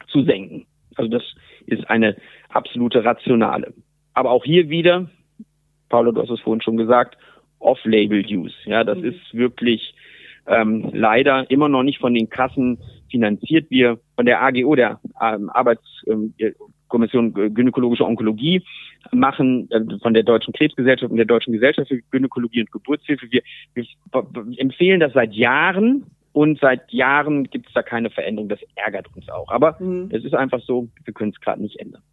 zu 0.07 0.23
senken. 0.23 0.65
Also 0.95 1.09
das 1.09 1.23
ist 1.65 1.89
eine 1.89 2.15
absolute 2.49 3.03
rationale. 3.03 3.73
Aber 4.13 4.31
auch 4.31 4.43
hier 4.43 4.69
wieder, 4.69 5.09
Paolo, 5.89 6.11
du 6.11 6.21
hast 6.21 6.29
es 6.29 6.41
vorhin 6.41 6.61
schon 6.61 6.77
gesagt, 6.77 7.17
Off-Label-Use. 7.59 8.55
Ja, 8.65 8.83
das 8.83 8.97
mhm. 8.97 9.05
ist 9.05 9.33
wirklich 9.33 9.93
ähm, 10.47 10.89
leider 10.93 11.49
immer 11.49 11.69
noch 11.69 11.83
nicht 11.83 11.99
von 11.99 12.13
den 12.13 12.29
Kassen 12.29 12.79
finanziert. 13.09 13.69
Wir 13.69 13.99
von 14.21 14.27
der 14.27 14.43
AGO, 14.43 14.75
der 14.75 14.99
ähm, 15.19 15.49
Arbeitskommission 15.49 17.33
ähm, 17.35 17.53
Gynäkologische 17.55 18.05
Onkologie, 18.05 18.63
machen 19.11 19.67
äh, 19.71 19.79
von 19.99 20.13
der 20.13 20.21
Deutschen 20.21 20.53
Krebsgesellschaft 20.53 21.09
und 21.09 21.17
der 21.17 21.25
Deutschen 21.25 21.53
Gesellschaft 21.53 21.87
für 21.87 21.99
Gynäkologie 22.11 22.61
und 22.61 22.71
Geburtshilfe. 22.71 23.25
Wir, 23.31 23.41
wir 23.73 23.85
empfehlen 24.57 24.99
das 24.99 25.13
seit 25.13 25.33
Jahren 25.33 26.05
und 26.33 26.59
seit 26.59 26.91
Jahren 26.91 27.45
gibt 27.45 27.67
es 27.67 27.73
da 27.73 27.81
keine 27.81 28.11
Veränderung. 28.11 28.47
Das 28.47 28.59
ärgert 28.75 29.07
uns 29.15 29.27
auch. 29.27 29.49
Aber 29.49 29.75
mhm. 29.79 30.09
es 30.11 30.23
ist 30.23 30.35
einfach 30.35 30.61
so, 30.67 30.87
wir 31.03 31.15
können 31.15 31.31
es 31.35 31.41
gerade 31.41 31.63
nicht 31.63 31.79
ändern. 31.79 32.03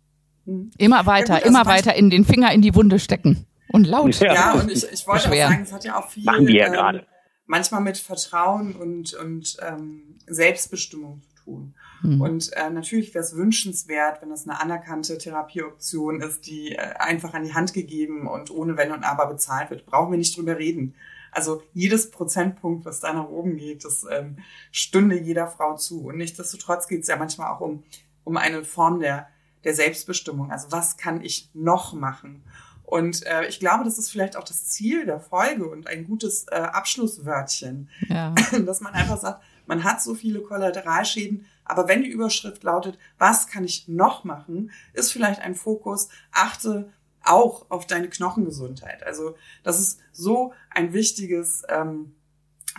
Mhm. 0.47 0.71
Immer 0.79 1.05
weiter, 1.05 1.35
ja, 1.35 1.41
gut, 1.41 1.49
immer 1.49 1.67
weiter 1.67 1.95
in 1.95 2.09
den 2.09 2.25
Finger 2.25 2.55
in 2.55 2.63
die 2.63 2.75
Wunde 2.75 2.99
stecken. 2.99 3.45
Und 3.71 3.87
laut. 3.87 4.19
Ja, 4.21 4.33
ja 4.33 4.53
und 4.55 4.73
ich, 4.73 4.83
ich 4.91 5.07
wollte 5.07 5.29
auch 5.29 5.35
sagen, 5.35 5.61
es 5.63 5.75
hat 5.75 5.85
ja 5.85 5.99
auch 5.99 6.09
viel. 6.09 6.25
Machen 6.25 6.47
wir 6.47 6.55
ja 6.55 6.67
ähm, 6.69 6.73
gerade 6.73 7.07
manchmal 7.49 7.81
mit 7.81 7.99
Vertrauen 7.99 8.77
und, 8.77 9.15
und 9.15 9.57
ähm, 9.67 10.19
Selbstbestimmung 10.27 11.23
zu 11.23 11.45
tun. 11.45 11.75
Mhm. 12.03 12.21
Und 12.21 12.53
äh, 12.55 12.71
natürlich 12.71 13.15
wäre 13.15 13.25
es 13.25 13.37
wünschenswert, 13.37 14.23
wenn 14.23 14.31
das 14.31 14.47
eine 14.47 14.61
anerkannte 14.61 15.19
Therapieoption 15.19 16.21
ist, 16.21 16.47
die 16.47 16.73
äh, 16.73 16.95
einfach 16.99 17.35
an 17.35 17.45
die 17.45 17.55
Hand 17.55 17.73
gegeben 17.73 18.27
und 18.27 18.51
ohne 18.51 18.77
Wenn 18.77 18.93
und 18.93 19.05
Aber 19.05 19.27
bezahlt 19.27 19.71
wird. 19.71 19.87
Brauchen 19.87 20.13
wir 20.13 20.19
nicht 20.19 20.37
drüber 20.37 20.59
reden. 20.59 20.95
Also 21.31 21.63
jedes 21.75 22.11
Prozentpunkt, 22.11 22.85
was 22.85 23.01
da 23.01 23.13
nach 23.13 23.29
oben 23.29 23.57
geht, 23.57 23.85
das 23.85 24.07
ähm, 24.11 24.39
stünde 24.73 25.21
jeder 25.21 25.47
Frau 25.47 25.77
zu. 25.77 26.07
Und 26.07 26.17
nichtsdestotrotz 26.17 26.89
geht 26.89 27.03
es 27.03 27.09
ja 27.09 27.17
manchmal 27.17 27.53
auch 27.53 27.61
um, 27.61 27.83
um 28.25 28.37
eine 28.37 28.65
Form 28.65 29.01
der, 29.01 29.29
der 29.65 29.75
Selbstbestimmung. 29.75 30.51
Also 30.51 30.73
was 30.73 30.97
kann 30.97 31.23
ich 31.23 31.51
noch 31.53 31.93
machen? 31.93 32.43
Und 32.89 33.27
äh, 33.27 33.47
ich 33.47 33.61
glaube, 33.61 33.85
das 33.85 33.99
ist 33.99 34.11
vielleicht 34.11 34.35
auch 34.35 34.45
das 34.45 34.65
Ziel 34.65 35.05
der 35.05 35.21
Folge 35.21 35.69
und 35.69 35.87
ein 35.87 36.07
gutes 36.07 36.47
äh, 36.49 36.55
Abschlusswörtchen, 36.55 37.91
ja. 38.09 38.35
dass 38.65 38.81
man 38.81 38.95
einfach 38.95 39.19
sagt, 39.19 39.43
man 39.67 39.85
hat 39.85 40.01
so 40.01 40.15
viele 40.15 40.41
Kollateralschäden, 40.41 41.45
aber 41.69 41.89
wenn 41.89 42.03
die 42.03 42.11
Überschrift 42.11 42.63
lautet, 42.63 42.99
was 43.19 43.47
kann 43.47 43.65
ich 43.65 43.89
noch 43.89 44.25
machen, 44.25 44.71
ist 44.93 45.13
vielleicht 45.13 45.41
ein 45.41 45.55
Fokus, 45.55 46.09
achte 46.33 46.93
auch 47.23 47.71
auf 47.71 47.87
deine 47.87 48.09
Knochengesundheit. 48.09 49.03
Also 49.03 49.37
das 49.63 49.79
ist 49.79 50.01
so 50.13 50.53
ein 50.71 50.93
wichtiges, 50.93 51.63
ähm, 51.69 52.15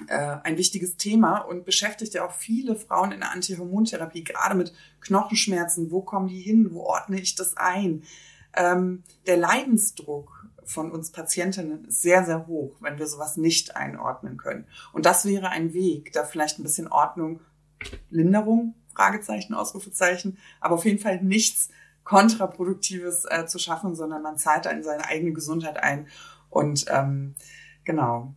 äh, 0.07 0.37
ein 0.43 0.57
wichtiges 0.57 0.97
Thema 0.97 1.39
und 1.39 1.65
beschäftigt 1.65 2.13
ja 2.13 2.25
auch 2.25 2.33
viele 2.33 2.75
Frauen 2.75 3.11
in 3.11 3.19
der 3.19 3.31
Antihormontherapie, 3.31 4.23
gerade 4.23 4.55
mit 4.55 4.73
Knochenschmerzen. 5.01 5.91
Wo 5.91 6.01
kommen 6.01 6.27
die 6.27 6.41
hin? 6.41 6.73
Wo 6.73 6.81
ordne 6.81 7.19
ich 7.19 7.35
das 7.35 7.55
ein? 7.57 8.03
ähm, 8.55 9.03
der 9.25 9.37
Leidensdruck 9.37 10.47
von 10.63 10.91
uns 10.91 11.11
Patientinnen 11.11 11.85
ist 11.85 12.01
sehr, 12.01 12.25
sehr 12.25 12.45
hoch, 12.47 12.75
wenn 12.79 12.99
wir 12.99 13.07
sowas 13.07 13.37
nicht 13.37 13.75
einordnen 13.75 14.37
können. 14.37 14.67
Und 14.93 15.05
das 15.05 15.25
wäre 15.25 15.49
ein 15.49 15.73
Weg, 15.73 16.11
da 16.13 16.23
vielleicht 16.23 16.59
ein 16.59 16.63
bisschen 16.63 16.87
Ordnung, 16.87 17.41
Linderung, 18.09 18.75
Fragezeichen, 18.93 19.53
Ausrufezeichen, 19.53 20.38
aber 20.59 20.75
auf 20.75 20.86
jeden 20.86 20.99
Fall 20.99 21.21
nichts 21.21 21.69
Kontraproduktives 22.03 23.25
äh, 23.30 23.45
zu 23.45 23.59
schaffen, 23.59 23.95
sondern 23.95 24.23
man 24.23 24.38
zahlt 24.38 24.65
da 24.65 24.71
in 24.71 24.84
seine 24.84 25.05
eigene 25.05 25.32
Gesundheit 25.32 25.77
ein. 25.77 26.07
Und 26.49 26.86
ähm, 26.89 27.36
genau. 27.86 28.34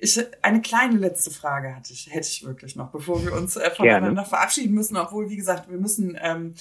Ich, 0.00 0.16
eine 0.42 0.62
kleine 0.62 0.96
letzte 0.96 1.32
Frage 1.32 1.74
hatte 1.74 1.92
ich, 1.92 2.06
hätte 2.12 2.28
ich 2.28 2.46
wirklich 2.46 2.76
noch, 2.76 2.92
bevor 2.92 3.24
wir 3.24 3.32
uns 3.32 3.56
äh, 3.56 3.72
voneinander 3.72 4.24
verabschieden 4.24 4.72
müssen. 4.72 4.96
Obwohl, 4.96 5.28
wie 5.28 5.36
gesagt, 5.36 5.68
wir 5.68 5.78
müssen, 5.78 6.16
ähm, 6.22 6.54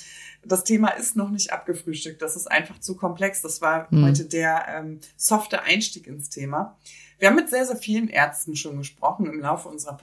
das 0.44 0.64
Thema 0.64 0.90
ist 0.90 1.16
noch 1.16 1.30
nicht 1.30 1.54
abgefrühstückt. 1.54 2.24
Das 2.24 2.36
ist 2.36 2.52
einfach 2.52 2.80
zu 2.80 2.96
komplex. 2.96 3.44
Das 3.44 3.62
war 3.62 3.86
mhm. 3.92 4.06
heute 4.06 4.26
der 4.26 4.66
ähm, 4.68 5.00
softe 5.16 5.62
Einstieg 5.62 6.08
ins 6.08 6.30
Thema. 6.32 6.76
Wir 7.20 7.28
haben 7.28 7.36
mit 7.36 7.50
sehr, 7.50 7.68
sehr 7.68 7.78
vielen 7.78 8.10
Ärzten 8.10 8.56
schon 8.56 8.80
gesprochen 8.80 9.28
im 9.28 9.40
Laufe 9.40 9.70
unserer 9.70 9.94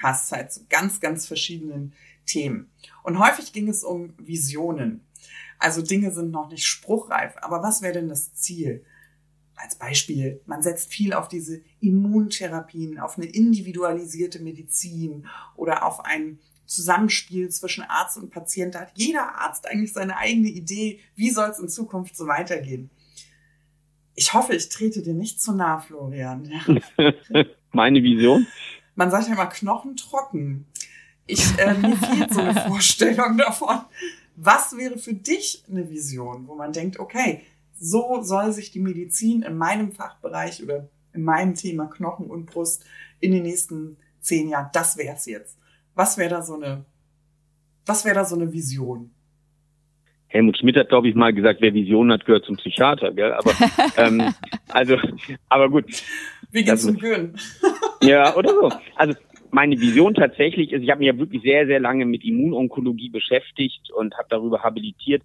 Podcast-Zeit 0.00 0.52
zu 0.52 0.66
ganz, 0.68 1.00
ganz 1.00 1.26
verschiedenen 1.26 1.92
Themen. 2.26 2.70
Und 3.02 3.18
häufig 3.18 3.52
ging 3.52 3.68
es 3.68 3.84
um 3.84 4.14
Visionen. 4.18 5.04
Also 5.58 5.82
Dinge 5.82 6.10
sind 6.10 6.30
noch 6.30 6.48
nicht 6.48 6.66
spruchreif. 6.66 7.34
Aber 7.42 7.62
was 7.62 7.82
wäre 7.82 7.94
denn 7.94 8.08
das 8.08 8.34
Ziel? 8.34 8.84
als 9.62 9.74
Beispiel, 9.74 10.40
man 10.46 10.62
setzt 10.62 10.90
viel 10.90 11.12
auf 11.12 11.28
diese 11.28 11.60
Immuntherapien, 11.82 12.98
auf 12.98 13.18
eine 13.18 13.26
individualisierte 13.26 14.38
Medizin 14.38 15.26
oder 15.54 15.84
auf 15.84 16.02
ein 16.02 16.38
Zusammenspiel 16.64 17.50
zwischen 17.50 17.82
Arzt 17.82 18.16
und 18.16 18.30
Patient. 18.30 18.74
Da 18.74 18.80
hat 18.80 18.92
jeder 18.94 19.34
Arzt 19.34 19.66
eigentlich 19.66 19.92
seine 19.92 20.16
eigene 20.16 20.48
Idee, 20.48 21.00
wie 21.14 21.28
soll 21.28 21.50
es 21.50 21.58
in 21.58 21.68
Zukunft 21.68 22.16
so 22.16 22.26
weitergehen. 22.26 22.88
Ich 24.14 24.32
hoffe, 24.32 24.54
ich 24.54 24.70
trete 24.70 25.02
dir 25.02 25.12
nicht 25.12 25.42
zu 25.42 25.52
nah, 25.52 25.78
Florian. 25.78 26.50
Meine 27.72 28.02
Vision? 28.02 28.46
Man 29.00 29.10
sagt 29.10 29.28
ja 29.28 29.32
immer 29.32 29.46
Knochen 29.46 29.96
trocken. 29.96 30.66
Ich, 31.26 31.58
äh, 31.58 31.72
mir 31.72 31.96
fehlt 31.96 32.34
so 32.34 32.42
eine 32.42 32.54
Vorstellung 32.68 33.38
davon. 33.38 33.78
Was 34.36 34.76
wäre 34.76 34.98
für 34.98 35.14
dich 35.14 35.64
eine 35.70 35.88
Vision, 35.88 36.46
wo 36.46 36.54
man 36.54 36.74
denkt, 36.74 36.98
okay, 36.98 37.40
so 37.78 38.20
soll 38.20 38.52
sich 38.52 38.72
die 38.72 38.78
Medizin 38.78 39.40
in 39.40 39.56
meinem 39.56 39.92
Fachbereich 39.92 40.62
oder 40.62 40.90
in 41.14 41.22
meinem 41.22 41.54
Thema 41.54 41.86
Knochen 41.86 42.26
und 42.26 42.44
Brust 42.44 42.84
in 43.20 43.32
den 43.32 43.44
nächsten 43.44 43.96
zehn 44.20 44.50
Jahren, 44.50 44.68
das 44.74 44.98
wäre 44.98 45.16
es 45.16 45.24
jetzt. 45.24 45.56
Was 45.94 46.18
wäre 46.18 46.28
da 46.28 46.42
so 46.42 46.56
eine, 46.56 46.84
was 47.86 48.04
wäre 48.04 48.16
da 48.16 48.26
so 48.26 48.36
eine 48.36 48.52
Vision? 48.52 49.12
Helmut 50.26 50.58
Schmidt 50.58 50.76
hat, 50.76 50.90
glaube 50.90 51.08
ich, 51.08 51.14
mal 51.14 51.32
gesagt, 51.32 51.62
wer 51.62 51.72
Vision 51.72 52.12
hat, 52.12 52.26
gehört 52.26 52.44
zum 52.44 52.56
Psychiater, 52.56 53.12
gell? 53.14 53.32
Aber 53.32 53.54
ähm, 53.96 54.34
also, 54.68 54.98
aber 55.48 55.70
gut. 55.70 55.86
Wie 56.50 56.64
geht's 56.64 56.82
zum 56.82 56.98
Gön? 56.98 57.34
Ja, 58.02 58.34
oder 58.36 58.50
so. 58.50 58.70
Also 58.96 59.14
meine 59.50 59.80
Vision 59.80 60.14
tatsächlich 60.14 60.72
ist, 60.72 60.82
ich 60.82 60.90
habe 60.90 61.00
mich 61.00 61.08
ja 61.08 61.18
wirklich 61.18 61.42
sehr, 61.42 61.66
sehr 61.66 61.80
lange 61.80 62.06
mit 62.06 62.24
Immunonkologie 62.24 63.10
beschäftigt 63.10 63.90
und 63.90 64.16
habe 64.16 64.28
darüber 64.30 64.62
habilitiert 64.62 65.22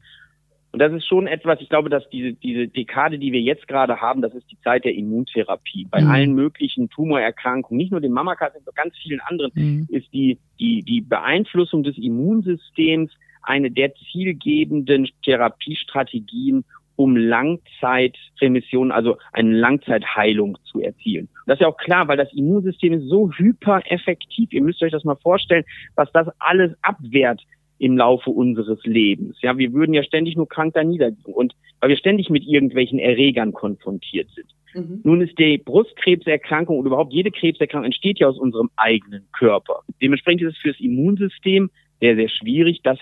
Und 0.71 0.79
das 0.79 0.91
ist 0.91 1.07
schon 1.07 1.27
etwas, 1.27 1.61
ich 1.61 1.69
glaube, 1.69 1.89
dass 1.89 2.09
diese, 2.09 2.33
diese 2.33 2.67
Dekade, 2.67 3.17
die 3.17 3.31
wir 3.31 3.41
jetzt 3.41 3.67
gerade 3.67 4.01
haben, 4.01 4.21
das 4.21 4.33
ist 4.33 4.49
die 4.51 4.59
Zeit 4.61 4.83
der 4.83 4.95
Immuntherapie. 4.95 5.87
Bei 5.89 6.01
mhm. 6.01 6.09
allen 6.09 6.33
möglichen 6.33 6.89
Tumorerkrankungen, 6.89 7.77
nicht 7.77 7.91
nur 7.91 8.01
dem 8.01 8.11
Mammakancer, 8.11 8.57
sondern 8.59 8.75
ganz 8.75 8.97
vielen 8.97 9.21
anderen, 9.21 9.51
mhm. 9.55 9.87
ist 9.89 10.11
die, 10.11 10.37
die, 10.59 10.81
die 10.81 11.01
Beeinflussung 11.01 11.83
des 11.83 11.97
Immunsystems 11.97 13.11
eine 13.41 13.71
der 13.71 13.93
zielgebenden 14.11 15.07
Therapiestrategien, 15.23 16.65
um 16.95 17.15
Langzeitremission, 17.15 18.91
also 18.91 19.17
eine 19.33 19.51
Langzeitheilung 19.51 20.57
zu 20.63 20.81
erzielen. 20.81 21.29
Das 21.45 21.55
ist 21.55 21.61
ja 21.61 21.67
auch 21.67 21.77
klar, 21.77 22.07
weil 22.07 22.17
das 22.17 22.31
Immunsystem 22.33 22.93
ist 22.93 23.07
so 23.07 23.31
hypereffektiv. 23.31 24.51
Ihr 24.53 24.61
müsst 24.61 24.81
euch 24.81 24.91
das 24.91 25.03
mal 25.03 25.15
vorstellen, 25.15 25.65
was 25.95 26.11
das 26.11 26.27
alles 26.39 26.71
abwehrt 26.81 27.41
im 27.77 27.97
Laufe 27.97 28.29
unseres 28.29 28.79
Lebens. 28.85 29.37
Ja, 29.41 29.57
wir 29.57 29.73
würden 29.73 29.93
ja 29.93 30.03
ständig 30.03 30.35
nur 30.37 30.47
krank 30.47 30.73
da 30.73 30.83
niederliegen 30.83 31.33
und 31.33 31.53
weil 31.81 31.89
wir 31.89 31.97
ständig 31.97 32.29
mit 32.29 32.47
irgendwelchen 32.47 32.99
Erregern 32.99 33.51
konfrontiert 33.51 34.29
sind. 34.31 34.47
Mhm. 34.73 35.01
Nun 35.03 35.21
ist 35.21 35.37
die 35.37 35.57
Brustkrebserkrankung 35.57 36.77
oder 36.77 36.87
überhaupt 36.87 37.13
jede 37.13 37.31
Krebserkrankung 37.31 37.85
entsteht 37.85 38.19
ja 38.19 38.27
aus 38.27 38.39
unserem 38.39 38.69
eigenen 38.77 39.27
Körper. 39.37 39.81
Dementsprechend 40.01 40.43
ist 40.43 40.55
es 40.55 40.57
für 40.57 40.71
das 40.71 40.79
Immunsystem 40.79 41.69
sehr, 41.99 42.15
sehr 42.15 42.29
schwierig, 42.29 42.81
das 42.83 43.01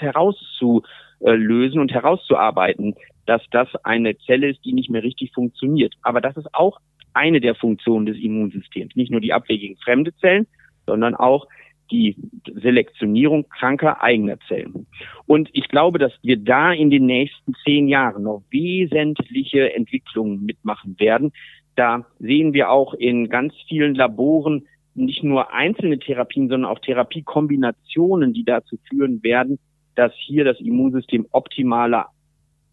herauszulösen 1.23 1.79
und 1.79 1.91
herauszuarbeiten, 1.91 2.95
dass 3.25 3.41
das 3.51 3.67
eine 3.83 4.17
Zelle 4.19 4.49
ist, 4.49 4.63
die 4.65 4.73
nicht 4.73 4.89
mehr 4.89 5.03
richtig 5.03 5.31
funktioniert. 5.33 5.95
Aber 6.01 6.21
das 6.21 6.37
ist 6.37 6.53
auch 6.53 6.79
eine 7.13 7.39
der 7.39 7.55
Funktionen 7.55 8.05
des 8.05 8.17
Immunsystems. 8.17 8.95
Nicht 8.95 9.11
nur 9.11 9.21
die 9.21 9.33
Abwehr 9.33 9.57
gegen 9.57 9.77
fremde 9.77 10.13
Zellen, 10.15 10.47
sondern 10.85 11.15
auch 11.15 11.47
die 11.91 12.15
Selektionierung 12.61 13.47
kranker 13.49 14.01
eigener 14.01 14.39
Zellen. 14.47 14.87
Und 15.25 15.49
ich 15.53 15.67
glaube, 15.67 15.99
dass 15.99 16.13
wir 16.23 16.37
da 16.37 16.71
in 16.71 16.89
den 16.89 17.05
nächsten 17.05 17.53
zehn 17.63 17.87
Jahren 17.87 18.23
noch 18.23 18.41
wesentliche 18.49 19.73
Entwicklungen 19.73 20.43
mitmachen 20.43 20.95
werden. 20.99 21.31
Da 21.75 22.05
sehen 22.19 22.53
wir 22.53 22.71
auch 22.71 22.93
in 22.93 23.29
ganz 23.29 23.53
vielen 23.67 23.95
Laboren 23.95 24.65
nicht 24.95 25.23
nur 25.23 25.53
einzelne 25.53 25.99
Therapien, 25.99 26.49
sondern 26.49 26.69
auch 26.69 26.79
Therapiekombinationen, 26.79 28.33
die 28.33 28.43
dazu 28.43 28.77
führen 28.89 29.23
werden, 29.23 29.59
dass 29.95 30.11
hier 30.15 30.43
das 30.43 30.59
Immunsystem 30.59 31.27
optimaler 31.31 32.07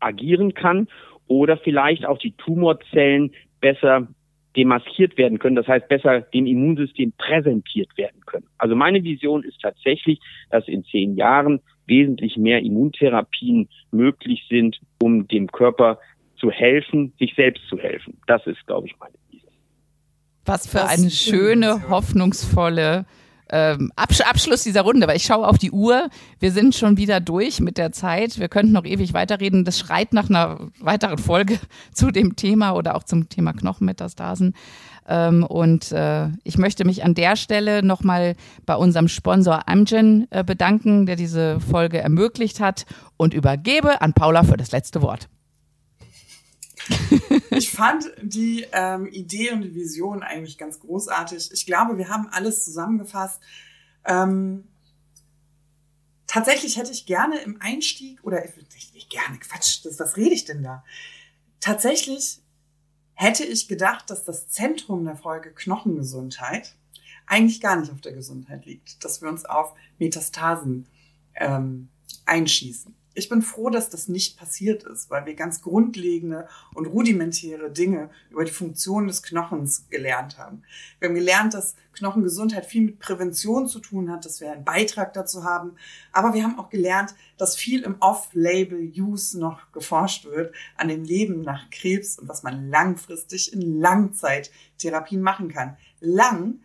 agieren 0.00 0.54
kann 0.54 0.88
oder 1.26 1.56
vielleicht 1.56 2.06
auch 2.06 2.18
die 2.18 2.32
Tumorzellen 2.32 3.32
besser 3.60 4.08
demaskiert 4.56 5.16
werden 5.16 5.38
können, 5.38 5.54
das 5.54 5.68
heißt 5.68 5.88
besser 5.88 6.22
dem 6.22 6.46
Immunsystem 6.46 7.12
präsentiert 7.16 7.96
werden 7.96 8.20
können. 8.26 8.46
Also 8.58 8.74
meine 8.74 9.04
Vision 9.04 9.44
ist 9.44 9.60
tatsächlich, 9.60 10.18
dass 10.50 10.66
in 10.66 10.84
zehn 10.84 11.14
Jahren 11.14 11.60
wesentlich 11.86 12.36
mehr 12.36 12.60
Immuntherapien 12.60 13.68
möglich 13.92 14.44
sind, 14.48 14.80
um 15.00 15.28
dem 15.28 15.46
Körper 15.48 15.98
zu 16.36 16.50
helfen, 16.50 17.12
sich 17.18 17.34
selbst 17.36 17.62
zu 17.68 17.78
helfen. 17.78 18.18
Das 18.26 18.44
ist, 18.46 18.66
glaube 18.66 18.88
ich, 18.88 18.98
meine 18.98 19.14
Vision. 19.30 19.52
Was 20.46 20.66
für 20.66 20.84
eine 20.84 21.10
schöne, 21.10 21.88
hoffnungsvolle 21.88 23.04
ähm, 23.50 23.92
Absch 23.96 24.20
Abschluss 24.20 24.62
dieser 24.62 24.82
Runde, 24.82 25.06
weil 25.06 25.16
ich 25.16 25.24
schaue 25.24 25.46
auf 25.46 25.58
die 25.58 25.70
Uhr. 25.70 26.08
Wir 26.38 26.52
sind 26.52 26.74
schon 26.74 26.96
wieder 26.96 27.20
durch 27.20 27.60
mit 27.60 27.78
der 27.78 27.92
Zeit. 27.92 28.38
Wir 28.38 28.48
könnten 28.48 28.72
noch 28.72 28.84
ewig 28.84 29.12
weiterreden. 29.12 29.64
Das 29.64 29.78
schreit 29.78 30.12
nach 30.12 30.28
einer 30.28 30.70
weiteren 30.78 31.18
Folge 31.18 31.58
zu 31.92 32.10
dem 32.10 32.36
Thema 32.36 32.72
oder 32.72 32.94
auch 32.94 33.04
zum 33.04 33.28
Thema 33.28 33.52
Knochenmetastasen. 33.52 34.54
Ähm, 35.08 35.44
und 35.44 35.90
äh, 35.92 36.28
ich 36.44 36.58
möchte 36.58 36.84
mich 36.84 37.04
an 37.04 37.14
der 37.14 37.36
Stelle 37.36 37.82
nochmal 37.82 38.36
bei 38.66 38.76
unserem 38.76 39.08
Sponsor 39.08 39.68
Amgen 39.68 40.26
äh, 40.30 40.44
bedanken, 40.44 41.06
der 41.06 41.16
diese 41.16 41.58
Folge 41.60 41.98
ermöglicht 41.98 42.60
hat 42.60 42.86
und 43.16 43.34
übergebe 43.34 44.00
an 44.00 44.12
Paula 44.12 44.44
für 44.44 44.56
das 44.56 44.70
letzte 44.72 45.02
Wort. 45.02 45.28
Ich 47.50 47.70
fand 47.70 48.10
die 48.22 48.66
ähm, 48.72 49.06
Idee 49.06 49.52
und 49.52 49.62
die 49.62 49.74
Vision 49.74 50.22
eigentlich 50.22 50.58
ganz 50.58 50.80
großartig. 50.80 51.50
Ich 51.52 51.66
glaube, 51.66 51.98
wir 51.98 52.08
haben 52.08 52.28
alles 52.28 52.64
zusammengefasst. 52.64 53.40
Ähm, 54.04 54.68
tatsächlich 56.26 56.76
hätte 56.76 56.92
ich 56.92 57.06
gerne 57.06 57.38
im 57.40 57.60
Einstieg, 57.60 58.22
oder 58.24 58.44
ich, 58.44 59.08
gerne, 59.08 59.38
Quatsch, 59.38 59.84
das, 59.84 59.98
was 59.98 60.16
rede 60.16 60.34
ich 60.34 60.44
denn 60.44 60.62
da? 60.62 60.84
Tatsächlich 61.60 62.40
hätte 63.14 63.44
ich 63.44 63.68
gedacht, 63.68 64.08
dass 64.08 64.24
das 64.24 64.48
Zentrum 64.48 65.04
der 65.04 65.16
Folge 65.16 65.52
Knochengesundheit 65.52 66.74
eigentlich 67.26 67.60
gar 67.60 67.76
nicht 67.76 67.92
auf 67.92 68.00
der 68.00 68.12
Gesundheit 68.12 68.64
liegt, 68.64 69.04
dass 69.04 69.20
wir 69.22 69.28
uns 69.28 69.44
auf 69.44 69.74
Metastasen 69.98 70.88
ähm, 71.34 71.88
einschießen. 72.24 72.94
Ich 73.12 73.28
bin 73.28 73.42
froh, 73.42 73.70
dass 73.70 73.90
das 73.90 74.06
nicht 74.06 74.38
passiert 74.38 74.84
ist, 74.84 75.10
weil 75.10 75.26
wir 75.26 75.34
ganz 75.34 75.62
grundlegende 75.62 76.46
und 76.74 76.86
rudimentäre 76.86 77.68
Dinge 77.70 78.10
über 78.30 78.44
die 78.44 78.52
Funktion 78.52 79.08
des 79.08 79.24
Knochens 79.24 79.88
gelernt 79.88 80.38
haben. 80.38 80.62
Wir 81.00 81.08
haben 81.08 81.16
gelernt, 81.16 81.54
dass 81.54 81.74
Knochengesundheit 81.92 82.66
viel 82.66 82.82
mit 82.82 83.00
Prävention 83.00 83.66
zu 83.66 83.80
tun 83.80 84.12
hat, 84.12 84.24
dass 84.24 84.40
wir 84.40 84.52
einen 84.52 84.64
Beitrag 84.64 85.12
dazu 85.12 85.42
haben. 85.42 85.72
Aber 86.12 86.34
wir 86.34 86.44
haben 86.44 86.58
auch 86.60 86.70
gelernt, 86.70 87.16
dass 87.36 87.56
viel 87.56 87.82
im 87.82 87.96
Off-Label-Use 87.98 89.40
noch 89.40 89.72
geforscht 89.72 90.26
wird 90.26 90.54
an 90.76 90.86
dem 90.86 91.02
Leben 91.02 91.40
nach 91.40 91.68
Krebs 91.70 92.16
und 92.16 92.28
was 92.28 92.44
man 92.44 92.70
langfristig 92.70 93.52
in 93.52 93.80
Langzeittherapien 93.80 95.20
machen 95.20 95.48
kann. 95.48 95.76
Lang 95.98 96.60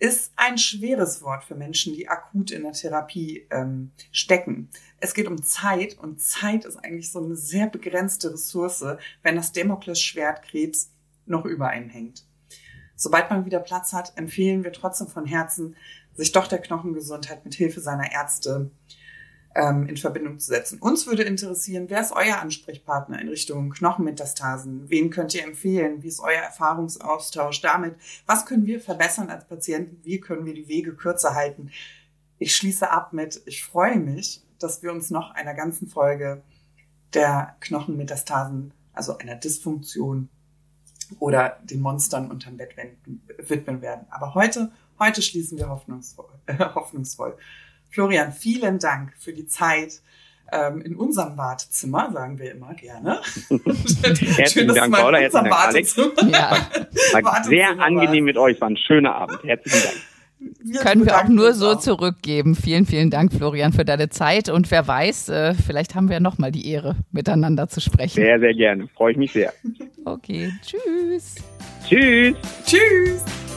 ist 0.00 0.32
ein 0.34 0.56
schweres 0.56 1.22
Wort 1.22 1.44
für 1.44 1.54
Menschen, 1.54 1.94
die 1.94 2.08
akut 2.08 2.50
in 2.50 2.62
der 2.62 2.72
Therapie 2.72 3.46
ähm, 3.50 3.92
stecken. 4.10 4.70
Es 4.98 5.12
geht 5.12 5.28
um 5.28 5.42
Zeit 5.42 5.98
und 5.98 6.20
Zeit 6.20 6.64
ist 6.64 6.78
eigentlich 6.78 7.12
so 7.12 7.22
eine 7.22 7.36
sehr 7.36 7.66
begrenzte 7.66 8.32
Ressource, 8.32 8.84
wenn 9.22 9.36
das 9.36 9.52
Damoklesschwert 9.52 10.42
Krebs 10.42 10.90
noch 11.26 11.44
über 11.44 11.68
einen 11.68 11.90
hängt. 11.90 12.24
Sobald 12.96 13.30
man 13.30 13.44
wieder 13.44 13.60
Platz 13.60 13.92
hat, 13.92 14.16
empfehlen 14.16 14.64
wir 14.64 14.72
trotzdem 14.72 15.06
von 15.06 15.26
Herzen, 15.26 15.76
sich 16.14 16.32
doch 16.32 16.46
der 16.46 16.60
Knochengesundheit 16.60 17.44
mit 17.44 17.54
Hilfe 17.54 17.80
seiner 17.80 18.10
Ärzte 18.10 18.70
ähm, 19.54 19.86
in 19.88 19.96
Verbindung 19.96 20.38
zu 20.38 20.46
setzen. 20.46 20.78
Uns 20.78 21.06
würde 21.06 21.22
interessieren, 21.24 21.86
wer 21.88 22.00
ist 22.00 22.12
euer 22.12 22.38
Ansprechpartner 22.38 23.20
in 23.20 23.28
Richtung 23.28 23.70
Knochenmetastasen? 23.70 24.88
Wen 24.88 25.10
könnt 25.10 25.34
ihr 25.34 25.44
empfehlen? 25.44 26.02
Wie 26.02 26.08
ist 26.08 26.20
euer 26.20 26.40
Erfahrungsaustausch 26.40 27.60
damit? 27.60 27.96
Was 28.26 28.46
können 28.46 28.66
wir 28.66 28.80
verbessern 28.80 29.28
als 29.28 29.46
Patienten? 29.46 30.00
Wie 30.04 30.20
können 30.20 30.46
wir 30.46 30.54
die 30.54 30.68
Wege 30.68 30.94
kürzer 30.94 31.34
halten? 31.34 31.70
Ich 32.38 32.54
schließe 32.54 32.90
ab 32.90 33.12
mit, 33.12 33.42
ich 33.46 33.64
freue 33.64 33.98
mich, 33.98 34.42
dass 34.58 34.82
wir 34.82 34.92
uns 34.92 35.10
noch 35.10 35.32
einer 35.32 35.54
ganzen 35.54 35.88
Folge 35.88 36.42
der 37.12 37.56
Knochenmetastasen, 37.60 38.72
also 38.92 39.18
einer 39.18 39.36
Dysfunktion 39.36 40.28
oder 41.18 41.58
den 41.64 41.80
Monstern 41.80 42.30
unterm 42.30 42.56
Bett 42.56 42.76
widmen 43.38 43.82
werden. 43.82 44.06
Aber 44.10 44.34
heute, 44.34 44.70
heute 44.98 45.22
schließen 45.22 45.58
wir 45.58 45.68
hoffnungsvoll. 45.70 46.30
Hoffnungsvoll. 46.74 47.36
Florian, 47.90 48.32
vielen 48.32 48.78
Dank 48.78 49.12
für 49.18 49.32
die 49.32 49.46
Zeit 49.46 50.00
ähm, 50.52 50.80
in 50.82 50.96
unserem 50.96 51.36
Wartezimmer, 51.36 52.10
sagen 52.12 52.38
wir 52.38 52.52
immer 52.52 52.74
gerne. 52.74 53.20
herzlichen 54.36 54.74
Dank, 54.74 54.94
Paula, 54.94 55.18
herzlichen 55.18 55.44
Dank, 55.44 55.66
Alex. 55.66 55.96
Ja. 55.96 56.68
War 57.22 57.44
sehr 57.44 57.78
angenehm 57.78 58.24
mit 58.24 58.36
euch, 58.36 58.60
war 58.60 58.70
ein 58.70 58.76
schöner 58.76 59.14
Abend. 59.14 59.42
Herzlichen 59.44 59.82
Dank. 59.82 59.96
Wir 60.62 60.80
Können 60.80 61.04
wir 61.04 61.18
auch 61.18 61.28
nur 61.28 61.52
so 61.52 61.72
auch. 61.72 61.80
zurückgeben. 61.80 62.54
Vielen, 62.54 62.86
vielen 62.86 63.10
Dank, 63.10 63.32
Florian, 63.32 63.72
für 63.72 63.84
deine 63.84 64.08
Zeit. 64.08 64.48
Und 64.48 64.70
wer 64.70 64.86
weiß, 64.88 65.28
äh, 65.28 65.54
vielleicht 65.54 65.94
haben 65.94 66.08
wir 66.08 66.14
ja 66.14 66.20
nochmal 66.20 66.50
die 66.50 66.66
Ehre, 66.70 66.96
miteinander 67.12 67.68
zu 67.68 67.80
sprechen. 67.80 68.14
Sehr, 68.14 68.40
sehr 68.40 68.54
gerne. 68.54 68.88
Freue 68.88 69.12
ich 69.12 69.18
mich 69.18 69.32
sehr. 69.32 69.52
Okay, 70.04 70.50
tschüss. 70.64 71.34
Tschüss. 71.86 72.34
Tschüss. 72.64 73.49